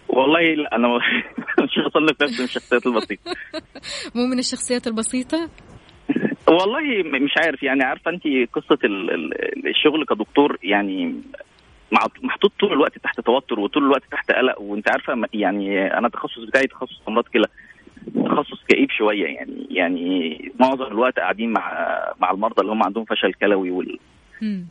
والله 0.10 0.40
لا 0.42 0.76
أنا 0.76 0.88
مش 1.64 1.80
هصنف 1.88 2.22
نفسي 2.24 2.38
من 2.40 2.46
الشخصيات 2.46 2.86
البسيطة. 2.88 3.32
مو 4.16 4.26
من 4.26 4.40
الشخصيات 4.40 4.88
البسيطة؟ 4.88 5.50
والله 6.50 7.04
مش 7.20 7.32
عارف 7.38 7.64
يعني 7.64 7.84
عارفة 7.84 8.12
أنت 8.12 8.24
قصة 8.54 8.78
ال- 8.84 9.12
ال- 9.12 9.68
الشغل 9.68 10.06
كدكتور 10.06 10.58
يعني 10.64 11.16
محطوط 12.22 12.52
طول 12.60 12.74
الوقت 12.74 12.97
تحت 12.97 13.22
توتر 13.22 13.60
وطول 13.60 13.84
الوقت 13.84 14.04
تحت 14.12 14.32
قلق 14.32 14.62
وأنت 14.62 14.91
عارفة 14.91 15.28
يعني 15.34 15.97
أنا 15.97 16.08
التخصص 16.08 16.39
بتاعي 16.39 16.68
تخصص 16.68 17.02
أمراض 17.08 17.24
كلى 17.24 17.45
تخصص 18.26 18.64
كئيب 18.68 18.89
شوية 18.91 19.26
يعني 19.26 19.68
يعني 19.70 20.52
معظم 20.60 20.84
الوقت 20.88 21.20
قاعدين 21.20 21.54
مع 21.54 21.88
مع 22.22 22.32
المرضى 22.32 22.62
اللي 22.62 22.72
هم 22.72 22.84
عندهم 22.84 23.06
فشل 23.06 23.34
كلوي 23.34 23.72
وال 23.72 24.00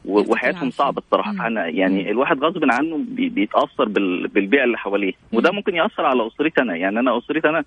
وحياتهم 0.05 0.71
صعبة 0.71 0.99
الصراحه 1.07 1.33
فانا 1.33 1.67
يعني 1.67 2.11
الواحد 2.11 2.45
غصب 2.45 2.65
عنه 2.71 2.99
بي- 3.09 3.29
بيتأثر 3.29 3.85
بال- 3.89 4.29
بالبيئة 4.29 4.65
اللي 4.65 4.79
حواليه 4.79 5.13
وده 5.33 5.51
ممكن 5.53 5.75
يأثر 5.75 6.07
على 6.07 6.27
أسرتي 6.27 6.63
أنا. 6.63 6.77
يعني 6.77 7.01
أنا 7.01 7.19
أسرتي 7.19 7.49
أنا 7.49 7.65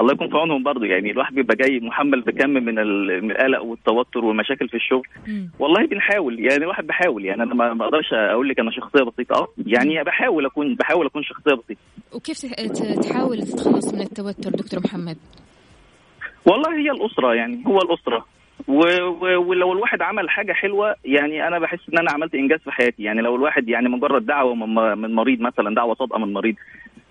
الله 0.00 0.12
يكون 0.12 0.28
في 0.28 0.36
عونهم 0.36 0.62
برضه. 0.62 0.86
يعني 0.86 1.10
الواحد 1.10 1.34
بيبقى 1.34 1.56
جاي 1.56 1.80
محمل 1.80 2.20
بكم 2.20 2.50
من 2.50 2.78
ال- 2.78 3.24
من 3.24 3.30
القلق 3.30 3.62
والتوتر 3.62 4.24
والمشاكل 4.24 4.68
في 4.68 4.74
الشغل. 4.76 5.06
والله 5.58 5.86
بنحاول. 5.86 6.38
يعني 6.40 6.62
الواحد 6.64 6.86
بحاول. 6.86 7.24
يعني 7.24 7.42
أنا 7.42 7.54
ما 7.54 7.84
أقدرش 7.84 8.12
أقول 8.12 8.48
لك 8.48 8.60
أنا 8.60 8.70
شخصية 8.70 9.02
بسيطة. 9.04 9.34
أه 9.38 9.48
يعني 9.66 10.04
بحاول 10.04 10.46
أكون 10.46 10.74
بحاول 10.74 11.06
أكون 11.06 11.22
شخصية 11.22 11.54
بسيطة. 11.54 11.80
وكيف 12.12 12.38
تحاول 13.08 13.38
تتخلص 13.42 13.94
من 13.94 14.00
التوتر 14.00 14.50
دكتور 14.50 14.80
محمد؟ 14.84 15.16
والله 16.46 16.76
هي 16.78 16.90
الأسرة. 16.90 17.34
يعني 17.34 17.62
هو 17.66 17.78
الأسرة. 17.78 18.24
و- 18.68 19.02
و- 19.04 19.42
ولو 19.48 19.72
الواحد 19.72 20.02
عمل 20.02 20.30
حاجة 20.30 20.52
حلوة 20.52 20.94
يعني 21.04 21.48
أنا 21.48 21.58
بحس 21.58 21.78
إن 21.92 21.98
أنا 21.98 22.10
عملت 22.12 22.34
إنجاز 22.34 22.60
في 22.60 22.70
حياتي. 22.70 23.02
يعني 23.02 23.20
لو 23.22 23.36
الواحد 23.36 23.68
يعني 23.68 23.88
مجرد 23.88 24.26
دعوة 24.26 24.54
من 24.94 25.14
مريض 25.14 25.40
مثلا 25.40 25.74
دعوة 25.74 25.94
صادقة 25.94 26.18
من 26.18 26.32
مريض 26.32 26.54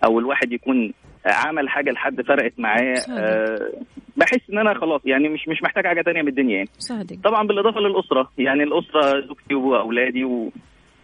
أو 0.06 0.20
الواحد 0.20 0.52
يكون 0.52 0.94
عمل 1.28 1.70
حاجة 1.70 1.92
لحد 1.92 2.22
فرقت 2.22 2.54
معاه 2.58 2.96
آه 3.12 3.72
بحس 4.18 4.50
إن 4.54 4.58
أنا 4.58 4.74
خلاص 4.80 5.02
يعني 5.06 5.30
مش 5.30 5.48
مش 5.48 5.64
محتاج 5.64 5.88
حاجة 5.88 6.02
تانية 6.02 6.22
من 6.22 6.28
الدنيا 6.28 6.56
يعني. 6.56 6.70
صادق 6.78 7.16
طبعا 7.24 7.48
بالإضافة 7.48 7.80
للأسرة 7.80 8.32
يعني 8.38 8.64
الأسرة 8.64 9.28
زوجتي 9.28 9.56
وأولادي 9.56 10.24
و... 10.24 10.52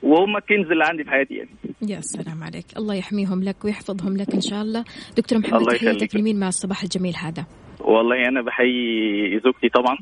وهم 0.04 0.38
الكنز 0.38 0.72
اللي 0.72 0.84
عندي 0.90 1.04
في 1.04 1.10
حياتي 1.10 1.34
يعني. 1.34 1.50
يا 1.82 2.02
سلام 2.02 2.44
عليك. 2.44 2.66
الله 2.78 2.96
يحميهم 2.96 3.44
لك 3.44 3.66
ويحفظهم 3.66 4.18
لك 4.18 4.34
إن 4.34 4.42
شاء 4.42 4.62
الله. 4.62 4.84
دكتور 5.18 5.40
محمد 5.40 5.54
الله 5.62 5.74
تحياتك. 5.78 6.16
لمين 6.16 6.40
مع 6.40 6.48
الصباح 6.48 6.84
الجميل 6.84 7.14
هذا. 7.16 7.46
والله 7.80 8.28
أنا 8.28 8.42
بحيي 8.42 9.40
زوجتي 9.44 9.70
طبعا. 9.70 9.98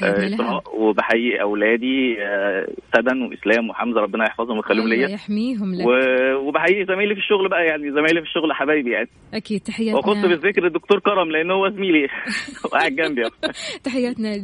إسراء، 0.00 0.62
وبحيي 0.80 1.42
أولادي 1.42 2.16
آه، 2.22 2.66
سدن 2.96 3.22
وإسلام 3.22 3.70
وحمزة 3.70 4.00
ربنا 4.00 4.24
يحفظهم 4.24 4.56
ويخليهم 4.56 4.84
الله 4.84 4.96
ليا. 4.96 5.08
يحميهم 5.08 5.74
لك. 5.74 5.86
و- 5.86 6.34
وبحيي 6.48 6.84
زمايلي 6.84 7.14
في 7.14 7.20
الشغل 7.20 7.48
بقى 7.48 7.64
يعني 7.66 7.90
زمايلي 7.90 8.20
في 8.20 8.26
الشغل 8.26 8.52
حبايبي 8.52 8.90
يعني. 8.90 9.08
أكيد 9.34 9.60
واخص 9.60 9.72
تحياتنا 9.74 10.26
بالذكر 10.28 10.66
الدكتور 10.66 10.98
كرم 10.98 11.30
لأن 11.30 11.50
هو 11.50 11.68
زميلي. 11.68 12.08
وقاعد 12.64 12.92
جنبي. 12.96 13.22
تحياتنا 13.84 14.36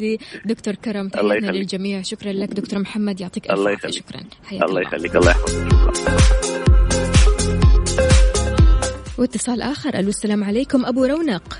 لدكتور 0.44 0.74
كرم 0.74 1.10
الله 1.20 1.34
تحياتنا. 1.38 1.50
للجميع. 1.58 2.02
شكرا 2.02 2.32
لك 2.32 2.48
دكتور 2.48 2.78
محمد 2.78 3.20
يعطيك 3.20 3.50
ألف 3.50 3.58
الله 3.58 3.70
يخليك. 3.70 3.94
شكرا. 3.94 4.20
حياك 4.48 4.62
الله 4.62 4.64
الله. 4.70 4.80
يخليك. 4.80 5.16
الله 5.16 5.30
يحفظك. 5.30 5.78
واتصال 9.18 9.62
آخر. 9.62 9.94
ألو 9.98 10.08
السلام 10.08 10.44
عليكم. 10.44 10.84
أبو 10.86 11.04
رونق. 11.04 11.58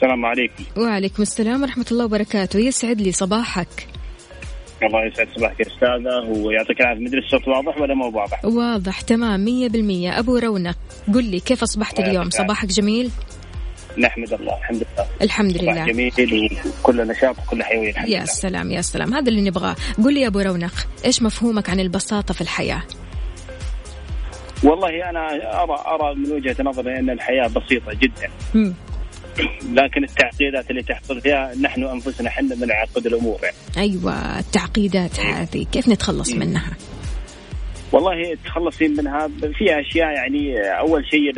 السلام 0.00 0.26
عليكم. 0.26 0.64
وعليكم 0.76 1.22
السلام 1.22 1.62
ورحمة 1.62 1.86
الله 1.92 2.04
وبركاته. 2.04 2.58
يسعد 2.58 3.00
لي 3.00 3.12
صباحك. 3.12 3.86
الله 4.82 5.06
يسعد 5.06 5.28
صباحك 5.36 5.60
يا 5.60 5.66
أستاذة 5.66 6.40
ويعطيك 6.44 6.80
العافية. 6.80 7.00
مدري 7.00 7.20
الصوت 7.20 7.48
واضح 7.48 7.80
ولا 7.80 7.94
مو 7.94 8.18
واضح؟ 8.18 8.44
واضح 8.44 9.00
تمام 9.00 9.44
مية 9.44 9.68
بالمية. 9.68 10.18
أبو 10.18 10.36
رونق 10.36 10.76
قل 11.14 11.24
لي 11.24 11.40
كيف 11.40 11.62
أصبحت 11.62 11.98
الله 11.98 12.10
اليوم. 12.10 12.30
صباحك 12.30 12.68
جميل؟ 12.68 13.10
نحمد 13.98 14.32
الله 14.32 14.58
الحمد 14.58 14.76
لله. 14.76 15.06
الحمد 15.22 15.58
صباح 15.58 15.74
لله. 15.74 15.86
جميل 15.86 16.12
وكل 16.80 17.06
نشاط 17.06 17.36
وكل 17.38 17.62
حيوية 17.62 17.90
الحمد 17.90 18.08
يا 18.08 18.16
لله 18.16 18.24
سلام 18.24 18.70
يا 18.70 18.80
سلام. 18.80 19.14
هذا 19.14 19.28
اللي 19.28 19.50
نبغاه. 19.50 19.76
قل 20.04 20.14
لي 20.14 20.20
يا 20.20 20.26
أبو 20.26 20.40
رونق 20.40 20.74
إيش 21.04 21.22
مفهومك 21.22 21.70
عن 21.70 21.80
البساطة 21.80 22.34
في 22.34 22.40
الحياة؟ 22.40 22.82
والله 24.64 25.10
أنا 25.10 25.26
ارى 25.62 25.76
أرى 25.86 26.14
من 26.14 26.32
وجهة 26.32 26.56
نظري 26.62 26.98
أن 26.98 27.10
الحياة 27.10 27.48
بسيطة 27.48 27.92
جدا. 27.92 28.30
مم. 28.54 28.74
لكن 29.72 30.04
التعقيدات 30.04 30.70
اللي 30.70 30.82
تحصل 30.82 31.20
فيها 31.20 31.52
نحن 31.60 31.84
أنفسنا 31.84 32.28
إحنا 32.28 32.54
من 32.54 32.66
نعقد 32.66 33.06
الأمور 33.06 33.38
يعني. 33.42 33.56
أيوة 33.78 34.38
التعقيدات 34.38 35.20
هذه 35.20 35.66
كيف 35.72 35.88
نتخلص 35.88 36.32
منها 36.32 36.76
والله 37.92 38.36
تخلصين 38.44 38.96
منها 38.96 39.28
في 39.28 39.80
أشياء 39.80 40.10
يعني 40.12 40.60
أول 40.78 41.04
شيء 41.10 41.32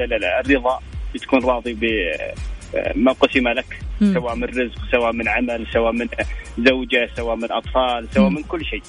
الرضا 0.46 0.80
بتكون 1.14 1.44
راضي 1.44 1.74
بما 1.74 3.12
قسم 3.12 3.48
لك 3.48 3.78
مم. 4.00 4.14
سواء 4.14 4.34
من 4.34 4.44
رزق 4.44 4.78
سواء 4.92 5.12
من 5.12 5.28
عمل 5.28 5.66
سواء 5.72 5.92
من 5.92 6.08
زوجة 6.58 7.10
سواء 7.16 7.36
من 7.36 7.52
أطفال 7.52 8.08
سواء 8.14 8.28
مم. 8.28 8.34
من 8.34 8.42
كل 8.42 8.64
شيء 8.64 8.82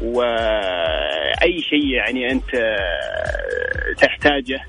وأي 0.00 1.62
شيء 1.70 1.86
يعني 1.86 2.32
أنت 2.32 2.50
تحتاجه 3.98 4.60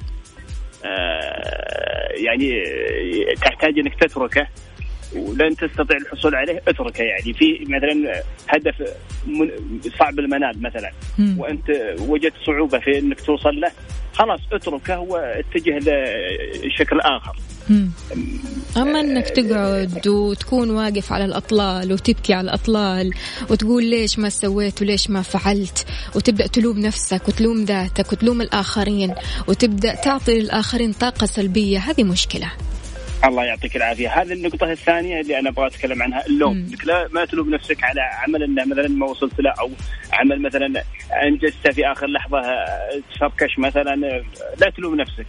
يعني 2.15 2.63
تحتاج 3.41 3.79
إنك 3.79 3.95
تتركه 4.03 4.47
ولن 5.15 5.55
تستطيع 5.55 5.97
الحصول 5.97 6.35
عليه 6.35 6.61
اتركه 6.67 7.03
يعني. 7.03 7.33
في 7.33 7.65
مثلا 7.67 8.23
هدف 8.49 8.75
صعب 9.99 10.19
المنال 10.19 10.61
مثلا. 10.61 10.91
مم. 11.17 11.39
وأنت 11.39 11.95
وجدت 11.99 12.33
صعوبة 12.45 12.79
في 12.79 12.99
إنك 12.99 13.21
توصل 13.21 13.59
له 13.59 13.71
خلاص 14.13 14.39
اتركه 14.51 14.99
واتجه 14.99 15.77
لشكل 16.63 16.99
آخر. 16.99 17.35
مم. 17.69 17.89
أما 18.77 18.99
أنك 18.99 19.29
تقعد 19.29 20.07
وتكون 20.07 20.69
واقف 20.69 21.13
على 21.13 21.25
الأطلال 21.25 21.93
وتبكي 21.93 22.33
على 22.33 22.45
الأطلال 22.45 23.13
وتقول 23.49 23.85
ليش 23.85 24.19
ما 24.19 24.29
سويت 24.29 24.81
وليش 24.81 25.09
ما 25.09 25.21
فعلت 25.21 25.85
وتبدأ 26.15 26.47
تلوم 26.47 26.79
نفسك 26.79 27.27
وتلوم 27.27 27.63
ذاتك 27.63 28.13
وتلوم 28.13 28.41
الآخرين 28.41 29.15
وتبدأ 29.47 29.95
تعطي 29.95 30.39
للآخرين 30.39 30.93
طاقة 30.93 31.25
سلبية 31.25 31.79
هذه 31.79 32.03
مشكلة 32.03 32.51
الله 33.25 33.43
يعطيك 33.43 33.75
العافية 33.75 34.21
هذه 34.21 34.33
النقطة 34.33 34.71
الثانية 34.71 35.21
اللي 35.21 35.39
أنا 35.39 35.49
أبغى 35.49 35.67
أتكلم 35.67 36.03
عنها 36.03 36.25
اللوم. 36.25 36.57
انك 36.57 36.87
لا 36.87 37.07
ما 37.11 37.25
تلوم 37.25 37.49
نفسك 37.49 37.83
على 37.83 38.01
عمل 38.01 38.43
انه 38.43 38.65
مثلا 38.65 38.87
ما 38.87 39.05
وصلت 39.05 39.39
له 39.39 39.53
أو 39.59 39.71
عمل 40.13 40.41
مثلا 40.41 40.83
أنجزته 41.23 41.71
في 41.71 41.91
آخر 41.91 42.07
لحظة 42.07 42.39
آه، 42.39 43.01
تفركش 43.15 43.59
مثلا 43.59 43.95
لا 44.57 44.69
تلوم 44.77 44.95
نفسك. 44.95 45.25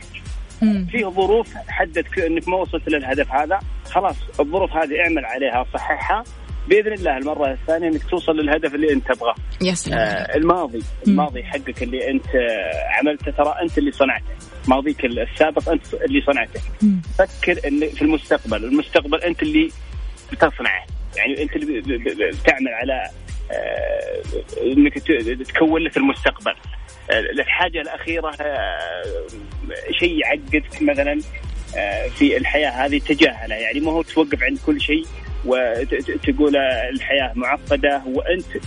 فيه 0.90 1.06
ظروف 1.06 1.54
حدت 1.68 2.18
إنك 2.18 2.48
ما 2.48 2.56
وصلت 2.56 2.88
للهدف 2.88 3.32
هذا. 3.32 3.58
خلاص 3.90 4.16
الظروف 4.40 4.72
هذه 4.72 5.00
اعمل 5.00 5.24
عليها 5.24 5.66
صححها 5.74 6.24
بإذن 6.68 6.92
الله 6.92 7.16
المرة 7.16 7.52
الثانية 7.52 7.88
إنك 7.88 8.04
توصل 8.04 8.32
للهدف 8.32 8.74
اللي 8.74 8.92
أنت 8.92 9.12
تبغاه. 9.12 9.34
يا 9.62 9.74
سلام. 9.74 9.98
آه 9.98 10.36
الماضي. 10.36 10.82
الماضي 11.08 11.44
حقك 11.44 11.82
اللي 11.82 12.10
أنت 12.10 12.26
آه، 12.26 12.98
عملته 12.98 13.30
ترى 13.30 13.54
أنت 13.62 13.78
اللي 13.78 13.92
صنعته. 13.92 14.24
ماضيك 14.68 15.04
السابق 15.04 15.68
أنت 15.68 15.94
اللي 15.94 16.20
صنعته. 16.20 16.60
مم. 16.82 17.02
فكر 17.18 17.68
إن 17.68 17.88
في 17.88 18.02
المستقبل 18.02 18.64
المستقبل 18.64 19.20
أنت 19.22 19.42
اللي 19.42 19.68
بتصنعه. 20.32 20.86
يعني 21.16 21.42
أنت 21.42 21.56
اللي 21.56 21.80
بتعمل 22.32 22.68
على 22.82 23.10
آه، 23.52 24.22
إنك 24.62 24.98
تكون 25.48 25.82
لك 25.82 25.96
المستقبل. 25.96 26.54
الحاجة 27.10 27.80
الأخيرة 27.80 28.32
آه، 28.40 29.02
شيء 30.00 30.20
يعقدك 30.20 30.82
مثلا 30.82 31.20
آه، 31.76 32.08
في 32.08 32.36
الحياة 32.36 32.70
هذه 32.70 32.98
تجاهله. 32.98 33.54
يعني 33.54 33.80
ما 33.80 33.92
هو 33.92 34.02
توقف 34.02 34.42
عند 34.42 34.58
كل 34.66 34.80
شيء 34.80 35.04
وتقول 35.44 36.56
الحياة 36.94 37.32
معقدة 37.34 38.02
وأنت 38.06 38.64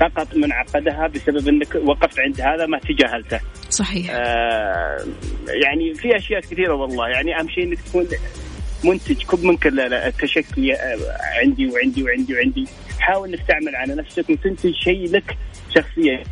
فقط 0.00 0.36
من 0.36 0.52
عقدها 0.52 1.06
بسبب 1.06 1.48
إنك 1.48 1.74
وقفت 1.74 2.18
عند 2.18 2.40
هذا 2.40 2.66
ما 2.66 2.78
تجاهلته. 2.78 3.40
صحيح. 3.70 4.10
آه، 4.10 4.96
يعني 5.64 5.94
في 5.94 6.16
أشياء 6.16 6.40
كثيرة 6.40 6.74
والله. 6.74 7.08
يعني 7.08 7.40
أهم 7.40 7.48
شيء 7.48 7.64
إنك 7.64 7.80
تكون 7.80 8.08
منتج. 8.84 9.22
كب 9.22 9.44
منك 9.44 9.66
التشكي 9.66 10.72
عندي 11.42 11.66
وعندي 11.66 12.02
وعندي 12.02 12.34
وعندي. 12.34 12.66
حاول 13.00 13.28
إنك 13.28 13.46
تعمل 13.48 13.76
على 13.76 13.94
نفسك 13.94 14.30
وتنتج 14.30 14.74
شيء 14.74 15.10
لك 15.10 15.36
شخصيا. 15.74 16.22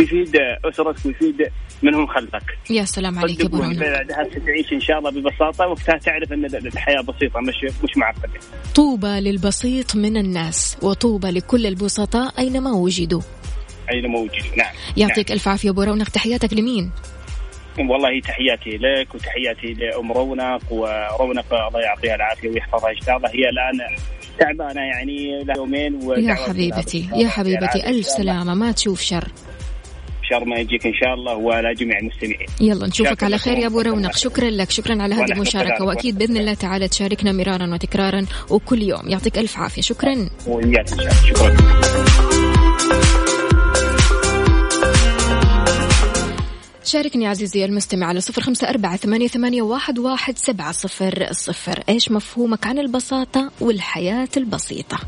يفيد 0.00 0.36
أسرتك 0.64 1.06
ويفيد 1.06 1.50
من 1.82 1.94
هم 1.94 2.06
خلفك. 2.06 2.42
يا 2.70 2.84
سلام 2.84 3.18
عليك 3.18 3.40
رونق 3.40 3.78
بعدها 3.78 4.24
ستعيش 4.30 4.72
إن 4.72 4.80
شاء 4.80 4.98
الله 4.98 5.10
ببساطة 5.10 5.66
وقتها 5.66 5.98
تعرف 5.98 6.32
أن 6.32 6.44
الحياة 6.44 7.00
بسيطة 7.00 7.40
مش 7.40 7.74
مش 7.84 7.96
معقدة. 7.96 8.40
طوبى 8.74 9.20
للبسيط 9.20 9.96
من 9.96 10.16
الناس 10.16 10.76
وطوبى 10.82 11.30
لكل 11.30 11.66
البسطاء 11.66 12.32
أينما 12.38 12.72
وجدوا. 12.72 13.20
اين 13.92 14.06
موجود 14.06 14.56
نعم. 14.56 14.74
يعطيك 14.96 15.32
ألف 15.32 15.48
عافية 15.48 15.70
أبو 15.70 15.82
رونق. 15.82 16.08
تحياتك 16.08 16.52
لمين؟ 16.52 16.90
نعم. 17.78 17.90
والله 17.90 18.20
تحياتي 18.20 18.70
لك 18.70 19.14
وتحياتي 19.14 19.74
لأم 19.74 20.12
رونق 20.12 20.72
ورونق 20.72 21.54
الله 21.54 21.80
يعطيها 21.80 22.14
العافية 22.14 22.48
ويحفظها 22.48 22.90
إن 22.90 23.00
شاء 23.06 23.16
الله. 23.16 23.28
هي 23.28 23.48
الآن 23.48 23.96
تعبانة 24.38 24.80
يعني 24.80 25.44
لها 25.44 25.56
يومين 25.56 26.00
يا 26.28 26.34
حبيبتي 26.34 27.08
يا 27.14 27.28
حبيبتي 27.28 27.90
الله. 27.90 28.02
سلامة. 28.02 28.54
ما 28.54 28.72
تشوف 28.72 29.00
شر. 29.00 29.28
شر 30.30 30.44
ما 30.44 30.56
يجيك 30.56 30.86
إن 30.86 30.94
شاء 30.94 31.14
الله 31.14 31.34
وعلى 31.34 31.74
جميع 31.74 31.98
المستمعين. 31.98 32.46
يلا 32.60 32.86
نشوفك 32.86 33.22
على 33.22 33.38
خير 33.38 33.58
يا 33.58 33.66
أبو. 33.66 33.80
رونق. 33.80 34.16
شكرا 34.16 34.50
لك 34.50 34.70
شكرا 34.70 35.02
على 35.02 35.14
هذه 35.14 35.32
المشاركة. 35.32 35.84
وأكيد 35.84 36.18
بإذن 36.18 36.36
الله 36.36 36.54
تعالى 36.54 36.88
تشاركنا 36.88 37.32
مرارا 37.32 37.74
وتكرارا 37.74 38.26
وكل 38.50 38.82
يوم. 38.82 39.08
يعطيك 39.08 39.38
ألف 39.38 39.56
عافية. 39.56 39.82
شكرا. 39.82 40.28
الله. 40.46 40.84
شكرا. 41.28 41.56
شاركني 46.84 47.26
عزيزي 47.26 47.64
المستمع 47.64 48.06
على 48.06 48.20
صفر 48.20 48.42
خمسة 48.42 48.68
أربعة 48.68 48.96
ثمانية, 48.96 49.28
ثمانية 49.28 49.62
واحد, 49.62 49.98
واحد 49.98 50.38
سبعة 50.38 50.72
صفر 50.72 51.26
صفر. 51.30 51.82
إيش 51.88 52.10
مفهومك 52.10 52.66
عن 52.66 52.78
البساطة 52.78 53.50
والحياة 53.60 54.28
البسيطة؟ 54.36 54.98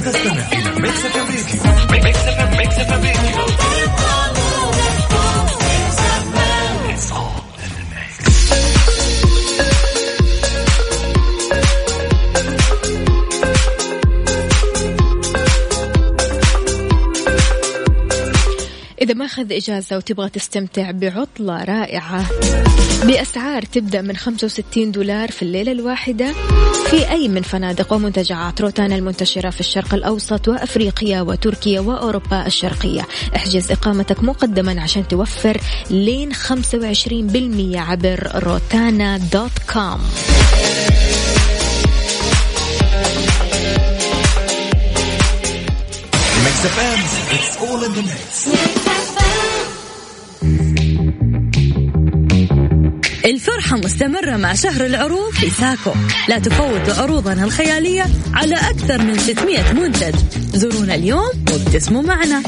تستمع 0.00 0.46
إلى 0.52 0.80
Mix 0.80 1.04
FM 1.04 1.26
radio 1.26 2.58
Mix 2.58 2.78
FM 2.78 3.04
radio 3.04 3.75
ماخذ 19.36 19.52
إجازة 19.52 19.96
وتبغى 19.96 20.28
تستمتع 20.28 20.90
بعطلة 20.90 21.64
رائعة. 21.64 22.26
بأسعار 23.04 23.62
تبدأ 23.62 24.02
من 24.02 24.16
65 24.16 24.92
دولار 24.92 25.30
في 25.30 25.42
الليلة 25.42 25.72
الواحدة. 25.72 26.34
في 26.90 27.10
أي 27.10 27.28
من 27.28 27.42
فنادق 27.42 27.92
ومنتجعات 27.92 28.60
روتانا 28.60 28.96
المنتشرة 28.96 29.50
في 29.50 29.60
الشرق 29.60 29.94
الأوسط 29.94 30.48
وأفريقيا 30.48 31.20
وتركيا 31.20 31.80
وأوروبا 31.80 32.46
الشرقية. 32.46 33.06
احجز 33.36 33.72
إقامتك 33.72 34.24
مقدما 34.24 34.82
عشان 34.82 35.08
توفر 35.08 35.60
لين 35.90 36.32
25% 36.34 37.76
عبر 37.76 38.30
روتانا 38.34 39.16
دوت 39.16 39.58
كوم. 39.72 40.00
It's 47.32 47.56
all 47.56 47.84
in 47.84 47.92
the 47.92 48.02
mix 48.02 48.48
الفرحة 53.26 53.76
مستمرة 53.76 54.36
مع 54.36 54.54
شهر 54.54 54.86
العروض 54.86 55.32
في 55.32 55.50
ساكو. 55.50 55.90
لا 56.28 56.38
تفوتوا 56.38 57.02
عروضنا 57.02 57.44
الخيالية 57.44 58.06
على 58.34 58.54
أكثر 58.54 59.02
من 59.02 59.18
600 59.18 59.72
منتج. 59.72 60.14
زورونا 60.54 60.94
اليوم 60.94 61.30
وابتسموا 61.52 62.02
معنا. 62.02 62.42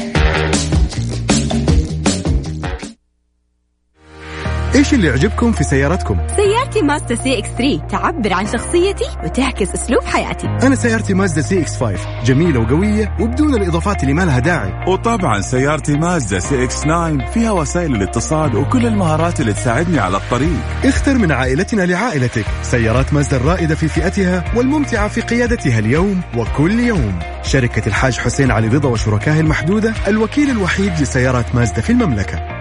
إيش 4.75 4.93
اللي 4.93 5.07
يعجبكم 5.07 5.51
في 5.51 5.63
سيارتكم؟ 5.63 6.17
سيارتي 6.35 6.81
مازدا 6.81 7.15
CX 7.15 7.49
3 7.49 7.87
تعبر 7.87 8.33
عن 8.33 8.47
شخصيتي 8.47 9.05
وتعكس 9.23 9.73
أسلوب 9.73 10.03
حياتي. 10.03 10.47
أنا 10.47 10.75
سيارتي 10.75 11.13
مازدا 11.13 11.41
CX 11.41 11.77
5 11.77 12.23
جميلة 12.23 12.59
وقوية 12.59 13.15
وبدون 13.19 13.55
الإضافات 13.55 14.03
اللي 14.03 14.13
ما 14.13 14.21
لها 14.25 14.39
داعي. 14.39 14.73
وطبعا 14.87 15.41
سيارتي 15.41 15.97
مازدا 15.97 16.39
CX 16.39 16.81
9 16.81 17.31
فيها 17.31 17.51
وسائل 17.51 17.95
الاتصال 17.95 18.55
وكل 18.55 18.85
المهارات 18.85 19.39
اللي 19.39 19.53
تساعدني 19.53 19.99
على 19.99 20.17
الطريق. 20.17 20.59
اختر 20.85 21.17
من 21.17 21.31
عائلتنا 21.31 21.81
لعائلتك. 21.81 22.45
سيارات 22.61 23.13
مازدا 23.13 23.37
الرائدة 23.37 23.75
في 23.75 23.87
فئتها 23.87 24.43
والممتعة 24.55 25.07
في 25.07 25.21
قيادتها 25.21 25.79
اليوم 25.79 26.21
وكل 26.37 26.79
يوم. 26.79 27.19
شركة 27.43 27.87
الحاج 27.87 28.17
حسين 28.17 28.51
علي 28.51 28.67
رضا 28.67 28.89
وشركائه 28.89 29.39
المحدودة 29.39 29.93
الوكيل 30.07 30.49
الوحيد 30.49 31.01
لسيارات 31.01 31.55
مازدا 31.55 31.81
في 31.81 31.89
المملكة. 31.89 32.58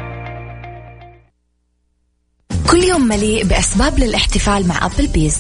كل 2.71 2.85
يوم 2.85 3.09
مليء 3.09 3.45
بأسباب 3.45 3.99
للاحتفال 3.99 4.69
مع 4.69 4.87
Applebee's 4.87 5.39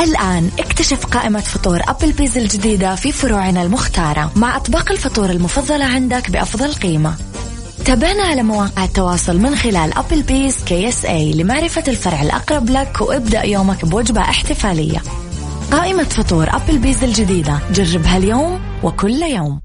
الآن 0.00 0.50
اكتشف 0.58 1.06
قائمة 1.06 1.40
فطور 1.40 1.80
Applebee's 1.88 2.38
الجديدة 2.38 2.94
في 2.94 3.12
فروعنا 3.12 3.62
المختارة 3.62 4.32
مع 4.36 4.56
أطباق 4.56 4.92
الفطور 4.92 5.30
المفضلة 5.30 5.84
عندك 5.84 6.30
بأفضل 6.30 6.72
قيمة. 6.72 7.14
تابعنا 7.84 8.22
على 8.22 8.42
مواقع 8.42 8.84
التواصل 8.84 9.38
من 9.38 9.56
خلال 9.56 9.98
Applebee's 9.98 10.64
KSA 10.64 11.32
لمعرفة 11.32 11.84
الفرع 11.88 12.22
الأقرب 12.22 12.70
لك 12.70 13.00
وابدأ 13.00 13.42
يومك 13.42 13.84
بوجبة 13.84 14.20
احتفالية. 14.20 15.02
قائمة 15.72 16.04
فطور 16.04 16.56
Applebee's 16.56 17.04
الجديدة 17.04 17.58
جربها 17.72 18.16
اليوم 18.16 18.60
وكل 18.82 19.22
يوم. 19.22 19.60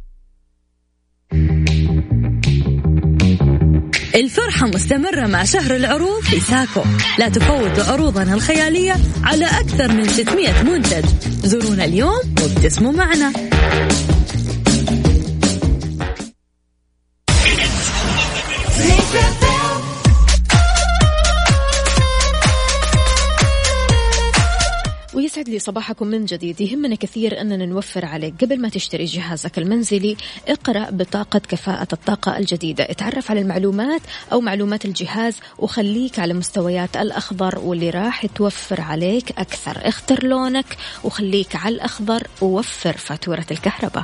الفرحة 4.16 4.68
مستمرة 4.68 5.28
مع 5.28 5.44
شهر 5.44 5.76
العروض 5.76 6.22
في 6.22 6.40
ساكو 6.40 6.84
لا 7.20 7.30
تفوتوا 7.30 7.84
عروضنا 7.84 8.34
الخيالية 8.34 8.96
على 9.24 9.46
أكثر 9.46 9.92
من 9.92 10.08
600 10.08 10.64
منتج. 10.64 11.06
زورونا 11.44 11.86
اليوم 11.86 12.36
وابتسموا 12.42 12.92
معنا. 12.92 13.32
لي 25.56 25.60
صباحكم 25.60 26.08
من 26.08 26.26
جديد. 26.26 26.62
يهمنا 26.62 26.96
كثير 26.96 27.42
أننا 27.42 27.66
نوفر 27.66 28.06
عليك. 28.06 28.34
قبل 28.42 28.62
ما 28.62 28.70
تشتري 28.70 29.06
جهازك 29.06 29.58
المنزلي 29.58 30.18
اقرأ 30.48 30.90
بطاقة 30.92 31.40
كفاءة 31.40 31.88
الطاقة 31.94 32.38
الجديدة. 32.38 32.84
اتعرف 32.84 33.32
على 33.32 33.42
المعلومات 33.42 34.02
أو 34.32 34.42
معلومات 34.42 34.86
الجهاز 34.86 35.38
وخليك 35.60 36.20
على 36.20 36.34
مستويات 36.34 36.98
الأخضر 36.98 37.60
واللي 37.60 37.90
راح 37.90 38.26
توفر 38.26 38.82
عليك 38.82 39.32
أكثر. 39.40 39.88
اختر 39.88 40.24
لونك 40.24 40.78
وخليك 41.04 41.56
على 41.56 41.76
الأخضر 41.76 42.28
ووفر 42.42 42.98
فاتورة 42.98 43.46
الكهرباء. 43.52 44.04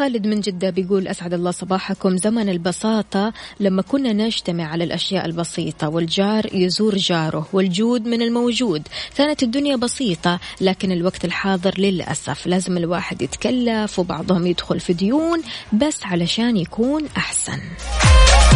خالد 0.00 0.26
من 0.26 0.40
جدة 0.40 0.70
بيقول 0.70 1.08
أسعد 1.08 1.34
الله 1.34 1.50
صباحكم. 1.50 2.16
زمن 2.16 2.48
البساطة 2.48 3.32
لما 3.60 3.82
كنا 3.82 4.12
نجتمع 4.12 4.64
على 4.64 4.84
الأشياء 4.84 5.26
البسيطة 5.26 5.88
والجار 5.88 6.46
يزور 6.54 6.96
جاره 6.96 7.48
والجود 7.52 8.06
من 8.06 8.22
الموجود. 8.22 8.88
كانت 9.16 9.42
الدنيا 9.42 9.76
بسيطة 9.76 10.40
لكن 10.60 10.92
الوقت 10.92 11.24
الحاضر 11.24 11.74
للأسف. 11.78 12.46
لازم 12.46 12.76
الواحد 12.76 13.22
يتكلف 13.22 13.98
وبعضهم 13.98 14.46
يدخل 14.46 14.80
في 14.80 14.92
ديون 14.92 15.42
بس 15.72 15.98
علشان 16.04 16.56
يكون 16.56 17.06
أحسن. 17.16 17.60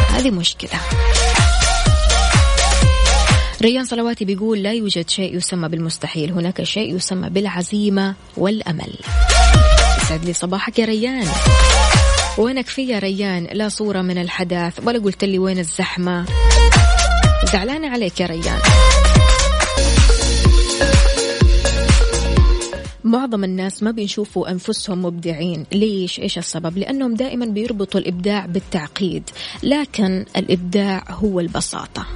هذه 0.08 0.30
مشكلة. 0.30 0.80
ريان 3.62 3.84
صلواتي 3.84 4.24
بيقول 4.24 4.62
لا 4.62 4.72
يوجد 4.72 5.08
شيء 5.08 5.36
يسمى 5.36 5.68
بالمستحيل. 5.68 6.32
هناك 6.32 6.62
شيء 6.62 6.96
يسمى 6.96 7.30
بالعزيمة 7.30 8.14
والأمل. 8.36 8.94
يسعد 10.04 10.24
لي 10.24 10.32
صباحك 10.32 10.78
يا 10.78 10.84
ريان. 10.84 11.26
وينك 12.38 12.66
في 12.66 12.82
يا 12.82 12.98
ريان؟ 12.98 13.48
لا 13.52 13.68
صورة 13.68 14.02
من 14.02 14.18
الحدث 14.18 14.80
ولا 14.84 14.98
قلت 14.98 15.24
لي 15.24 15.38
وين 15.38 15.58
الزحمة. 15.58 16.26
زعلانة 17.52 17.88
عليك 17.90 18.20
يا 18.20 18.26
ريان. 18.26 18.58
معظم 23.04 23.44
الناس 23.44 23.82
ما 23.82 23.90
بيشوفوا 23.90 24.50
أنفسهم 24.50 25.02
مبدعين. 25.02 25.66
ليش؟ 25.72 26.20
إيش 26.20 26.38
السبب؟ 26.38 26.78
لأنهم 26.78 27.14
دائما 27.14 27.46
بيربطوا 27.46 28.00
الإبداع 28.00 28.46
بالتعقيد. 28.46 29.30
لكن 29.62 30.24
الإبداع 30.36 31.04
هو 31.08 31.40
البساطة. 31.40 32.06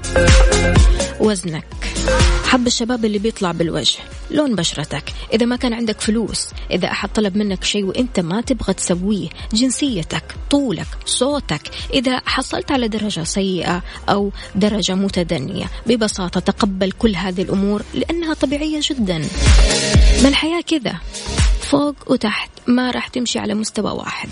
وزنك. 1.20 1.97
حب 2.44 2.66
الشباب 2.66 3.04
اللي 3.04 3.18
بيطلع 3.18 3.52
بالوجه 3.52 3.98
لون 4.30 4.54
بشرتك 4.54 5.04
إذا 5.32 5.46
ما 5.46 5.56
كان 5.56 5.72
عندك 5.72 6.00
فلوس 6.00 6.48
إذا 6.70 6.90
أحد 6.90 7.08
طلب 7.08 7.36
منك 7.36 7.64
شيء 7.64 7.84
وإنت 7.84 8.20
ما 8.20 8.40
تبغى 8.40 8.74
تسويه 8.74 9.28
جنسيتك 9.52 10.24
طولك 10.50 10.86
صوتك 11.06 11.62
إذا 11.94 12.20
حصلت 12.26 12.72
على 12.72 12.88
درجة 12.88 13.24
سيئة 13.24 13.82
أو 14.08 14.30
درجة 14.54 14.94
متدنية 14.94 15.70
ببساطة 15.86 16.40
تقبل 16.40 16.92
كل 16.92 17.16
هذه 17.16 17.42
الأمور 17.42 17.82
لأنها 17.94 18.34
طبيعية 18.34 18.80
جدا. 18.82 19.18
ما 20.22 20.28
الحياة 20.28 20.60
كذا؟ 20.60 20.96
فوق 21.60 21.94
وتحت 22.06 22.50
ما 22.66 22.90
راح 22.90 23.08
تمشي 23.08 23.38
على 23.38 23.54
مستوى 23.54 23.90
واحد. 23.90 24.28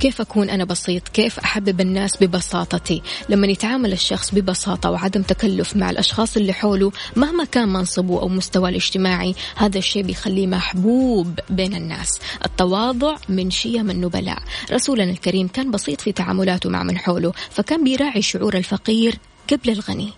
كيف 0.00 0.20
أكون 0.20 0.50
أنا 0.50 0.64
بسيط؟ 0.64 1.08
كيف 1.08 1.38
أحبب 1.38 1.80
الناس 1.80 2.22
ببساطتي؟ 2.22 3.02
لما 3.28 3.46
يتعامل 3.46 3.92
الشخص 3.92 4.34
ببساطة 4.34 4.90
وعدم 4.90 5.22
تكلف 5.22 5.76
مع 5.76 5.90
الأشخاص 5.90 6.36
اللي 6.36 6.52
حوله 6.52 6.92
مهما 7.16 7.44
كان 7.44 7.68
منصبه 7.68 8.20
أو 8.20 8.28
مستواه 8.28 8.68
الاجتماعي 8.68 9.34
هذا 9.56 9.78
الشيء 9.78 10.02
بيخليه 10.02 10.46
محبوب 10.46 11.40
بين 11.50 11.74
الناس. 11.74 12.20
التواضع 12.44 13.16
من 13.28 13.50
شيم 13.50 13.90
النبلاء. 13.90 14.42
رسولنا 14.72 15.10
الكريم 15.10 15.48
كان 15.48 15.70
بسيط 15.70 16.00
في 16.00 16.12
تعاملاته 16.12 16.70
مع 16.70 16.82
من 16.82 16.98
حوله 16.98 17.32
فكان 17.50 17.84
بيراعي 17.84 18.22
شعور 18.22 18.56
الفقير 18.56 19.14
قبل 19.52 19.70
الغني. 19.70 20.12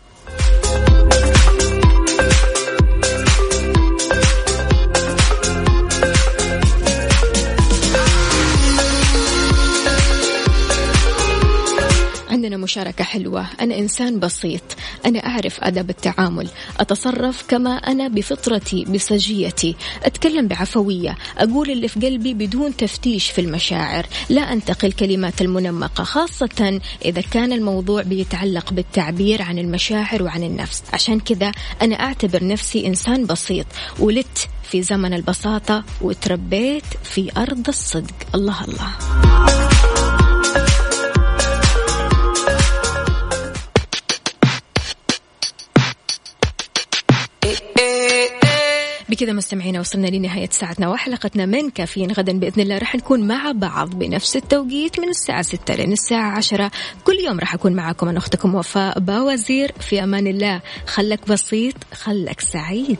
عندنا 12.43 12.57
مشاركة 12.57 13.05
حلوة. 13.05 13.47
أنا 13.61 13.79
إنسان 13.79 14.21
بسيط. 14.21 14.63
أنا 15.07 15.27
أعرف 15.27 15.61
أدب 15.61 15.91
التعامل. 15.91 16.49
أتصرف 16.81 17.45
كما 17.49 17.71
أنا 17.71 18.09
بفطرتي 18.09 18.85
بسجيتي. 18.85 19.77
أتكلم 20.03 20.49
بعفوية. 20.49 21.17
أقول 21.39 21.71
اللي 21.71 21.89
في 21.89 22.01
قلبي 22.01 22.35
بدون 22.35 22.77
تفتيش 22.77 23.31
في 23.31 23.41
المشاعر. 23.41 24.07
لا 24.29 24.53
أنتقي 24.53 24.89
الكلمات 24.89 25.43
المنمقة 25.43 26.05
خاصة 26.05 26.81
إذا 27.05 27.21
كان 27.21 27.53
الموضوع 27.53 28.03
بيتعلق 28.03 28.73
بالتعبير 28.73 29.43
عن 29.43 29.59
المشاعر 29.59 30.23
وعن 30.23 30.43
النفس. 30.43 30.83
عشان 30.93 31.21
كذا 31.21 31.53
أنا 31.83 31.95
أعتبر 32.01 32.47
نفسي 32.47 32.87
إنسان 32.87 33.27
بسيط. 33.27 33.67
ولدت 33.99 34.49
في 34.71 34.83
زمن 34.83 35.15
البساطة 35.15 35.85
وتربيت 36.01 36.85
في 37.05 37.31
أرض 37.37 37.69
الصدق. 37.69 38.15
الله 38.35 38.65
الله. 38.65 38.93
بكذا 49.13 49.33
مستمعينا 49.33 49.81
وصلنا 49.81 50.07
لنهاية 50.07 50.49
ساعتنا 50.51 50.89
وحلقتنا 50.89 51.47
من 51.47 51.71
كافيين 51.71 52.13
غدا 52.13 52.33
بإذن 52.33 52.63
الله. 52.63 52.79
راح 52.79 52.95
نكون 52.95 53.27
مع 53.27 53.53
بعض 53.53 53.91
بنفس 53.95 54.37
التوقيت 54.37 55.01
من 55.01 55.09
الساعة 55.09 55.43
6 55.43 55.75
لين 55.75 55.93
الساعة 55.93 56.37
10 56.37 56.71
كل 57.05 57.15
يوم 57.27 57.41
راح 57.41 57.55
أكون 57.55 57.73
معكم 57.73 58.09
أنا 58.09 58.19
أختكم 58.19 58.55
وفاء 58.55 58.99
باوزير. 58.99 59.73
في 59.81 60.03
أمان 60.05 60.27
الله. 60.27 60.61
خلك 60.87 61.29
بسيط 61.29 61.75
خلك 61.95 62.41
سعيد. 62.41 62.99